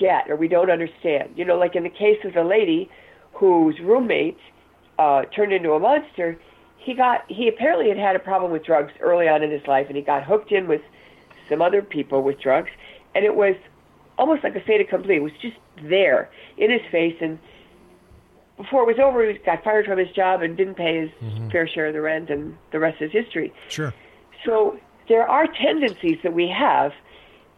get 0.00 0.30
or 0.30 0.36
we 0.36 0.48
don't 0.48 0.70
understand. 0.70 1.34
You 1.36 1.44
know, 1.44 1.58
like 1.58 1.76
in 1.76 1.82
the 1.82 1.90
case 1.90 2.24
of 2.24 2.32
the 2.32 2.42
lady 2.42 2.88
whose 3.34 3.78
roommate 3.80 4.38
uh, 4.98 5.24
turned 5.36 5.52
into 5.52 5.72
a 5.72 5.78
monster, 5.78 6.40
he 6.78 6.94
got 6.94 7.24
he 7.28 7.48
apparently 7.48 7.90
had 7.90 7.98
had 7.98 8.16
a 8.16 8.20
problem 8.20 8.50
with 8.50 8.64
drugs 8.64 8.94
early 9.00 9.28
on 9.28 9.42
in 9.42 9.50
his 9.50 9.66
life, 9.66 9.88
and 9.88 9.96
he 9.96 10.02
got 10.02 10.24
hooked 10.24 10.52
in 10.52 10.68
with 10.68 10.80
some 11.50 11.60
other 11.60 11.82
people 11.82 12.22
with 12.22 12.40
drugs, 12.40 12.70
and 13.14 13.26
it 13.26 13.36
was 13.36 13.54
almost 14.18 14.44
like 14.44 14.56
a 14.56 14.60
fait 14.60 14.80
accompli. 14.80 15.16
It 15.16 15.22
was 15.22 15.32
just 15.40 15.56
there 15.82 16.30
in 16.56 16.70
his 16.70 16.82
face, 16.90 17.16
and 17.20 17.38
before 18.56 18.82
it 18.82 18.86
was 18.86 18.98
over, 18.98 19.28
he 19.28 19.38
got 19.38 19.64
fired 19.64 19.86
from 19.86 19.98
his 19.98 20.10
job 20.10 20.42
and 20.42 20.56
didn't 20.56 20.76
pay 20.76 21.00
his 21.00 21.10
mm-hmm. 21.20 21.50
fair 21.50 21.66
share 21.66 21.86
of 21.86 21.94
the 21.94 22.00
rent, 22.00 22.30
and 22.30 22.56
the 22.72 22.78
rest 22.78 23.02
is 23.02 23.10
history. 23.10 23.52
Sure. 23.68 23.92
So 24.44 24.78
there 25.08 25.28
are 25.28 25.46
tendencies 25.46 26.18
that 26.22 26.32
we 26.32 26.48
have 26.48 26.92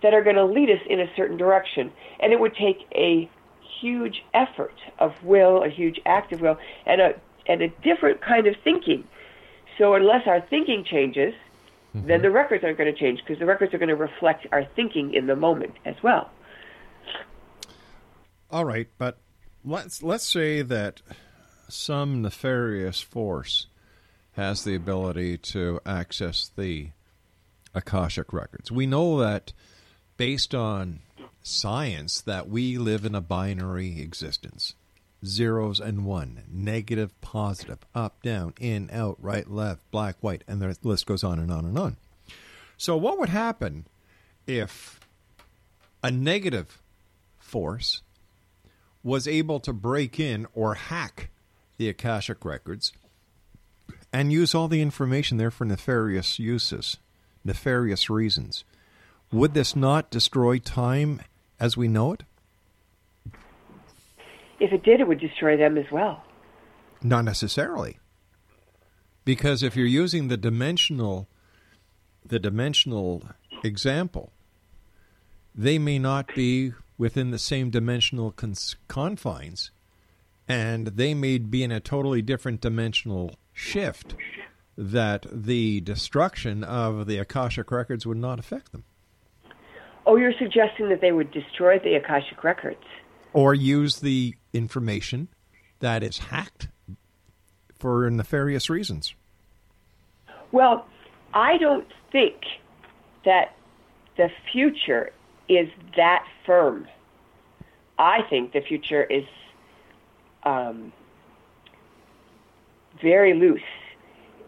that 0.03 0.15
are 0.15 0.23
going 0.23 0.37
to 0.37 0.45
lead 0.45 0.71
us 0.71 0.81
in 0.89 1.01
a 1.01 1.07
certain 1.17 1.37
direction, 1.37 1.93
and 2.21 2.33
it 2.33 2.41
would 2.41 2.55
take 2.55 2.87
a 2.95 3.31
huge 3.81 4.25
effort 4.35 4.75
of 4.99 5.13
will, 5.23 5.63
a 5.63 5.69
huge 5.69 6.01
act 6.07 6.33
of 6.33 6.41
will, 6.41 6.59
and 6.87 7.01
a 7.01 7.15
and 7.49 7.63
a 7.63 7.69
different 7.83 8.21
kind 8.21 8.47
of 8.47 8.57
thinking. 8.65 9.05
So 9.79 9.95
unless 9.95 10.27
our 10.27 10.41
thinking 10.41 10.85
changes, 10.85 11.35
then 11.95 12.05
mm-hmm. 12.05 12.23
the 12.23 12.31
records 12.31 12.65
aren't 12.65 12.79
going 12.79 12.93
to 12.93 12.99
change 12.99 13.21
because 13.21 13.39
the 13.39 13.47
records 13.47 13.73
are 13.73 13.79
going 13.79 13.89
to 13.89 13.97
reflect 13.97 14.47
our 14.53 14.65
thinking 14.75 15.15
in 15.15 15.27
the 15.27 15.37
moment 15.37 15.75
as 15.85 15.95
well. 16.03 16.31
All 18.51 18.65
right, 18.65 18.89
but 18.99 19.19
let's 19.65 20.03
let's 20.03 20.27
say 20.27 20.63
that 20.63 21.03
some 21.69 22.23
nefarious 22.23 23.01
force 23.01 23.67
has 24.33 24.63
the 24.63 24.75
ability 24.75 25.39
to 25.39 25.81
access 25.85 26.51
the 26.57 26.91
Akashic 27.75 28.33
records. 28.33 28.71
We 28.71 28.87
know 28.87 29.19
that 29.19 29.53
based 30.17 30.55
on 30.55 31.01
science 31.43 32.21
that 32.21 32.49
we 32.49 32.79
live 32.79 33.05
in 33.05 33.15
a 33.15 33.21
binary 33.21 34.01
existence. 34.01 34.75
Zeros 35.25 35.81
and 35.81 36.05
one, 36.05 36.43
negative, 36.49 37.19
positive, 37.21 37.79
up, 37.95 38.23
down, 38.23 38.53
in, 38.61 38.91
out, 38.93 39.17
right, 39.21 39.51
left, 39.51 39.91
black, 39.91 40.17
white, 40.21 40.45
and 40.47 40.61
the 40.61 40.77
list 40.83 41.07
goes 41.07 41.25
on 41.25 41.39
and 41.39 41.51
on 41.51 41.65
and 41.65 41.79
on. 41.79 41.97
So 42.77 42.97
what 42.97 43.19
would 43.19 43.31
happen 43.31 43.87
if 44.47 45.01
a 46.03 46.11
negative 46.11 46.81
force 47.39 48.03
was 49.07 49.29
able 49.29 49.61
to 49.61 49.73
break 49.73 50.19
in 50.19 50.49
or 50.53 50.75
hack 50.75 51.31
the 51.77 51.89
Akashic 51.89 52.45
records 52.45 52.93
and 54.13 54.33
use 54.33 54.53
all 54.53 54.67
the 54.67 54.83
information 54.83 55.39
there 55.39 55.53
for 55.53 55.65
nefarious 55.65 56.41
uses, 56.41 56.97
nefarious 57.45 58.11
reasons. 58.11 58.65
Would 59.31 59.55
this 59.55 59.77
not 59.77 60.11
destroy 60.11 60.59
time 60.59 61.21
as 61.61 61.77
we 61.77 61.87
know 61.87 62.15
it? 62.15 62.25
If 64.59 64.73
it 64.73 64.83
did, 64.83 64.99
it 65.01 65.07
would 65.07 65.21
destroy 65.21 65.57
them 65.57 65.79
as 65.79 65.87
well. 65.93 66.25
Not 67.01 67.25
necessarily. 67.25 68.01
Because 69.25 69.63
if 69.63 69.77
you're 69.77 69.87
using 69.87 70.27
the 70.27 70.37
dimensional 70.37 71.29
the 72.25 72.41
dimensional 72.41 73.23
example, 73.63 74.33
they 75.55 75.79
may 75.79 75.97
not 75.97 76.35
be 76.35 76.73
within 76.99 77.31
the 77.31 77.39
same 77.39 77.71
dimensional 77.71 78.31
cons- 78.33 78.77
confines 78.89 79.71
and 80.49 80.87
they 80.89 81.13
may 81.13 81.39
be 81.39 81.63
in 81.65 81.73
a 81.73 81.81
totally 81.81 82.23
different 82.23 82.61
dimensional 82.61 83.35
shift 83.53 84.15
that 84.79 85.27
the 85.33 85.81
destruction 85.81 86.63
of 86.63 87.07
the 87.07 87.19
Akashic 87.19 87.71
records 87.71 88.07
would 88.07 88.19
not 88.19 88.39
affect 88.39 88.73
them 88.73 88.85
Oh, 90.09 90.15
you're 90.15 90.35
suggesting 90.39 90.89
that 90.91 91.01
they 91.01 91.11
would 91.11 91.33
destroy 91.33 91.79
the 91.81 91.95
Akashic 91.97 92.45
records? 92.45 92.83
or 93.33 93.55
use 93.55 94.01
the 94.01 94.35
information 94.55 95.29
that 95.81 96.03
is 96.03 96.17
hacked 96.19 96.69
for 97.79 98.09
nefarious 98.09 98.71
reasons. 98.71 99.15
Well, 100.53 100.87
I 101.35 101.59
don't 101.59 101.87
think 102.13 102.37
that 103.27 103.55
the 104.17 104.29
future 104.51 105.11
is 105.49 105.69
that 105.97 106.25
firm. 106.45 106.87
I 107.99 108.21
think 108.29 108.53
the 108.53 108.61
future 108.61 109.05
is 109.05 109.25
um, 110.45 110.93
very 113.01 113.35
loose 113.35 113.61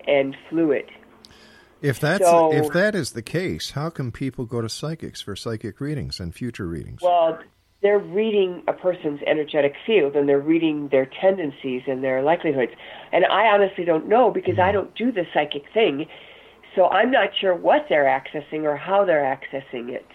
and 0.07 0.37
fluid. 0.49 0.91
If 1.81 2.01
that's 2.01 2.25
So- 2.25 2.53
if 2.53 2.73
that 2.73 2.95
is 2.95 3.13
the 3.13 3.23
case, 3.23 3.73
how 3.73 3.91
can 3.91 4.11
people 4.11 4.45
go 4.45 4.61
to 4.61 4.69
psychics 4.69 5.21
for 5.21 5.37
psychic 5.37 5.81
readings 5.81 6.19
and 6.19 6.35
future 6.35 6.67
readings? 6.67 7.03
Well, 7.03 7.39
they're 7.81 8.01
reading 8.01 8.65
a 8.67 8.73
person's 8.73 9.21
energetic 9.25 9.75
field 9.87 10.17
and 10.17 10.29
they're 10.29 10.41
reading 10.41 10.89
their 10.89 11.07
tendencies 11.07 11.83
and 11.87 12.03
their 12.03 12.23
likelihoods. 12.23 12.73
And 13.13 13.25
I 13.27 13.47
honestly 13.47 13.85
don't 13.85 14.09
know 14.09 14.33
because 14.33 14.59
I 14.59 14.73
don't 14.73 14.93
do 14.97 15.13
the 15.13 15.25
psychic 15.33 15.63
thing. 15.73 16.07
So 16.75 16.89
I'm 16.89 17.13
not 17.13 17.31
sure 17.41 17.55
what 17.55 17.87
they're 17.89 18.05
accessing 18.05 18.65
or 18.65 18.77
how 18.77 19.05
they're 19.05 19.23
accessing 19.23 19.91
it. 19.91 20.07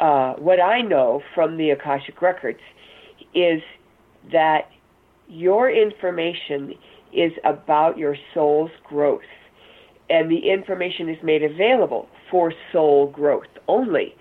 Uh, 0.00 0.34
what 0.34 0.60
I 0.60 0.80
know 0.80 1.22
from 1.34 1.56
the 1.56 1.70
Akashic 1.70 2.22
Records 2.22 2.60
is 3.34 3.60
that 4.32 4.68
your 5.28 5.70
information 5.70 6.74
is 7.12 7.32
about 7.44 7.98
your 7.98 8.16
soul's 8.34 8.70
growth. 8.84 9.20
And 10.10 10.30
the 10.30 10.50
information 10.50 11.08
is 11.08 11.18
made 11.22 11.42
available 11.42 12.08
for 12.30 12.52
soul 12.72 13.10
growth 13.10 13.48
only. 13.66 14.14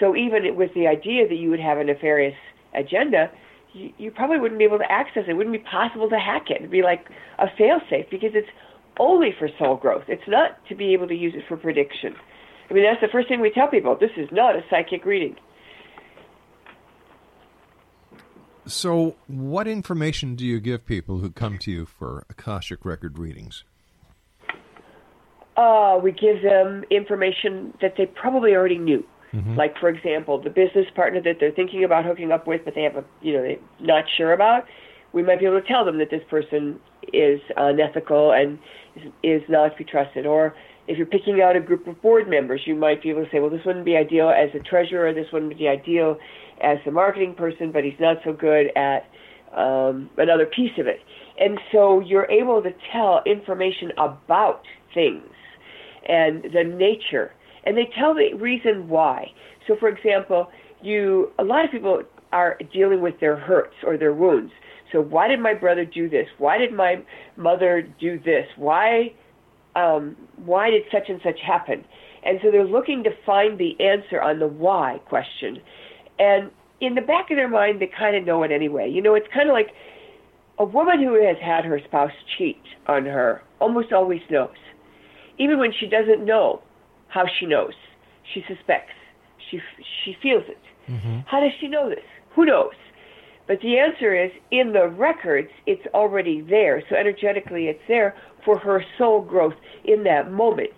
So 0.00 0.16
even 0.16 0.56
with 0.56 0.72
the 0.74 0.86
idea 0.86 1.28
that 1.28 1.34
you 1.34 1.50
would 1.50 1.60
have 1.60 1.78
a 1.78 1.84
nefarious 1.84 2.36
agenda, 2.74 3.30
you, 3.72 3.92
you 3.98 4.10
probably 4.10 4.38
wouldn't 4.38 4.58
be 4.58 4.64
able 4.64 4.78
to 4.78 4.90
access 4.90 5.24
it. 5.26 5.30
It 5.30 5.34
wouldn't 5.34 5.54
be 5.54 5.64
possible 5.70 6.08
to 6.08 6.18
hack 6.18 6.50
it. 6.50 6.56
It'd 6.56 6.70
be 6.70 6.82
like 6.82 7.06
a 7.38 7.46
failsafe 7.60 8.10
because 8.10 8.30
it's 8.34 8.48
only 8.98 9.34
for 9.38 9.48
soul 9.58 9.76
growth. 9.76 10.04
It's 10.08 10.26
not 10.26 10.58
to 10.68 10.74
be 10.74 10.94
able 10.94 11.08
to 11.08 11.14
use 11.14 11.34
it 11.36 11.44
for 11.48 11.56
prediction. 11.56 12.14
I 12.68 12.74
mean, 12.74 12.84
that's 12.84 13.00
the 13.00 13.08
first 13.08 13.28
thing 13.28 13.40
we 13.40 13.50
tell 13.50 13.68
people. 13.68 13.96
This 13.98 14.10
is 14.16 14.28
not 14.32 14.56
a 14.56 14.64
psychic 14.68 15.04
reading. 15.04 15.36
So, 18.66 19.14
what 19.28 19.68
information 19.68 20.34
do 20.34 20.44
you 20.44 20.58
give 20.58 20.84
people 20.84 21.18
who 21.18 21.30
come 21.30 21.56
to 21.58 21.70
you 21.70 21.86
for 21.86 22.26
Akashic 22.28 22.84
Record 22.84 23.16
readings? 23.18 23.62
Uh, 25.56 25.98
we 26.02 26.10
give 26.10 26.42
them 26.42 26.84
information 26.90 27.72
that 27.80 27.94
they 27.96 28.06
probably 28.06 28.54
already 28.54 28.78
knew. 28.78 29.06
Like, 29.54 29.76
for 29.78 29.88
example, 29.88 30.40
the 30.40 30.48
business 30.48 30.86
partner 30.94 31.20
that 31.22 31.36
they're 31.40 31.52
thinking 31.52 31.84
about 31.84 32.06
hooking 32.06 32.32
up 32.32 32.46
with, 32.46 32.64
but 32.64 32.74
they 32.74 32.82
have 32.82 32.96
a, 32.96 33.04
you 33.20 33.34
know, 33.34 33.42
they're 33.42 33.58
not 33.80 34.04
sure 34.16 34.32
about. 34.32 34.64
We 35.12 35.22
might 35.22 35.40
be 35.40 35.46
able 35.46 35.60
to 35.60 35.66
tell 35.66 35.84
them 35.84 35.98
that 35.98 36.10
this 36.10 36.22
person 36.30 36.80
is 37.12 37.40
unethical 37.56 38.32
and 38.32 38.58
is, 38.94 39.12
is 39.22 39.42
not 39.48 39.72
to 39.72 39.76
be 39.76 39.84
trusted. 39.84 40.24
Or 40.24 40.54
if 40.88 40.96
you're 40.96 41.06
picking 41.06 41.40
out 41.40 41.56
a 41.56 41.60
group 41.60 41.86
of 41.86 42.00
board 42.00 42.28
members, 42.28 42.60
you 42.64 42.74
might 42.74 43.02
be 43.02 43.10
able 43.10 43.24
to 43.24 43.30
say, 43.30 43.40
well, 43.40 43.50
this 43.50 43.60
wouldn't 43.66 43.84
be 43.84 43.96
ideal 43.96 44.30
as 44.30 44.48
a 44.54 44.62
treasurer, 44.62 45.12
this 45.12 45.26
wouldn't 45.32 45.58
be 45.58 45.68
ideal 45.68 46.16
as 46.62 46.78
a 46.86 46.90
marketing 46.90 47.34
person, 47.34 47.72
but 47.72 47.84
he's 47.84 47.98
not 48.00 48.18
so 48.24 48.32
good 48.32 48.66
at 48.76 49.04
um, 49.56 50.10
another 50.16 50.46
piece 50.46 50.72
of 50.78 50.86
it. 50.86 51.00
And 51.38 51.58
so 51.72 52.00
you're 52.00 52.30
able 52.30 52.62
to 52.62 52.70
tell 52.92 53.22
information 53.26 53.92
about 53.98 54.62
things 54.94 55.26
and 56.08 56.44
the 56.44 56.62
nature, 56.64 57.32
and 57.64 57.76
they 57.76 57.88
tell 57.98 58.14
the 58.14 58.34
reason 58.34 58.88
why. 58.88 59.26
So, 59.66 59.76
for 59.78 59.88
example, 59.88 60.48
you 60.82 61.32
a 61.38 61.44
lot 61.44 61.64
of 61.64 61.70
people 61.70 62.02
are 62.32 62.58
dealing 62.72 63.02
with 63.02 63.14
their 63.20 63.36
hurts 63.36 63.74
or 63.84 63.98
their 63.98 64.14
wounds. 64.14 64.52
So, 64.92 65.00
why 65.00 65.28
did 65.28 65.40
my 65.40 65.52
brother 65.52 65.84
do 65.84 66.08
this? 66.08 66.26
Why 66.38 66.58
did 66.58 66.72
my 66.72 67.02
mother 67.36 67.86
do 68.00 68.18
this? 68.20 68.46
Why 68.56 69.12
um, 69.76 70.16
why 70.44 70.70
did 70.70 70.82
such 70.90 71.08
and 71.08 71.20
such 71.22 71.38
happen? 71.46 71.84
And 72.24 72.40
so 72.42 72.50
they're 72.50 72.64
looking 72.64 73.04
to 73.04 73.10
find 73.24 73.58
the 73.58 73.76
answer 73.80 74.20
on 74.20 74.40
the 74.40 74.48
why 74.48 75.00
question. 75.06 75.58
And 76.18 76.50
in 76.80 76.94
the 76.94 77.02
back 77.02 77.30
of 77.30 77.36
their 77.36 77.48
mind, 77.48 77.80
they 77.80 77.90
kind 77.96 78.16
of 78.16 78.24
know 78.24 78.42
it 78.42 78.50
anyway. 78.50 78.90
You 78.90 79.02
know, 79.02 79.14
it's 79.14 79.28
kind 79.32 79.48
of 79.48 79.52
like 79.52 79.68
a 80.58 80.64
woman 80.64 81.02
who 81.02 81.14
has 81.24 81.36
had 81.40 81.64
her 81.64 81.80
spouse 81.84 82.10
cheat 82.36 82.62
on 82.88 83.04
her 83.04 83.42
almost 83.60 83.92
always 83.92 84.22
knows. 84.30 84.48
Even 85.38 85.58
when 85.58 85.72
she 85.78 85.86
doesn't 85.86 86.24
know 86.24 86.62
how 87.08 87.24
she 87.38 87.46
knows, 87.46 87.74
she 88.34 88.42
suspects. 88.48 88.92
She, 89.50 89.60
she 90.04 90.16
feels 90.22 90.44
it. 90.48 90.58
How 91.26 91.40
does 91.40 91.52
she 91.60 91.68
know 91.68 91.88
this? 91.88 92.04
Who 92.34 92.46
knows? 92.46 92.72
But 93.46 93.60
the 93.60 93.78
answer 93.78 94.14
is 94.14 94.32
in 94.50 94.72
the 94.72 94.88
records, 94.88 95.50
it's 95.66 95.86
already 95.94 96.40
there. 96.40 96.82
So 96.88 96.96
energetically, 96.96 97.66
it's 97.68 97.80
there 97.86 98.16
for 98.46 98.58
her 98.58 98.82
soul 98.96 99.20
growth 99.20 99.52
in 99.84 100.04
that 100.04 100.32
moment. 100.32 100.70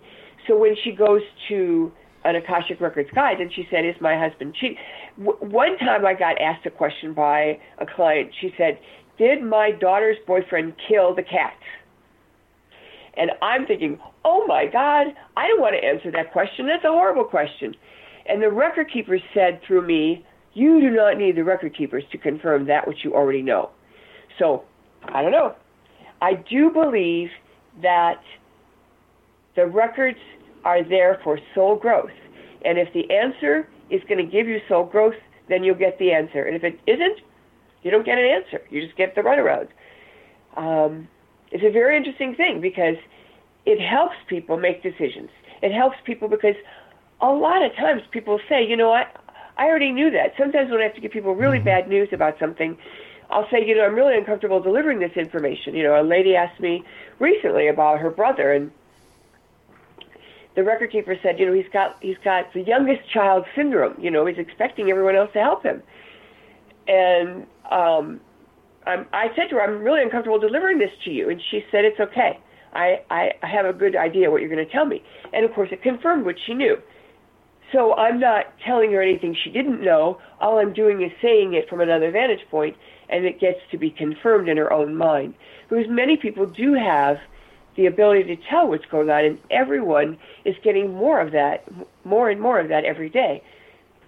So 0.47 0.57
when 0.57 0.75
she 0.83 0.91
goes 0.91 1.21
to 1.47 1.91
an 2.25 2.35
Akashic 2.35 2.81
Records 2.81 3.09
guide 3.15 3.39
and 3.39 3.53
she 3.53 3.65
said, 3.71 3.85
Is 3.85 3.95
my 4.01 4.19
husband 4.19 4.55
cheating? 4.59 4.77
W- 5.17 5.37
one 5.39 5.77
time 5.77 6.05
I 6.05 6.13
got 6.13 6.41
asked 6.41 6.65
a 6.65 6.71
question 6.71 7.13
by 7.13 7.59
a 7.77 7.85
client. 7.95 8.31
She 8.41 8.51
said, 8.57 8.79
Did 9.17 9.41
my 9.43 9.71
daughter's 9.71 10.17
boyfriend 10.27 10.73
kill 10.89 11.15
the 11.15 11.23
cat? 11.23 11.53
And 13.15 13.31
I'm 13.41 13.65
thinking, 13.65 13.99
Oh 14.25 14.45
my 14.47 14.65
God, 14.65 15.07
I 15.37 15.47
don't 15.47 15.61
want 15.61 15.75
to 15.79 15.87
answer 15.87 16.11
that 16.11 16.33
question. 16.33 16.67
That's 16.67 16.83
a 16.83 16.89
horrible 16.89 17.23
question. 17.23 17.73
And 18.27 18.41
the 18.41 18.51
record 18.51 18.91
keeper 18.91 19.17
said 19.33 19.61
through 19.65 19.87
me, 19.87 20.25
You 20.53 20.81
do 20.81 20.89
not 20.89 21.17
need 21.17 21.37
the 21.37 21.43
record 21.43 21.77
keepers 21.77 22.03
to 22.11 22.17
confirm 22.17 22.65
that 22.67 22.87
which 22.87 22.97
you 23.03 23.13
already 23.13 23.41
know. 23.41 23.69
So, 24.39 24.63
I 25.03 25.21
don't 25.21 25.31
know. 25.31 25.55
I 26.21 26.33
do 26.49 26.69
believe 26.69 27.29
that 27.81 28.21
the 29.55 29.65
records 29.65 30.19
are 30.63 30.83
there 30.83 31.19
for 31.23 31.39
soul 31.55 31.75
growth. 31.75 32.11
And 32.65 32.77
if 32.77 32.91
the 32.93 33.09
answer 33.11 33.67
is 33.89 34.01
going 34.07 34.23
to 34.23 34.29
give 34.29 34.47
you 34.47 34.59
soul 34.67 34.85
growth, 34.85 35.15
then 35.47 35.63
you'll 35.63 35.75
get 35.75 35.97
the 35.99 36.11
answer. 36.11 36.43
And 36.43 36.55
if 36.55 36.63
it 36.63 36.79
isn't, 36.85 37.19
you 37.83 37.91
don't 37.91 38.05
get 38.05 38.17
an 38.17 38.25
answer. 38.25 38.61
You 38.69 38.81
just 38.81 38.97
get 38.97 39.15
the 39.15 39.21
runaround. 39.21 39.67
Um, 40.57 41.07
it's 41.51 41.63
a 41.63 41.71
very 41.71 41.97
interesting 41.97 42.35
thing 42.35 42.61
because 42.61 42.95
it 43.65 43.79
helps 43.79 44.15
people 44.27 44.57
make 44.57 44.83
decisions. 44.83 45.29
It 45.61 45.73
helps 45.73 45.97
people 46.05 46.27
because 46.27 46.55
a 47.21 47.29
lot 47.29 47.63
of 47.63 47.75
times 47.75 48.01
people 48.11 48.39
say, 48.47 48.65
you 48.65 48.77
know 48.77 48.89
what, 48.89 49.07
I 49.57 49.65
already 49.65 49.91
knew 49.91 50.09
that. 50.11 50.33
Sometimes 50.37 50.71
when 50.71 50.79
I 50.79 50.83
have 50.83 50.95
to 50.95 51.01
give 51.01 51.11
people 51.11 51.35
really 51.35 51.59
bad 51.59 51.89
news 51.89 52.09
about 52.13 52.39
something, 52.39 52.77
I'll 53.29 53.47
say, 53.51 53.65
you 53.65 53.75
know, 53.75 53.85
I'm 53.85 53.95
really 53.95 54.17
uncomfortable 54.17 54.59
delivering 54.59 54.99
this 54.99 55.11
information. 55.15 55.75
You 55.75 55.83
know, 55.83 56.01
a 56.01 56.03
lady 56.03 56.35
asked 56.35 56.59
me 56.59 56.83
recently 57.19 57.67
about 57.67 57.99
her 57.99 58.09
brother, 58.09 58.53
and 58.53 58.71
the 60.55 60.63
record 60.63 60.91
keeper 60.91 61.15
said, 61.21 61.39
you 61.39 61.45
know, 61.45 61.53
he's 61.53 61.71
got 61.71 61.97
he's 62.01 62.17
got 62.23 62.51
the 62.53 62.61
youngest 62.61 63.01
child 63.13 63.45
syndrome. 63.55 63.95
You 63.99 64.11
know, 64.11 64.25
he's 64.25 64.37
expecting 64.39 64.89
everyone 64.89 65.15
else 65.15 65.29
to 65.33 65.39
help 65.39 65.63
him, 65.63 65.83
and 66.87 67.45
um, 67.69 68.19
I'm, 68.85 69.05
I 69.13 69.27
said 69.35 69.49
to 69.49 69.55
her, 69.55 69.61
I'm 69.61 69.83
really 69.83 70.01
uncomfortable 70.01 70.39
delivering 70.39 70.79
this 70.79 70.91
to 71.05 71.11
you, 71.11 71.29
and 71.29 71.39
she 71.51 71.63
said, 71.71 71.85
it's 71.85 71.99
okay. 71.99 72.39
I, 72.73 73.01
I, 73.09 73.31
I 73.41 73.47
have 73.47 73.65
a 73.65 73.73
good 73.73 73.95
idea 73.95 74.29
what 74.29 74.41
you're 74.41 74.49
going 74.49 74.65
to 74.65 74.71
tell 74.71 74.85
me, 74.85 75.03
and 75.33 75.45
of 75.45 75.53
course, 75.53 75.69
it 75.71 75.81
confirmed 75.81 76.25
what 76.25 76.35
she 76.45 76.53
knew. 76.53 76.77
So 77.71 77.95
I'm 77.95 78.19
not 78.19 78.45
telling 78.65 78.91
her 78.93 79.01
anything 79.01 79.35
she 79.35 79.49
didn't 79.49 79.81
know. 79.81 80.19
All 80.39 80.57
I'm 80.59 80.73
doing 80.73 81.01
is 81.01 81.11
saying 81.21 81.53
it 81.53 81.69
from 81.69 81.81
another 81.81 82.09
vantage 82.11 82.45
point, 82.49 82.75
and 83.09 83.25
it 83.25 83.39
gets 83.39 83.59
to 83.71 83.77
be 83.77 83.89
confirmed 83.89 84.49
in 84.49 84.57
her 84.57 84.71
own 84.73 84.95
mind. 84.95 85.35
Because 85.67 85.87
many 85.87 86.17
people 86.17 86.45
do 86.45 86.73
have 86.73 87.19
the 87.75 87.85
ability 87.85 88.35
to 88.35 88.41
tell 88.49 88.67
what's 88.67 88.85
going 88.85 89.09
on, 89.09 89.23
and 89.23 89.39
everyone 89.51 90.17
is 90.45 90.55
getting 90.63 90.93
more 90.93 91.19
of 91.21 91.31
that, 91.31 91.63
more 92.03 92.29
and 92.29 92.41
more 92.41 92.59
of 92.59 92.69
that 92.69 92.85
every 92.85 93.09
day. 93.09 93.43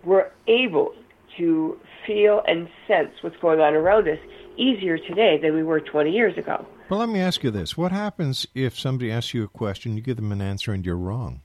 We're 0.04 0.32
able 0.48 0.94
to 1.38 1.80
feel 2.06 2.42
and 2.48 2.68
sense 2.88 3.12
what's 3.22 3.38
going 3.38 3.60
on 3.60 3.76
around 3.76 4.08
us 4.08 4.20
easier 4.58 4.98
today 4.98 5.38
than 5.42 5.54
we 5.54 5.64
were 5.64 5.80
20 5.80 6.12
years 6.12 6.38
ago. 6.38 6.66
Well, 6.90 7.00
let 7.00 7.10
me 7.10 7.22
ask 7.22 7.44
you 7.44 7.52
this. 7.52 7.78
What 7.78 7.92
happens 7.92 8.48
if 8.54 8.78
somebody 8.78 9.12
asks 9.12 9.34
you 9.34 9.44
a 9.44 9.48
question, 9.48 9.96
you 9.96 10.02
give 10.02 10.18
them 10.18 10.32
an 10.32 10.42
answer, 10.42 10.74
and 10.74 10.86
you're 10.86 10.98
wrong? 10.98 11.42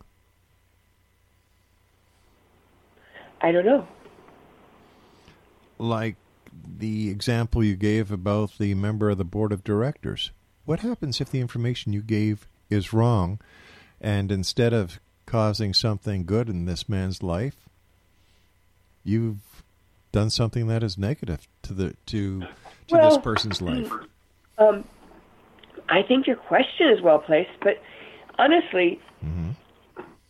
I 3.46 3.52
don't 3.52 3.64
know. 3.64 3.86
Like 5.78 6.16
the 6.78 7.10
example 7.10 7.62
you 7.62 7.76
gave 7.76 8.10
about 8.10 8.58
the 8.58 8.74
member 8.74 9.08
of 9.08 9.18
the 9.18 9.24
board 9.24 9.52
of 9.52 9.62
directors. 9.62 10.32
What 10.64 10.80
happens 10.80 11.20
if 11.20 11.30
the 11.30 11.38
information 11.38 11.92
you 11.92 12.02
gave 12.02 12.48
is 12.70 12.92
wrong, 12.92 13.38
and 14.00 14.32
instead 14.32 14.72
of 14.72 14.98
causing 15.26 15.72
something 15.72 16.24
good 16.24 16.48
in 16.48 16.64
this 16.64 16.88
man's 16.88 17.22
life, 17.22 17.68
you've 19.04 19.62
done 20.10 20.28
something 20.28 20.66
that 20.66 20.82
is 20.82 20.98
negative 20.98 21.46
to 21.62 21.72
the 21.72 21.94
to 22.06 22.40
to 22.88 22.96
this 22.96 23.18
person's 23.18 23.62
life? 23.62 23.90
Um, 24.58 24.84
I 25.90 26.00
think 26.02 26.26
your 26.26 26.36
question 26.36 26.88
is 26.88 27.02
well 27.02 27.18
placed, 27.18 27.50
but 27.60 27.78
honestly, 28.38 28.98
mm-hmm. 29.22 29.50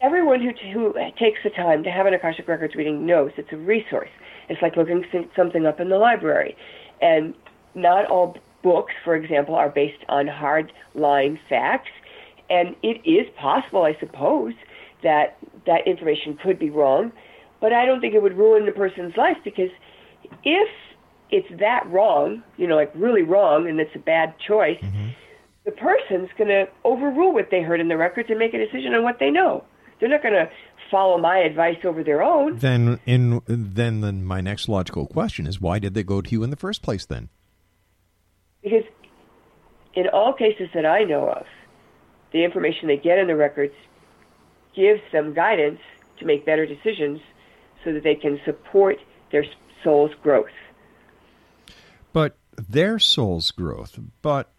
Everyone 0.00 0.40
who, 0.40 0.50
who 0.72 0.94
takes 1.18 1.40
the 1.42 1.50
time 1.50 1.82
to 1.84 1.90
have 1.90 2.06
an 2.06 2.14
Akashic 2.14 2.48
Records 2.48 2.74
reading 2.74 3.06
knows 3.06 3.32
it's 3.36 3.52
a 3.52 3.56
resource. 3.56 4.10
It's 4.48 4.60
like 4.62 4.76
looking 4.76 5.04
something 5.34 5.66
up 5.66 5.80
in 5.80 5.88
the 5.88 5.98
library. 5.98 6.56
And 7.00 7.34
not 7.74 8.06
all 8.06 8.36
books, 8.62 8.94
for 9.04 9.14
example, 9.14 9.54
are 9.54 9.68
based 9.68 10.04
on 10.08 10.26
hard 10.26 10.72
line 10.94 11.38
facts. 11.48 11.90
And 12.48 12.76
it 12.82 13.00
is 13.08 13.26
possible, 13.36 13.82
I 13.82 13.96
suppose, 13.98 14.54
that 15.02 15.36
that 15.66 15.86
information 15.86 16.36
could 16.36 16.58
be 16.58 16.70
wrong. 16.70 17.12
But 17.60 17.72
I 17.72 17.86
don't 17.86 18.00
think 18.00 18.14
it 18.14 18.22
would 18.22 18.36
ruin 18.36 18.66
the 18.66 18.72
person's 18.72 19.16
life 19.16 19.38
because 19.42 19.70
if 20.44 20.68
it's 21.30 21.48
that 21.58 21.86
wrong, 21.90 22.42
you 22.56 22.66
know, 22.66 22.76
like 22.76 22.92
really 22.94 23.22
wrong, 23.22 23.68
and 23.68 23.80
it's 23.80 23.94
a 23.94 23.98
bad 23.98 24.34
choice, 24.38 24.78
mm-hmm. 24.80 25.08
the 25.64 25.72
person's 25.72 26.28
going 26.38 26.48
to 26.48 26.68
overrule 26.84 27.32
what 27.32 27.50
they 27.50 27.62
heard 27.62 27.80
in 27.80 27.88
the 27.88 27.96
records 27.96 28.30
and 28.30 28.38
make 28.38 28.54
a 28.54 28.58
decision 28.58 28.94
on 28.94 29.02
what 29.02 29.18
they 29.18 29.30
know. 29.30 29.64
They're 29.98 30.08
not 30.08 30.22
going 30.22 30.34
to 30.34 30.50
follow 30.90 31.18
my 31.18 31.38
advice 31.38 31.78
over 31.84 32.04
their 32.04 32.22
own. 32.22 32.58
Then, 32.58 33.00
in 33.06 33.40
then, 33.46 34.00
then 34.02 34.24
my 34.24 34.40
next 34.40 34.68
logical 34.68 35.06
question 35.06 35.46
is, 35.46 35.60
why 35.60 35.78
did 35.78 35.94
they 35.94 36.02
go 36.02 36.20
to 36.20 36.30
you 36.30 36.42
in 36.44 36.50
the 36.50 36.56
first 36.56 36.82
place? 36.82 37.04
Then, 37.06 37.28
Because 38.62 38.84
in 39.94 40.08
all 40.08 40.32
cases 40.32 40.68
that 40.74 40.84
I 40.86 41.02
know 41.04 41.28
of, 41.28 41.46
the 42.32 42.44
information 42.44 42.88
they 42.88 42.98
get 42.98 43.18
in 43.18 43.26
the 43.26 43.36
records 43.36 43.74
gives 44.74 45.00
them 45.12 45.32
guidance 45.32 45.80
to 46.18 46.26
make 46.26 46.44
better 46.44 46.66
decisions 46.66 47.20
so 47.82 47.92
that 47.92 48.02
they 48.02 48.14
can 48.14 48.38
support 48.44 48.98
their 49.32 49.44
soul's 49.82 50.12
growth. 50.22 50.50
but 52.12 52.36
their 52.56 52.98
soul's 52.98 53.50
growth. 53.50 53.98
But 54.22 54.50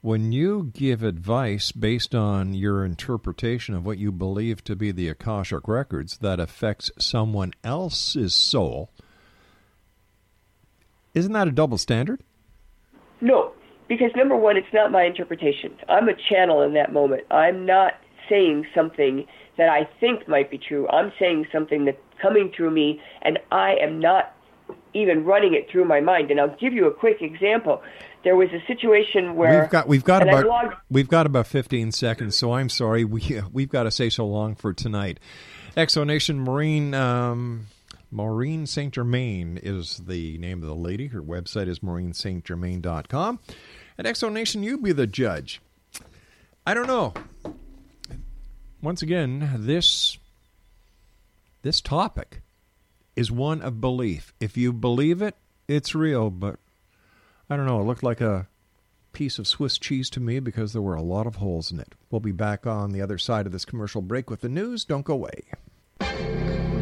when 0.00 0.30
you 0.30 0.70
give 0.74 1.02
advice 1.02 1.72
based 1.72 2.14
on 2.14 2.54
your 2.54 2.84
interpretation 2.84 3.74
of 3.74 3.84
what 3.84 3.98
you 3.98 4.12
believe 4.12 4.62
to 4.64 4.76
be 4.76 4.92
the 4.92 5.08
Akashic 5.08 5.66
records 5.66 6.18
that 6.18 6.38
affects 6.38 6.90
someone 6.98 7.52
else's 7.64 8.34
soul, 8.34 8.90
Isn't 11.14 11.32
that 11.32 11.48
a 11.48 11.52
double 11.52 11.78
standard? 11.78 12.22
No, 13.20 13.52
because 13.88 14.10
number 14.14 14.36
one, 14.36 14.56
it's 14.56 14.72
not 14.72 14.92
my 14.92 15.02
interpretation. 15.04 15.76
I'm 15.88 16.08
a 16.08 16.14
channel 16.30 16.62
in 16.62 16.74
that 16.74 16.92
moment. 16.92 17.22
I'm 17.30 17.66
not 17.66 17.94
saying 18.28 18.66
something 18.74 19.26
that 19.56 19.68
I 19.68 19.88
think 19.98 20.28
might 20.28 20.50
be 20.50 20.58
true. 20.58 20.86
I'm 20.88 21.12
saying 21.18 21.46
something 21.50 21.86
that's 21.86 21.98
coming 22.22 22.52
through 22.54 22.70
me, 22.70 23.00
and 23.22 23.38
I 23.50 23.74
am 23.82 23.98
not 23.98 24.34
even 24.94 25.24
running 25.24 25.54
it 25.54 25.70
through 25.70 25.84
my 25.84 26.00
mind. 26.00 26.30
And 26.30 26.40
I'll 26.40 26.56
give 26.56 26.72
you 26.72 26.86
a 26.86 26.92
quick 26.92 27.22
example. 27.22 27.82
There 28.24 28.36
was 28.36 28.48
a 28.50 28.64
situation 28.66 29.36
where 29.36 29.62
we've 29.62 29.70
got 29.70 29.88
we've 29.88 30.04
got 30.04 30.22
about 30.22 30.46
logged- 30.46 30.74
we've 30.90 31.08
got 31.08 31.26
about 31.26 31.46
15 31.46 31.92
seconds. 31.92 32.36
So 32.36 32.52
I'm 32.52 32.68
sorry 32.68 33.04
we 33.04 33.40
we've 33.52 33.68
got 33.68 33.84
to 33.84 33.90
say 33.90 34.10
so 34.10 34.26
long 34.26 34.54
for 34.54 34.72
tonight. 34.72 35.20
Exonation 35.76 36.38
Maureen 36.38 36.94
um, 36.94 37.68
Maureen 38.10 38.66
Saint 38.66 38.94
Germain 38.94 39.58
is 39.62 39.98
the 40.06 40.38
name 40.38 40.62
of 40.62 40.68
the 40.68 40.74
lady. 40.74 41.08
Her 41.08 41.22
website 41.22 41.68
is 41.68 41.80
maureensaintgermain.com. 41.80 43.38
At 43.98 44.06
Exonation, 44.06 44.62
you 44.62 44.78
be 44.78 44.92
the 44.92 45.06
judge. 45.06 45.60
I 46.66 46.74
don't 46.74 46.86
know. 46.86 47.14
Once 48.82 49.02
again, 49.02 49.50
this 49.56 50.18
this 51.62 51.80
topic 51.80 52.42
is 53.18 53.32
one 53.32 53.60
of 53.62 53.80
belief. 53.80 54.32
If 54.38 54.56
you 54.56 54.72
believe 54.72 55.20
it, 55.22 55.34
it's 55.66 55.92
real, 55.92 56.30
but 56.30 56.56
I 57.50 57.56
don't 57.56 57.66
know. 57.66 57.80
It 57.80 57.84
looked 57.84 58.04
like 58.04 58.20
a 58.20 58.46
piece 59.12 59.40
of 59.40 59.48
Swiss 59.48 59.76
cheese 59.76 60.08
to 60.10 60.20
me 60.20 60.38
because 60.38 60.72
there 60.72 60.82
were 60.82 60.94
a 60.94 61.02
lot 61.02 61.26
of 61.26 61.36
holes 61.36 61.72
in 61.72 61.80
it. 61.80 61.94
We'll 62.10 62.20
be 62.20 62.30
back 62.30 62.64
on 62.64 62.92
the 62.92 63.02
other 63.02 63.18
side 63.18 63.46
of 63.46 63.52
this 63.52 63.64
commercial 63.64 64.02
break 64.02 64.30
with 64.30 64.40
the 64.40 64.48
news. 64.48 64.84
Don't 64.84 65.04
go 65.04 65.14
away. 65.14 66.77